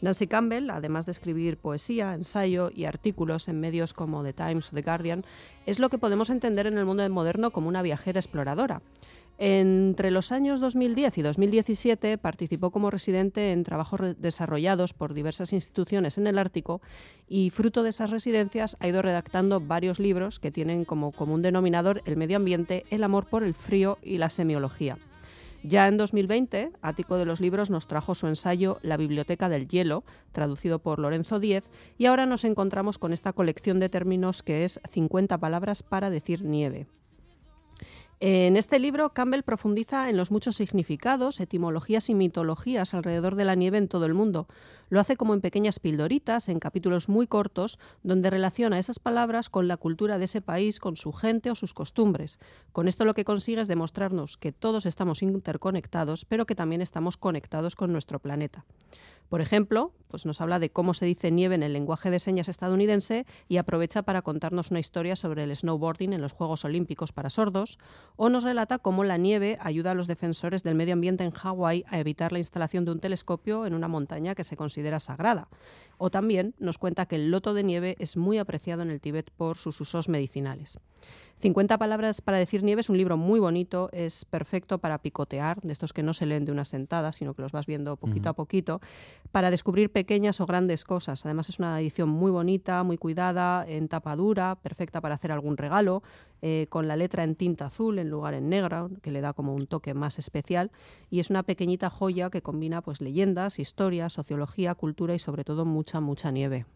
Nancy 0.00 0.26
Campbell, 0.26 0.70
además 0.70 1.06
de 1.06 1.12
escribir 1.12 1.58
poesía, 1.58 2.14
ensayo 2.14 2.70
y 2.74 2.84
artículos 2.84 3.48
en 3.48 3.60
medios 3.60 3.92
como 3.92 4.22
The 4.22 4.32
Times 4.32 4.72
o 4.72 4.74
The 4.74 4.82
Guardian, 4.82 5.24
es 5.66 5.78
lo 5.78 5.90
que 5.90 5.98
podemos 5.98 6.30
entender 6.30 6.66
en 6.66 6.78
el 6.78 6.86
mundo 6.86 7.08
moderno 7.10 7.50
como 7.50 7.68
una 7.68 7.82
viajera 7.82 8.18
exploradora. 8.18 8.82
Entre 9.42 10.10
los 10.10 10.32
años 10.32 10.60
2010 10.60 11.16
y 11.16 11.22
2017 11.22 12.18
participó 12.18 12.70
como 12.70 12.90
residente 12.90 13.52
en 13.52 13.64
trabajos 13.64 14.00
desarrollados 14.18 14.92
por 14.92 15.14
diversas 15.14 15.54
instituciones 15.54 16.18
en 16.18 16.26
el 16.26 16.38
Ártico 16.38 16.82
y 17.26 17.48
fruto 17.48 17.82
de 17.82 17.88
esas 17.88 18.10
residencias 18.10 18.76
ha 18.80 18.88
ido 18.88 19.00
redactando 19.00 19.58
varios 19.58 19.98
libros 19.98 20.40
que 20.40 20.50
tienen 20.50 20.84
como 20.84 21.10
común 21.12 21.40
denominador 21.40 22.02
el 22.04 22.18
medio 22.18 22.36
ambiente, 22.36 22.84
el 22.90 23.02
amor 23.02 23.24
por 23.24 23.42
el 23.42 23.54
frío 23.54 23.96
y 24.02 24.18
la 24.18 24.28
semiología. 24.28 24.98
Ya 25.62 25.88
en 25.88 25.98
2020, 25.98 26.72
Ático 26.80 27.16
de 27.16 27.26
los 27.26 27.40
Libros 27.40 27.68
nos 27.68 27.86
trajo 27.86 28.14
su 28.14 28.26
ensayo 28.26 28.78
La 28.82 28.96
Biblioteca 28.96 29.50
del 29.50 29.68
Hielo, 29.68 30.04
traducido 30.32 30.78
por 30.78 30.98
Lorenzo 30.98 31.38
Díez, 31.38 31.68
y 31.98 32.06
ahora 32.06 32.24
nos 32.24 32.44
encontramos 32.44 32.96
con 32.96 33.12
esta 33.12 33.34
colección 33.34 33.78
de 33.78 33.90
términos 33.90 34.42
que 34.42 34.64
es 34.64 34.80
50 34.90 35.36
palabras 35.36 35.82
para 35.82 36.08
decir 36.08 36.44
nieve. 36.44 36.86
En 38.22 38.58
este 38.58 38.78
libro, 38.78 39.14
Campbell 39.14 39.44
profundiza 39.44 40.10
en 40.10 40.18
los 40.18 40.30
muchos 40.30 40.54
significados, 40.54 41.40
etimologías 41.40 42.10
y 42.10 42.14
mitologías 42.14 42.92
alrededor 42.92 43.34
de 43.34 43.46
la 43.46 43.54
nieve 43.54 43.78
en 43.78 43.88
todo 43.88 44.04
el 44.04 44.12
mundo. 44.12 44.46
Lo 44.90 45.00
hace 45.00 45.16
como 45.16 45.32
en 45.32 45.40
pequeñas 45.40 45.80
pildoritas, 45.80 46.50
en 46.50 46.60
capítulos 46.60 47.08
muy 47.08 47.26
cortos, 47.26 47.78
donde 48.02 48.28
relaciona 48.28 48.78
esas 48.78 48.98
palabras 48.98 49.48
con 49.48 49.68
la 49.68 49.78
cultura 49.78 50.18
de 50.18 50.26
ese 50.26 50.42
país, 50.42 50.80
con 50.80 50.98
su 50.98 51.12
gente 51.12 51.50
o 51.50 51.54
sus 51.54 51.72
costumbres. 51.72 52.38
Con 52.72 52.88
esto 52.88 53.06
lo 53.06 53.14
que 53.14 53.24
consigue 53.24 53.62
es 53.62 53.68
demostrarnos 53.68 54.36
que 54.36 54.52
todos 54.52 54.84
estamos 54.84 55.22
interconectados, 55.22 56.26
pero 56.26 56.44
que 56.44 56.54
también 56.54 56.82
estamos 56.82 57.16
conectados 57.16 57.74
con 57.74 57.90
nuestro 57.90 58.18
planeta. 58.18 58.66
Por 59.30 59.40
ejemplo, 59.40 59.92
pues 60.08 60.26
nos 60.26 60.40
habla 60.40 60.58
de 60.58 60.70
cómo 60.70 60.92
se 60.92 61.06
dice 61.06 61.30
nieve 61.30 61.54
en 61.54 61.62
el 61.62 61.72
lenguaje 61.72 62.10
de 62.10 62.18
señas 62.18 62.48
estadounidense 62.48 63.26
y 63.46 63.58
aprovecha 63.58 64.02
para 64.02 64.22
contarnos 64.22 64.72
una 64.72 64.80
historia 64.80 65.14
sobre 65.14 65.44
el 65.44 65.54
snowboarding 65.54 66.12
en 66.12 66.20
los 66.20 66.32
Juegos 66.32 66.64
Olímpicos 66.64 67.12
para 67.12 67.30
sordos, 67.30 67.78
o 68.16 68.28
nos 68.28 68.42
relata 68.42 68.80
cómo 68.80 69.04
la 69.04 69.18
nieve 69.18 69.56
ayuda 69.60 69.92
a 69.92 69.94
los 69.94 70.08
defensores 70.08 70.64
del 70.64 70.74
medio 70.74 70.94
ambiente 70.94 71.22
en 71.22 71.30
Hawái 71.30 71.84
a 71.86 72.00
evitar 72.00 72.32
la 72.32 72.40
instalación 72.40 72.84
de 72.84 72.90
un 72.90 72.98
telescopio 72.98 73.66
en 73.66 73.74
una 73.74 73.86
montaña 73.86 74.34
que 74.34 74.42
se 74.42 74.56
considera 74.56 74.98
sagrada. 74.98 75.48
O 75.96 76.10
también 76.10 76.56
nos 76.58 76.78
cuenta 76.78 77.06
que 77.06 77.14
el 77.14 77.30
loto 77.30 77.54
de 77.54 77.62
nieve 77.62 77.94
es 78.00 78.16
muy 78.16 78.38
apreciado 78.38 78.82
en 78.82 78.90
el 78.90 79.00
Tíbet 79.00 79.30
por 79.30 79.56
sus 79.56 79.80
usos 79.80 80.08
medicinales. 80.08 80.80
50 81.40 81.78
palabras 81.78 82.20
para 82.20 82.36
decir 82.36 82.62
nieve 82.62 82.80
es 82.80 82.90
un 82.90 82.98
libro 82.98 83.16
muy 83.16 83.40
bonito, 83.40 83.88
es 83.92 84.26
perfecto 84.26 84.78
para 84.78 84.98
picotear, 84.98 85.60
de 85.62 85.72
estos 85.72 85.94
que 85.94 86.02
no 86.02 86.12
se 86.12 86.26
leen 86.26 86.44
de 86.44 86.52
una 86.52 86.66
sentada, 86.66 87.12
sino 87.12 87.32
que 87.32 87.40
los 87.40 87.52
vas 87.52 87.64
viendo 87.64 87.96
poquito 87.96 88.28
a 88.28 88.32
poquito, 88.34 88.80
para 89.32 89.50
descubrir 89.50 89.90
pequeñas 89.90 90.40
o 90.40 90.46
grandes 90.46 90.84
cosas. 90.84 91.24
Además 91.24 91.48
es 91.48 91.58
una 91.58 91.80
edición 91.80 92.10
muy 92.10 92.30
bonita, 92.30 92.82
muy 92.82 92.98
cuidada, 92.98 93.64
en 93.66 93.88
tapa 93.88 94.14
dura, 94.16 94.58
perfecta 94.62 95.00
para 95.00 95.14
hacer 95.14 95.32
algún 95.32 95.56
regalo, 95.56 96.02
eh, 96.42 96.66
con 96.68 96.88
la 96.88 96.96
letra 96.96 97.24
en 97.24 97.34
tinta 97.36 97.66
azul 97.66 97.98
en 97.98 98.10
lugar 98.10 98.34
en 98.34 98.50
negra, 98.50 98.88
que 99.00 99.10
le 99.10 99.22
da 99.22 99.32
como 99.32 99.54
un 99.54 99.66
toque 99.66 99.94
más 99.94 100.18
especial, 100.18 100.70
y 101.10 101.20
es 101.20 101.30
una 101.30 101.42
pequeñita 101.42 101.88
joya 101.88 102.28
que 102.28 102.42
combina 102.42 102.82
pues 102.82 103.00
leyendas, 103.00 103.58
historias, 103.58 104.12
sociología, 104.12 104.74
cultura 104.74 105.14
y 105.14 105.18
sobre 105.18 105.44
todo 105.44 105.64
mucha, 105.64 106.00
mucha 106.00 106.30
nieve. 106.30 106.66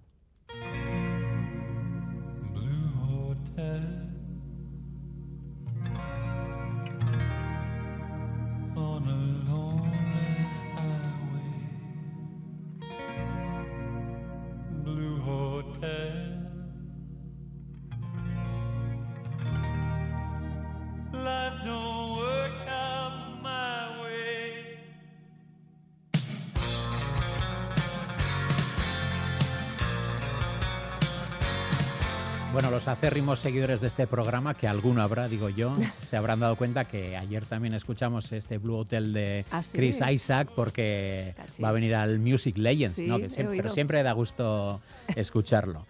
Los 32.84 32.98
acérrimos 32.98 33.40
seguidores 33.40 33.80
de 33.80 33.86
este 33.86 34.06
programa, 34.06 34.52
que 34.52 34.68
alguno 34.68 35.00
habrá, 35.00 35.26
digo 35.26 35.48
yo, 35.48 35.74
se 35.98 36.18
habrán 36.18 36.40
dado 36.40 36.56
cuenta 36.56 36.84
que 36.84 37.16
ayer 37.16 37.46
también 37.46 37.72
escuchamos 37.72 38.30
este 38.32 38.58
Blue 38.58 38.76
Hotel 38.76 39.14
de 39.14 39.46
¿Ah? 39.50 39.62
Chris 39.72 40.02
Isaac 40.06 40.50
porque 40.54 41.34
va 41.62 41.70
a 41.70 41.72
venir 41.72 41.94
al 41.94 42.18
Music 42.18 42.58
Legends, 42.58 42.96
Sí, 42.96 43.06
¿no? 43.06 43.18
Que 43.18 43.30
siempre, 43.30 43.56
pero 43.56 43.70
siempre 43.70 44.02
da 44.02 44.12
gusto 44.12 44.82
escucharlo. 45.16 45.86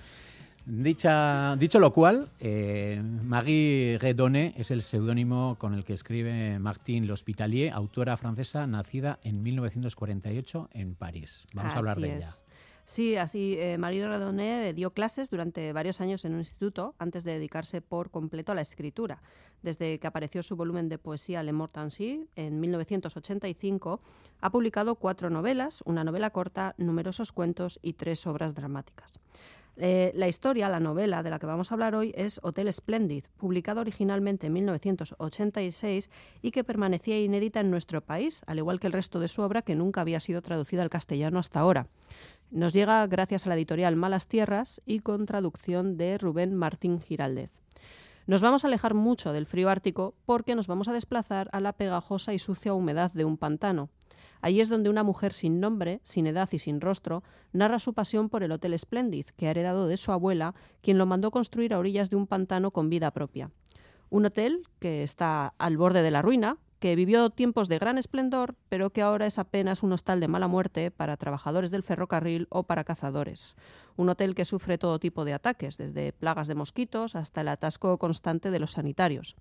Dicha, 0.66 1.56
dicho 1.56 1.80
lo 1.80 1.92
cual, 1.92 2.28
eh, 2.38 3.02
Marie 3.02 3.98
Redonné 4.00 4.54
es 4.56 4.70
el 4.70 4.80
seudónimo 4.82 5.56
con 5.58 5.74
el 5.74 5.84
que 5.84 5.94
escribe 5.94 6.60
Martine 6.60 7.08
L'Hospitalier, 7.08 7.72
autora 7.72 8.16
francesa 8.16 8.68
nacida 8.68 9.18
en 9.24 9.42
1948 9.42 10.70
en 10.72 10.94
París. 10.94 11.44
Vamos 11.54 11.74
a 11.74 11.78
hablar 11.78 11.98
de 11.98 12.18
ella. 12.18 12.30
Sí, 12.84 13.16
así 13.16 13.56
eh, 13.58 13.78
Marie 13.78 14.06
Redoné 14.06 14.74
dio 14.74 14.92
clases 14.92 15.30
durante 15.30 15.72
varios 15.72 16.02
años 16.02 16.24
en 16.24 16.34
un 16.34 16.40
instituto 16.40 16.94
antes 16.98 17.24
de 17.24 17.32
dedicarse 17.32 17.80
por 17.80 18.10
completo 18.10 18.52
a 18.52 18.54
la 18.54 18.60
escritura. 18.60 19.22
Desde 19.62 19.98
que 19.98 20.06
apareció 20.06 20.42
su 20.42 20.54
volumen 20.54 20.90
de 20.90 20.98
poesía 20.98 21.42
Le 21.42 21.54
Mort 21.54 21.78
Ainsi 21.78 22.28
en 22.36 22.60
1985, 22.60 24.00
ha 24.40 24.50
publicado 24.50 24.96
cuatro 24.96 25.30
novelas, 25.30 25.82
una 25.86 26.04
novela 26.04 26.28
corta, 26.30 26.74
numerosos 26.76 27.32
cuentos 27.32 27.78
y 27.82 27.94
tres 27.94 28.26
obras 28.26 28.54
dramáticas. 28.54 29.12
Eh, 29.76 30.12
la 30.14 30.28
historia, 30.28 30.68
la 30.68 30.78
novela 30.78 31.22
de 31.22 31.30
la 31.30 31.38
que 31.40 31.46
vamos 31.46 31.70
a 31.70 31.74
hablar 31.74 31.96
hoy 31.96 32.12
es 32.16 32.38
Hotel 32.42 32.72
Splendid, 32.72 33.24
publicada 33.36 33.80
originalmente 33.80 34.46
en 34.46 34.52
1986 34.52 36.10
y 36.42 36.50
que 36.52 36.62
permanecía 36.62 37.20
inédita 37.20 37.60
en 37.60 37.70
nuestro 37.70 38.00
país, 38.00 38.42
al 38.46 38.58
igual 38.58 38.78
que 38.78 38.86
el 38.86 38.92
resto 38.92 39.18
de 39.18 39.26
su 39.28 39.42
obra 39.42 39.62
que 39.62 39.74
nunca 39.74 40.00
había 40.00 40.20
sido 40.20 40.42
traducida 40.42 40.82
al 40.82 40.90
castellano 40.90 41.40
hasta 41.40 41.58
ahora. 41.58 41.88
Nos 42.52 42.72
llega 42.72 43.04
gracias 43.08 43.46
a 43.46 43.48
la 43.48 43.56
editorial 43.56 43.96
Malas 43.96 44.28
Tierras 44.28 44.80
y 44.86 45.00
con 45.00 45.26
traducción 45.26 45.96
de 45.96 46.18
Rubén 46.18 46.54
Martín 46.54 47.00
Giraldez. 47.00 47.50
Nos 48.26 48.42
vamos 48.42 48.64
a 48.64 48.68
alejar 48.68 48.94
mucho 48.94 49.32
del 49.32 49.44
frío 49.44 49.68
ártico 49.68 50.14
porque 50.24 50.54
nos 50.54 50.66
vamos 50.66 50.88
a 50.88 50.92
desplazar 50.92 51.50
a 51.52 51.60
la 51.60 51.72
pegajosa 51.72 52.32
y 52.32 52.38
sucia 52.38 52.72
humedad 52.72 53.12
de 53.12 53.24
un 53.24 53.36
pantano. 53.36 53.90
Allí 54.44 54.60
es 54.60 54.68
donde 54.68 54.90
una 54.90 55.04
mujer 55.04 55.32
sin 55.32 55.58
nombre, 55.58 56.00
sin 56.02 56.26
edad 56.26 56.50
y 56.52 56.58
sin 56.58 56.82
rostro 56.82 57.22
narra 57.54 57.78
su 57.78 57.94
pasión 57.94 58.28
por 58.28 58.42
el 58.42 58.52
Hotel 58.52 58.78
Splendid, 58.78 59.28
que 59.38 59.46
ha 59.48 59.50
heredado 59.52 59.86
de 59.86 59.96
su 59.96 60.12
abuela, 60.12 60.54
quien 60.82 60.98
lo 60.98 61.06
mandó 61.06 61.30
construir 61.30 61.72
a 61.72 61.78
orillas 61.78 62.10
de 62.10 62.16
un 62.16 62.26
pantano 62.26 62.70
con 62.70 62.90
vida 62.90 63.10
propia. 63.10 63.50
Un 64.10 64.26
hotel 64.26 64.68
que 64.80 65.02
está 65.02 65.54
al 65.56 65.78
borde 65.78 66.02
de 66.02 66.10
la 66.10 66.20
ruina, 66.20 66.58
que 66.78 66.94
vivió 66.94 67.30
tiempos 67.30 67.68
de 67.68 67.78
gran 67.78 67.96
esplendor, 67.96 68.54
pero 68.68 68.90
que 68.90 69.00
ahora 69.00 69.24
es 69.24 69.38
apenas 69.38 69.82
un 69.82 69.94
hostal 69.94 70.20
de 70.20 70.28
mala 70.28 70.46
muerte 70.46 70.90
para 70.90 71.16
trabajadores 71.16 71.70
del 71.70 71.82
ferrocarril 71.82 72.46
o 72.50 72.64
para 72.64 72.84
cazadores. 72.84 73.56
Un 73.96 74.10
hotel 74.10 74.34
que 74.34 74.44
sufre 74.44 74.76
todo 74.76 74.98
tipo 74.98 75.24
de 75.24 75.32
ataques, 75.32 75.78
desde 75.78 76.12
plagas 76.12 76.48
de 76.48 76.54
mosquitos 76.54 77.16
hasta 77.16 77.40
el 77.40 77.48
atasco 77.48 77.96
constante 77.96 78.50
de 78.50 78.58
los 78.58 78.72
sanitarios. 78.72 79.36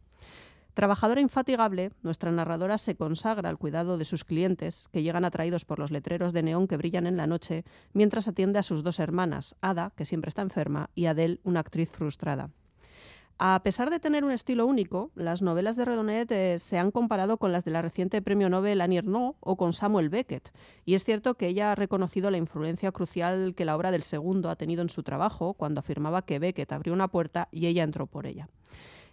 Trabajadora 0.73 1.21
infatigable, 1.21 1.91
nuestra 2.01 2.31
narradora 2.31 2.79
se 2.79 2.95
consagra 2.95 3.49
al 3.49 3.59
cuidado 3.59 3.99
de 3.99 4.05
sus 4.05 4.23
clientes, 4.23 4.89
que 4.91 5.03
llegan 5.03 5.23
atraídos 5.23 5.65
por 5.65 5.77
los 5.77 5.91
letreros 5.91 6.33
de 6.33 6.41
neón 6.41 6.67
que 6.67 6.77
brillan 6.77 7.05
en 7.05 7.15
la 7.15 7.27
noche, 7.27 7.63
mientras 7.93 8.27
atiende 8.27 8.57
a 8.57 8.63
sus 8.63 8.83
dos 8.83 8.99
hermanas, 8.99 9.55
Ada, 9.61 9.91
que 9.95 10.05
siempre 10.05 10.29
está 10.29 10.41
enferma, 10.41 10.89
y 10.95 11.05
Adele, 11.05 11.39
una 11.43 11.59
actriz 11.59 11.91
frustrada. 11.91 12.49
A 13.37 13.61
pesar 13.63 13.89
de 13.89 13.99
tener 13.99 14.23
un 14.23 14.31
estilo 14.31 14.65
único, 14.65 15.11
las 15.15 15.41
novelas 15.41 15.75
de 15.75 15.85
Redonet 15.85 16.31
eh, 16.31 16.59
se 16.59 16.77
han 16.77 16.91
comparado 16.91 17.37
con 17.37 17.51
las 17.51 17.65
de 17.65 17.71
la 17.71 17.81
reciente 17.81 18.21
premio 18.21 18.49
Nobel 18.49 18.81
Annie 18.81 18.99
Ernaux 18.99 19.35
o 19.41 19.57
con 19.57 19.73
Samuel 19.73 20.09
Beckett, 20.09 20.51
y 20.85 20.93
es 20.95 21.03
cierto 21.03 21.35
que 21.35 21.47
ella 21.47 21.71
ha 21.71 21.75
reconocido 21.75 22.31
la 22.31 22.37
influencia 22.37 22.91
crucial 22.91 23.53
que 23.55 23.65
la 23.65 23.75
obra 23.75 23.91
del 23.91 24.03
segundo 24.03 24.49
ha 24.49 24.55
tenido 24.55 24.81
en 24.81 24.89
su 24.89 25.03
trabajo 25.03 25.53
cuando 25.53 25.79
afirmaba 25.79 26.23
que 26.23 26.39
Beckett 26.39 26.71
abrió 26.71 26.93
una 26.93 27.09
puerta 27.09 27.47
y 27.51 27.67
ella 27.67 27.83
entró 27.83 28.07
por 28.07 28.25
ella. 28.25 28.49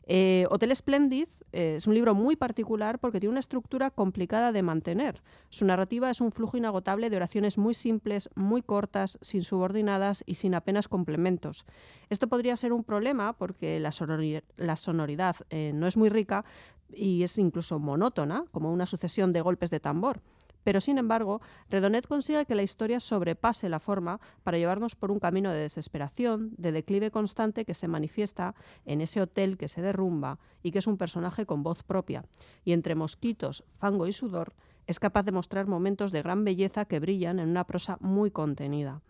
Eh, 0.07 0.47
Hotel 0.51 0.75
Splendid 0.75 1.29
eh, 1.53 1.75
es 1.77 1.87
un 1.87 1.95
libro 1.95 2.15
muy 2.15 2.35
particular 2.37 2.99
porque 2.99 3.21
tiene 3.21 3.31
una 3.31 3.41
estructura 3.41 3.91
complicada 3.91 4.51
de 4.51 4.63
mantener. 4.63 5.23
Su 5.51 5.65
narrativa 5.65 6.11
es 6.11 6.21
un 6.21 6.33
flujo 6.33 6.57
inagotable 6.57 7.11
de 7.11 7.17
oraciones 7.17 7.59
muy 7.59 7.75
simples, 7.75 8.29
muy 8.35 8.63
cortas, 8.63 9.19
sin 9.21 9.43
subordinadas 9.43 10.25
y 10.27 10.35
sin 10.35 10.55
apenas 10.55 10.89
complementos. 10.89 11.65
Esto 12.09 12.29
podría 12.29 12.57
ser 12.57 12.73
un 12.73 12.85
problema 12.85 13.35
porque 13.35 13.79
la, 13.79 13.91
sonori- 13.91 14.43
la 14.57 14.77
sonoridad 14.77 15.37
eh, 15.51 15.73
no 15.75 15.87
es 15.87 15.97
muy 15.97 16.09
rica 16.09 16.45
y 16.93 17.23
es 17.23 17.39
incluso 17.39 17.79
monótona, 17.79 18.45
como 18.51 18.73
una 18.73 18.87
sucesión 18.87 19.33
de 19.33 19.43
golpes 19.43 19.71
de 19.71 19.79
tambor. 19.79 20.21
Pero, 20.65 20.81
sin 20.81 20.99
embargo, 20.99 21.41
Redonet 21.69 22.07
consigue 22.07 22.45
que 22.47 22.55
la 22.55 22.63
historia 22.63 23.01
sobrepase 23.01 23.69
la 23.69 23.81
forma 23.81 24.21
para 24.45 24.59
llevarnos 24.59 24.95
por 24.95 25.11
un 25.11 25.19
camino 25.19 25.51
de 25.51 25.61
desesperación, 25.61 26.53
de 26.57 26.73
declive 26.73 27.11
constante 27.11 27.65
que 27.65 27.75
se 27.75 27.89
manifiesta 27.89 28.55
en 28.85 29.01
ese 29.01 29.21
hotel 29.21 29.57
que 29.57 29.69
se 29.69 29.83
derrumba 29.83 30.39
y 30.63 30.71
que 30.71 30.81
es 30.81 30.87
un 30.87 30.99
personaje 30.99 31.47
con 31.47 31.63
voz 31.63 31.83
propia. 31.83 32.25
Y 32.65 32.73
entre 32.73 32.95
mosquitos, 32.95 33.65
fango 33.79 34.07
y 34.07 34.13
sudor, 34.13 34.53
es 34.87 34.99
capaz 34.99 35.23
de 35.23 35.33
mostrar 35.33 35.67
momentos 35.67 36.13
de 36.13 36.23
gran 36.23 36.45
belleza 36.45 36.85
que 36.85 37.01
brillan 37.01 37.39
en 37.39 37.49
una 37.49 37.65
prosa 37.65 37.97
muy 38.01 38.31
contenida. 38.31 39.03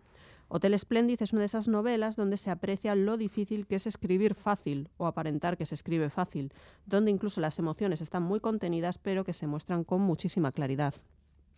Hotel 0.53 0.77
Splendid 0.77 1.23
es 1.23 1.33
una 1.33 1.41
de 1.41 1.47
esas 1.47 1.69
novelas 1.69 2.17
donde 2.17 2.37
se 2.37 2.51
aprecia 2.51 2.97
lo 2.97 3.17
difícil 3.17 3.69
que 3.69 3.77
es 3.77 3.87
escribir 3.87 4.35
fácil 4.35 4.89
o 4.97 5.07
aparentar 5.07 5.57
que 5.57 5.65
se 5.65 5.77
escribe 5.77 6.11
fácil, 6.11 6.53
donde 6.87 7.13
incluso 7.13 7.41
las 7.41 7.59
emociones 7.61 8.01
están 8.01 8.25
muy 8.25 8.41
contenidas 8.41 8.99
pero 8.99 9.25
que 9.25 9.33
se 9.33 9.47
muestran 9.47 9.85
con 9.85 10.01
muchísima 10.01 10.51
claridad. 10.51 10.95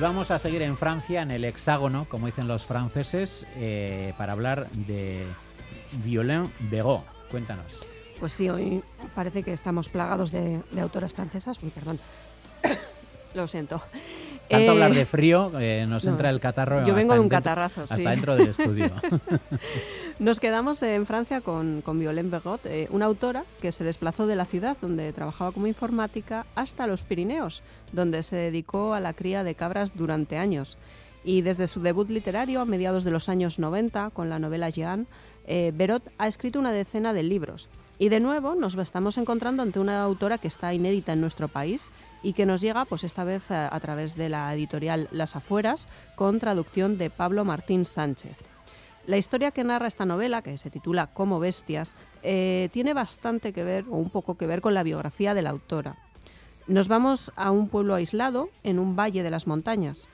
Y 0.00 0.02
vamos 0.02 0.30
a 0.30 0.38
seguir 0.38 0.62
en 0.62 0.78
Francia, 0.78 1.20
en 1.20 1.30
el 1.30 1.44
hexágono, 1.44 2.06
como 2.08 2.24
dicen 2.24 2.48
los 2.48 2.64
franceses, 2.64 3.46
eh, 3.56 4.14
para 4.16 4.32
hablar 4.32 4.70
de 4.70 5.26
Violain 6.02 6.50
Begot. 6.58 7.04
Cuéntanos. 7.30 7.84
Pues 8.18 8.32
sí, 8.32 8.48
hoy 8.48 8.82
parece 9.14 9.42
que 9.42 9.52
estamos 9.52 9.90
plagados 9.90 10.32
de, 10.32 10.62
de 10.70 10.80
autoras 10.80 11.12
francesas. 11.12 11.62
Uy, 11.62 11.68
perdón. 11.68 12.00
Lo 13.34 13.46
siento. 13.46 13.82
Tanto 14.50 14.66
Eh, 14.66 14.68
hablar 14.70 14.92
de 14.94 15.06
frío, 15.06 15.52
eh, 15.60 15.86
nos 15.88 16.04
no, 16.04 16.10
entra 16.10 16.28
el 16.30 16.40
catarro. 16.40 16.84
yo 16.84 16.94
vengo 16.94 17.14
de 17.14 17.20
un 17.20 17.28
dentro- 17.28 17.38
catarrazo, 17.38 17.86
sí. 17.86 17.94
Hasta 17.94 18.10
dentro 18.10 18.34
del 18.36 18.48
estudio. 18.48 18.90
Nos 20.18 20.38
quedamos 20.40 20.82
en 20.82 21.06
Francia 21.06 21.40
con, 21.40 21.80
con 21.82 21.98
Violaine 21.98 22.28
Begot, 22.30 22.66
eh, 22.66 22.88
una 22.90 23.06
autora 23.06 23.44
que 23.62 23.72
se 23.72 23.84
desplazó 23.84 24.26
de 24.26 24.36
la 24.36 24.44
ciudad 24.44 24.76
donde 24.80 25.12
trabajaba 25.12 25.52
como 25.52 25.66
informática 25.66 26.46
hasta 26.54 26.86
los 26.86 27.02
Pirineos, 27.02 27.62
donde 27.92 28.22
se 28.22 28.36
dedicó 28.36 28.92
a 28.92 29.00
la 29.00 29.14
cría 29.14 29.44
de 29.44 29.54
cabras 29.54 29.96
durante 29.96 30.36
años. 30.36 30.76
Y 31.24 31.42
desde 31.42 31.66
su 31.66 31.80
debut 31.80 32.10
literario 32.10 32.60
a 32.60 32.64
mediados 32.64 33.04
de 33.04 33.10
los 33.10 33.28
años 33.28 33.58
90 33.58 34.10
con 34.10 34.28
la 34.28 34.38
novela 34.38 34.68
Jean, 34.68 35.06
eh, 35.46 35.72
Berot 35.74 36.02
ha 36.18 36.26
escrito 36.26 36.58
una 36.58 36.72
decena 36.72 37.12
de 37.12 37.22
libros. 37.22 37.68
Y 37.98 38.08
de 38.08 38.20
nuevo 38.20 38.54
nos 38.54 38.74
estamos 38.76 39.16
encontrando 39.18 39.62
ante 39.62 39.78
una 39.78 40.02
autora 40.02 40.38
que 40.38 40.48
está 40.48 40.72
inédita 40.74 41.12
en 41.12 41.20
nuestro 41.20 41.48
país 41.48 41.92
y 42.22 42.32
que 42.32 42.46
nos 42.46 42.60
llega, 42.60 42.84
pues 42.84 43.04
esta 43.04 43.24
vez 43.24 43.50
a, 43.50 43.74
a 43.74 43.80
través 43.80 44.16
de 44.16 44.28
la 44.28 44.52
editorial 44.54 45.08
Las 45.10 45.36
Afueras, 45.36 45.88
con 46.16 46.38
traducción 46.38 46.98
de 46.98 47.10
Pablo 47.10 47.44
Martín 47.44 47.84
Sánchez. 47.84 48.36
La 49.06 49.16
historia 49.16 49.50
que 49.50 49.64
narra 49.64 49.88
esta 49.88 50.04
novela, 50.04 50.42
que 50.42 50.58
se 50.58 50.70
titula 50.70 51.08
Como 51.08 51.40
Bestias, 51.40 51.96
eh, 52.22 52.68
tiene 52.72 52.94
bastante 52.94 53.52
que 53.52 53.64
ver, 53.64 53.86
o 53.88 53.96
un 53.96 54.10
poco 54.10 54.36
que 54.36 54.46
ver, 54.46 54.60
con 54.60 54.74
la 54.74 54.82
biografía 54.82 55.34
de 55.34 55.42
la 55.42 55.50
autora. 55.50 55.96
Nos 56.66 56.86
vamos 56.86 57.32
a 57.34 57.50
un 57.50 57.68
pueblo 57.68 57.94
aislado, 57.94 58.50
en 58.62 58.78
un 58.78 58.94
valle 58.94 59.22
de 59.22 59.30
las 59.30 59.46
montañas. 59.46 60.08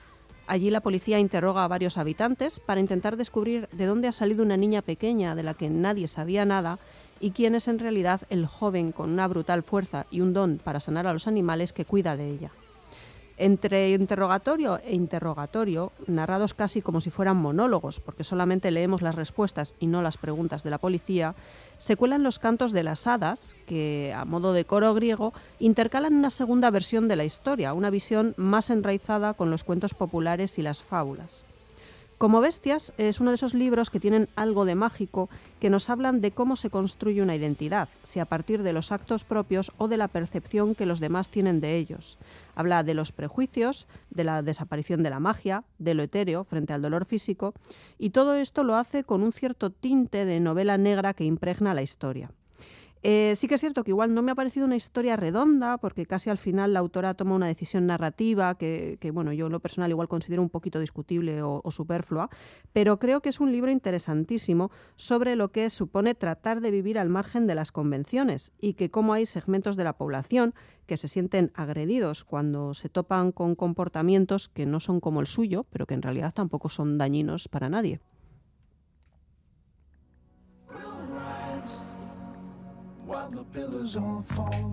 Allí 0.46 0.70
la 0.70 0.80
policía 0.80 1.18
interroga 1.18 1.64
a 1.64 1.68
varios 1.68 1.98
habitantes 1.98 2.60
para 2.60 2.80
intentar 2.80 3.16
descubrir 3.16 3.68
de 3.72 3.86
dónde 3.86 4.08
ha 4.08 4.12
salido 4.12 4.44
una 4.44 4.56
niña 4.56 4.80
pequeña 4.80 5.34
de 5.34 5.42
la 5.42 5.54
que 5.54 5.68
nadie 5.68 6.06
sabía 6.06 6.44
nada 6.44 6.78
y 7.20 7.30
quién 7.30 7.54
es 7.54 7.68
en 7.68 7.78
realidad 7.78 8.22
el 8.30 8.46
joven 8.46 8.92
con 8.92 9.10
una 9.10 9.26
brutal 9.28 9.62
fuerza 9.62 10.06
y 10.10 10.20
un 10.20 10.32
don 10.32 10.58
para 10.62 10.80
sanar 10.80 11.06
a 11.06 11.12
los 11.12 11.26
animales 11.26 11.72
que 11.72 11.84
cuida 11.84 12.16
de 12.16 12.28
ella. 12.28 12.50
Entre 13.38 13.90
interrogatorio 13.90 14.78
e 14.82 14.94
interrogatorio, 14.94 15.92
narrados 16.06 16.54
casi 16.54 16.80
como 16.80 17.02
si 17.02 17.10
fueran 17.10 17.36
monólogos, 17.36 18.00
porque 18.00 18.24
solamente 18.24 18.70
leemos 18.70 19.02
las 19.02 19.14
respuestas 19.14 19.74
y 19.78 19.88
no 19.88 20.00
las 20.00 20.16
preguntas 20.16 20.62
de 20.62 20.70
la 20.70 20.78
policía, 20.78 21.34
se 21.76 21.96
cuelan 21.96 22.22
los 22.22 22.38
cantos 22.38 22.72
de 22.72 22.82
las 22.82 23.06
hadas, 23.06 23.54
que, 23.66 24.14
a 24.16 24.24
modo 24.24 24.54
de 24.54 24.64
coro 24.64 24.94
griego, 24.94 25.34
intercalan 25.58 26.14
una 26.14 26.30
segunda 26.30 26.70
versión 26.70 27.08
de 27.08 27.16
la 27.16 27.24
historia, 27.24 27.74
una 27.74 27.90
visión 27.90 28.32
más 28.38 28.70
enraizada 28.70 29.34
con 29.34 29.50
los 29.50 29.64
cuentos 29.64 29.92
populares 29.92 30.58
y 30.58 30.62
las 30.62 30.82
fábulas. 30.82 31.44
Como 32.18 32.40
Bestias 32.40 32.94
es 32.96 33.20
uno 33.20 33.30
de 33.30 33.34
esos 33.34 33.52
libros 33.52 33.90
que 33.90 34.00
tienen 34.00 34.30
algo 34.36 34.64
de 34.64 34.74
mágico, 34.74 35.28
que 35.60 35.68
nos 35.68 35.90
hablan 35.90 36.22
de 36.22 36.30
cómo 36.30 36.56
se 36.56 36.70
construye 36.70 37.20
una 37.20 37.36
identidad, 37.36 37.90
si 38.04 38.20
a 38.20 38.24
partir 38.24 38.62
de 38.62 38.72
los 38.72 38.90
actos 38.90 39.24
propios 39.24 39.70
o 39.76 39.86
de 39.86 39.98
la 39.98 40.08
percepción 40.08 40.74
que 40.74 40.86
los 40.86 40.98
demás 40.98 41.28
tienen 41.28 41.60
de 41.60 41.76
ellos. 41.76 42.16
Habla 42.54 42.82
de 42.84 42.94
los 42.94 43.12
prejuicios, 43.12 43.86
de 44.08 44.24
la 44.24 44.40
desaparición 44.40 45.02
de 45.02 45.10
la 45.10 45.20
magia, 45.20 45.64
de 45.78 45.92
lo 45.92 46.04
etéreo 46.04 46.44
frente 46.44 46.72
al 46.72 46.80
dolor 46.80 47.04
físico, 47.04 47.52
y 47.98 48.10
todo 48.10 48.34
esto 48.34 48.64
lo 48.64 48.76
hace 48.76 49.04
con 49.04 49.22
un 49.22 49.32
cierto 49.32 49.68
tinte 49.68 50.24
de 50.24 50.40
novela 50.40 50.78
negra 50.78 51.12
que 51.12 51.24
impregna 51.24 51.74
la 51.74 51.82
historia. 51.82 52.30
Eh, 53.02 53.34
sí 53.36 53.46
que 53.46 53.54
es 53.54 53.60
cierto 53.60 53.84
que 53.84 53.90
igual 53.90 54.14
no 54.14 54.22
me 54.22 54.32
ha 54.32 54.34
parecido 54.34 54.66
una 54.66 54.76
historia 54.76 55.16
redonda, 55.16 55.78
porque 55.78 56.06
casi 56.06 56.30
al 56.30 56.38
final 56.38 56.72
la 56.72 56.80
autora 56.80 57.14
toma 57.14 57.34
una 57.34 57.46
decisión 57.46 57.86
narrativa 57.86 58.56
que, 58.56 58.98
bueno, 59.12 59.32
yo 59.32 59.46
en 59.46 59.52
lo 59.52 59.60
personal 59.60 59.90
igual 59.90 60.08
considero 60.08 60.42
un 60.42 60.50
poquito 60.50 60.80
discutible 60.80 61.42
o, 61.42 61.62
superflua, 61.70 62.30
pero 62.72 62.98
creo 62.98 63.20
que 63.20 63.28
es 63.28 63.38
un 63.38 63.52
libro 63.52 63.70
interesantísimo 63.70 64.70
sobre 64.96 65.36
lo 65.36 65.52
que 65.52 65.68
supone 65.68 66.14
tratar 66.14 66.60
de 66.60 66.70
vivir 66.70 66.98
al 66.98 67.08
margen 67.08 67.46
de 67.46 67.54
las 67.54 67.70
convenciones 67.70 68.52
y 68.60 68.74
que 68.74 68.90
cómo 68.90 69.12
hay 69.12 69.26
segmentos 69.26 69.76
de 69.76 69.84
la 69.84 69.92
población 69.92 70.54
que 70.86 70.96
se 70.96 71.08
sienten 71.08 71.52
agredidos 71.54 72.24
cuando 72.24 72.72
se 72.72 72.88
topan 72.88 73.30
con 73.32 73.54
comportamientos 73.54 74.48
que 74.48 74.66
no 74.66 74.80
son 74.80 75.00
como 75.00 75.20
el 75.20 75.26
suyo, 75.26 75.66
pero 75.70 75.86
que 75.86 75.94
en 75.94 76.02
realidad 76.02 76.32
tampoco 76.32 76.68
son 76.68 76.96
dañinos 76.98 77.48
para 77.48 77.68
nadie. 77.68 78.00
While 83.06 83.30
the 83.30 83.44
pillars 83.44 83.96
all 83.96 84.24
fall. 84.26 84.70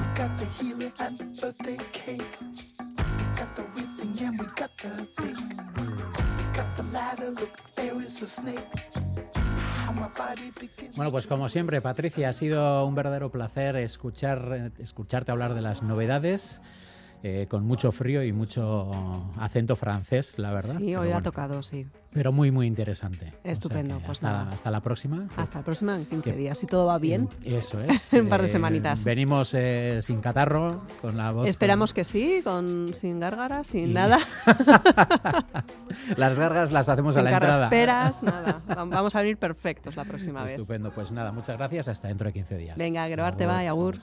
We 0.00 0.06
got 0.14 0.38
the 0.38 0.46
healer 0.58 0.92
and 1.00 1.18
the 1.18 1.24
birthday 1.40 1.78
cake. 1.92 2.22
We 2.40 3.38
got 3.38 3.54
the 3.54 3.62
whipping 3.74 4.26
and 4.26 4.40
we 4.40 4.46
got 4.46 4.70
the 4.82 5.06
thing. 5.16 5.36
We 6.38 6.44
got 6.54 6.76
the 6.76 6.82
ladder, 6.92 7.30
look, 7.30 7.58
there 7.74 8.00
is 8.00 8.22
a 8.22 8.26
snake. 8.26 8.60
Bueno, 10.96 11.10
pues 11.10 11.26
como 11.26 11.48
siempre, 11.48 11.80
Patricia, 11.80 12.28
ha 12.28 12.32
sido 12.32 12.86
un 12.86 12.94
verdadero 12.94 13.30
placer 13.30 13.76
escuchar, 13.76 14.72
escucharte 14.78 15.32
hablar 15.32 15.54
de 15.54 15.62
las 15.62 15.82
novedades 15.82 16.60
eh, 17.28 17.48
con 17.48 17.66
mucho 17.66 17.90
frío 17.90 18.22
y 18.22 18.32
mucho 18.32 18.88
acento 19.36 19.74
francés, 19.74 20.38
la 20.38 20.52
verdad. 20.52 20.76
Sí, 20.78 20.94
hoy 20.94 21.10
ha 21.10 21.20
tocado, 21.20 21.60
sí. 21.60 21.84
Pero 22.12 22.30
muy, 22.30 22.52
muy 22.52 22.68
interesante. 22.68 23.32
Estupendo. 23.42 23.98
pues 23.98 24.22
hasta, 24.22 24.48
hasta, 24.48 24.70
la 24.70 24.80
próxima. 24.80 25.26
Hasta 25.36 25.58
la 25.58 25.64
próxima, 25.64 25.96
en 25.96 26.06
15 26.06 26.32
días, 26.36 26.56
si 26.56 26.66
todo 26.68 26.86
va 26.86 26.98
bien. 26.98 27.28
Eso 27.44 27.80
es. 27.80 28.12
en 28.12 28.20
un 28.22 28.28
par 28.28 28.42
de 28.42 28.46
eh, 28.46 28.50
semanitas. 28.50 29.02
Venimos 29.04 29.54
eh, 29.54 29.98
sin 30.02 30.20
catarro, 30.20 30.82
con 31.02 31.16
la 31.16 31.32
voz. 31.32 31.48
Esperamos 31.48 31.92
que 31.92 32.04
sí, 32.04 32.42
con, 32.44 32.94
sin 32.94 33.18
gárgaras, 33.18 33.66
sin 33.66 33.92
nada. 33.92 34.20
las 36.16 36.38
gárgaras 36.38 36.70
las 36.70 36.88
hacemos 36.88 37.16
a 37.16 37.22
la 37.22 37.32
entrada. 37.32 37.64
Esperas, 37.64 38.22
nada. 38.22 38.62
Vamos 38.68 39.16
a 39.16 39.20
venir 39.22 39.36
perfectos 39.36 39.96
la 39.96 40.04
próxima 40.04 40.44
vez. 40.44 40.52
Estupendo. 40.52 40.92
Pues 40.94 41.10
nada, 41.10 41.32
muchas 41.32 41.56
gracias. 41.56 41.88
Hasta 41.88 42.06
dentro 42.06 42.28
de 42.28 42.34
15 42.34 42.56
días. 42.56 42.76
Venga, 42.76 43.08
grabarte 43.08 43.46
va 43.46 43.64
y 43.64 43.66
agur. 43.66 43.98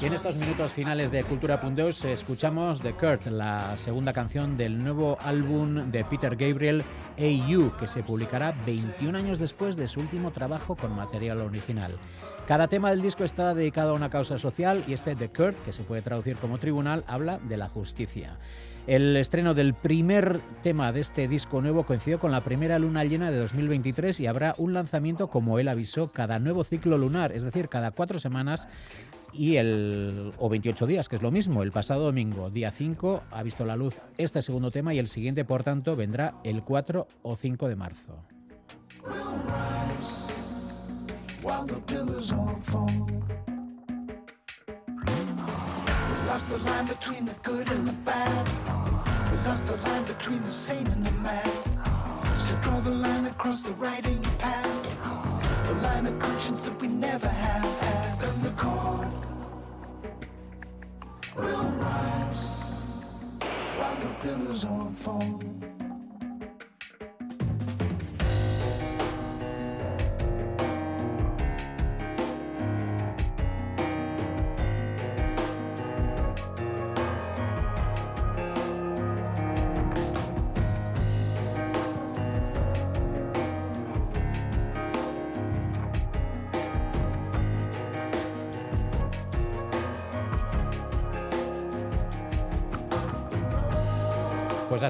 Y 0.00 0.06
en 0.06 0.12
estos 0.12 0.36
minutos 0.36 0.72
finales 0.72 1.10
de 1.10 1.24
Cultura 1.24 1.60
Pundeus 1.60 2.04
escuchamos 2.04 2.80
The 2.80 2.92
Kurt, 2.92 3.26
la 3.26 3.76
segunda 3.76 4.12
canción 4.12 4.56
del 4.56 4.80
nuevo 4.80 5.18
álbum 5.20 5.90
de 5.90 6.04
Peter 6.04 6.36
Gabriel, 6.36 6.84
AU, 7.18 7.72
que 7.76 7.88
se 7.88 8.04
publicará 8.04 8.54
21 8.64 9.18
años 9.18 9.40
después 9.40 9.74
de 9.74 9.88
su 9.88 9.98
último 9.98 10.30
trabajo 10.30 10.76
con 10.76 10.94
material 10.94 11.40
original. 11.40 11.98
Cada 12.46 12.68
tema 12.68 12.90
del 12.90 13.02
disco 13.02 13.24
está 13.24 13.52
dedicado 13.54 13.90
a 13.90 13.94
una 13.94 14.08
causa 14.08 14.38
social 14.38 14.84
y 14.86 14.92
este 14.92 15.16
The 15.16 15.30
Kurt, 15.30 15.64
que 15.64 15.72
se 15.72 15.82
puede 15.82 16.02
traducir 16.02 16.36
como 16.36 16.58
tribunal, 16.58 17.02
habla 17.08 17.38
de 17.38 17.56
la 17.56 17.68
justicia. 17.68 18.38
El 18.86 19.16
estreno 19.16 19.52
del 19.52 19.74
primer 19.74 20.40
tema 20.62 20.92
de 20.92 21.00
este 21.00 21.28
disco 21.28 21.60
nuevo 21.60 21.84
coincidió 21.84 22.18
con 22.18 22.30
la 22.30 22.42
primera 22.42 22.78
luna 22.78 23.04
llena 23.04 23.30
de 23.30 23.36
2023 23.38 24.18
y 24.20 24.26
habrá 24.26 24.54
un 24.56 24.72
lanzamiento, 24.72 25.28
como 25.28 25.58
él 25.58 25.68
avisó, 25.68 26.10
cada 26.10 26.38
nuevo 26.38 26.64
ciclo 26.64 26.96
lunar, 26.96 27.32
es 27.32 27.42
decir, 27.42 27.68
cada 27.68 27.90
cuatro 27.90 28.18
semanas 28.18 28.68
y 29.32 29.56
el, 29.56 30.32
o 30.38 30.48
28 30.48 30.86
días, 30.86 31.08
que 31.08 31.16
es 31.16 31.22
lo 31.22 31.30
mismo. 31.30 31.62
El 31.62 31.72
pasado 31.72 32.04
domingo, 32.04 32.48
día 32.50 32.70
5, 32.70 33.24
ha 33.30 33.42
visto 33.42 33.64
la 33.64 33.76
luz 33.76 33.96
este 34.16 34.40
segundo 34.40 34.70
tema 34.70 34.94
y 34.94 34.98
el 34.98 35.08
siguiente, 35.08 35.44
por 35.44 35.64
tanto, 35.64 35.94
vendrá 35.96 36.34
el 36.44 36.62
4 36.62 37.06
o 37.22 37.36
5 37.36 37.68
de 37.68 37.76
marzo. 37.76 38.16
Lost 46.38 46.50
the 46.50 46.70
line 46.70 46.86
between 46.86 47.24
the 47.26 47.34
good 47.42 47.68
and 47.68 47.88
the 47.88 47.92
bad. 48.04 48.46
We 49.32 49.38
lost 49.38 49.66
the 49.66 49.76
line 49.76 50.04
between 50.04 50.40
the 50.44 50.50
sane 50.52 50.86
and 50.86 51.04
the 51.04 51.10
mad. 51.10 51.50
To 52.48 52.54
draw 52.62 52.78
the 52.80 52.92
line 52.92 53.26
across 53.26 53.62
the 53.62 53.72
right 53.72 54.06
in 54.06 54.22
your 54.22 54.32
path. 54.38 55.66
The 55.66 55.74
line 55.74 56.06
of 56.06 56.16
conscience 56.20 56.62
that 56.62 56.80
we 56.80 56.86
never 56.86 57.26
have 57.26 57.64
had. 57.80 58.22
And 58.22 58.42
the 58.44 58.50
chord 58.50 59.08
will 61.34 61.70
rise 61.82 62.46
while 63.76 63.96
the 64.00 64.14
pillars 64.22 64.64
fall. 64.94 65.77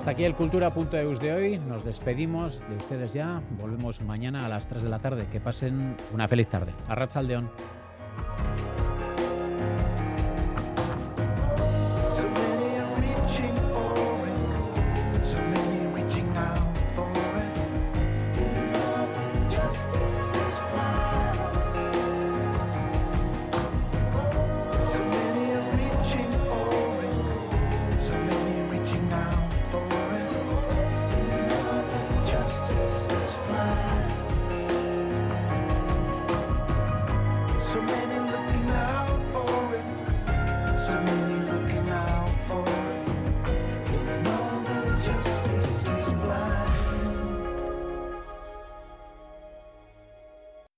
Hasta 0.09 0.17
aquí 0.17 0.25
el 0.25 0.35
cultura.eus 0.37 1.21
de 1.21 1.35
hoy. 1.35 1.59
Nos 1.59 1.85
despedimos 1.85 2.63
de 2.71 2.77
ustedes 2.77 3.13
ya. 3.13 3.43
Volvemos 3.61 4.01
mañana 4.01 4.47
a 4.47 4.49
las 4.49 4.67
3 4.67 4.85
de 4.85 4.89
la 4.89 5.01
tarde. 5.01 5.27
Que 5.31 5.39
pasen 5.39 5.97
una 6.15 6.27
feliz 6.27 6.49
tarde. 6.49 6.73
Arracha 6.89 7.19
Aldeón. 7.19 7.51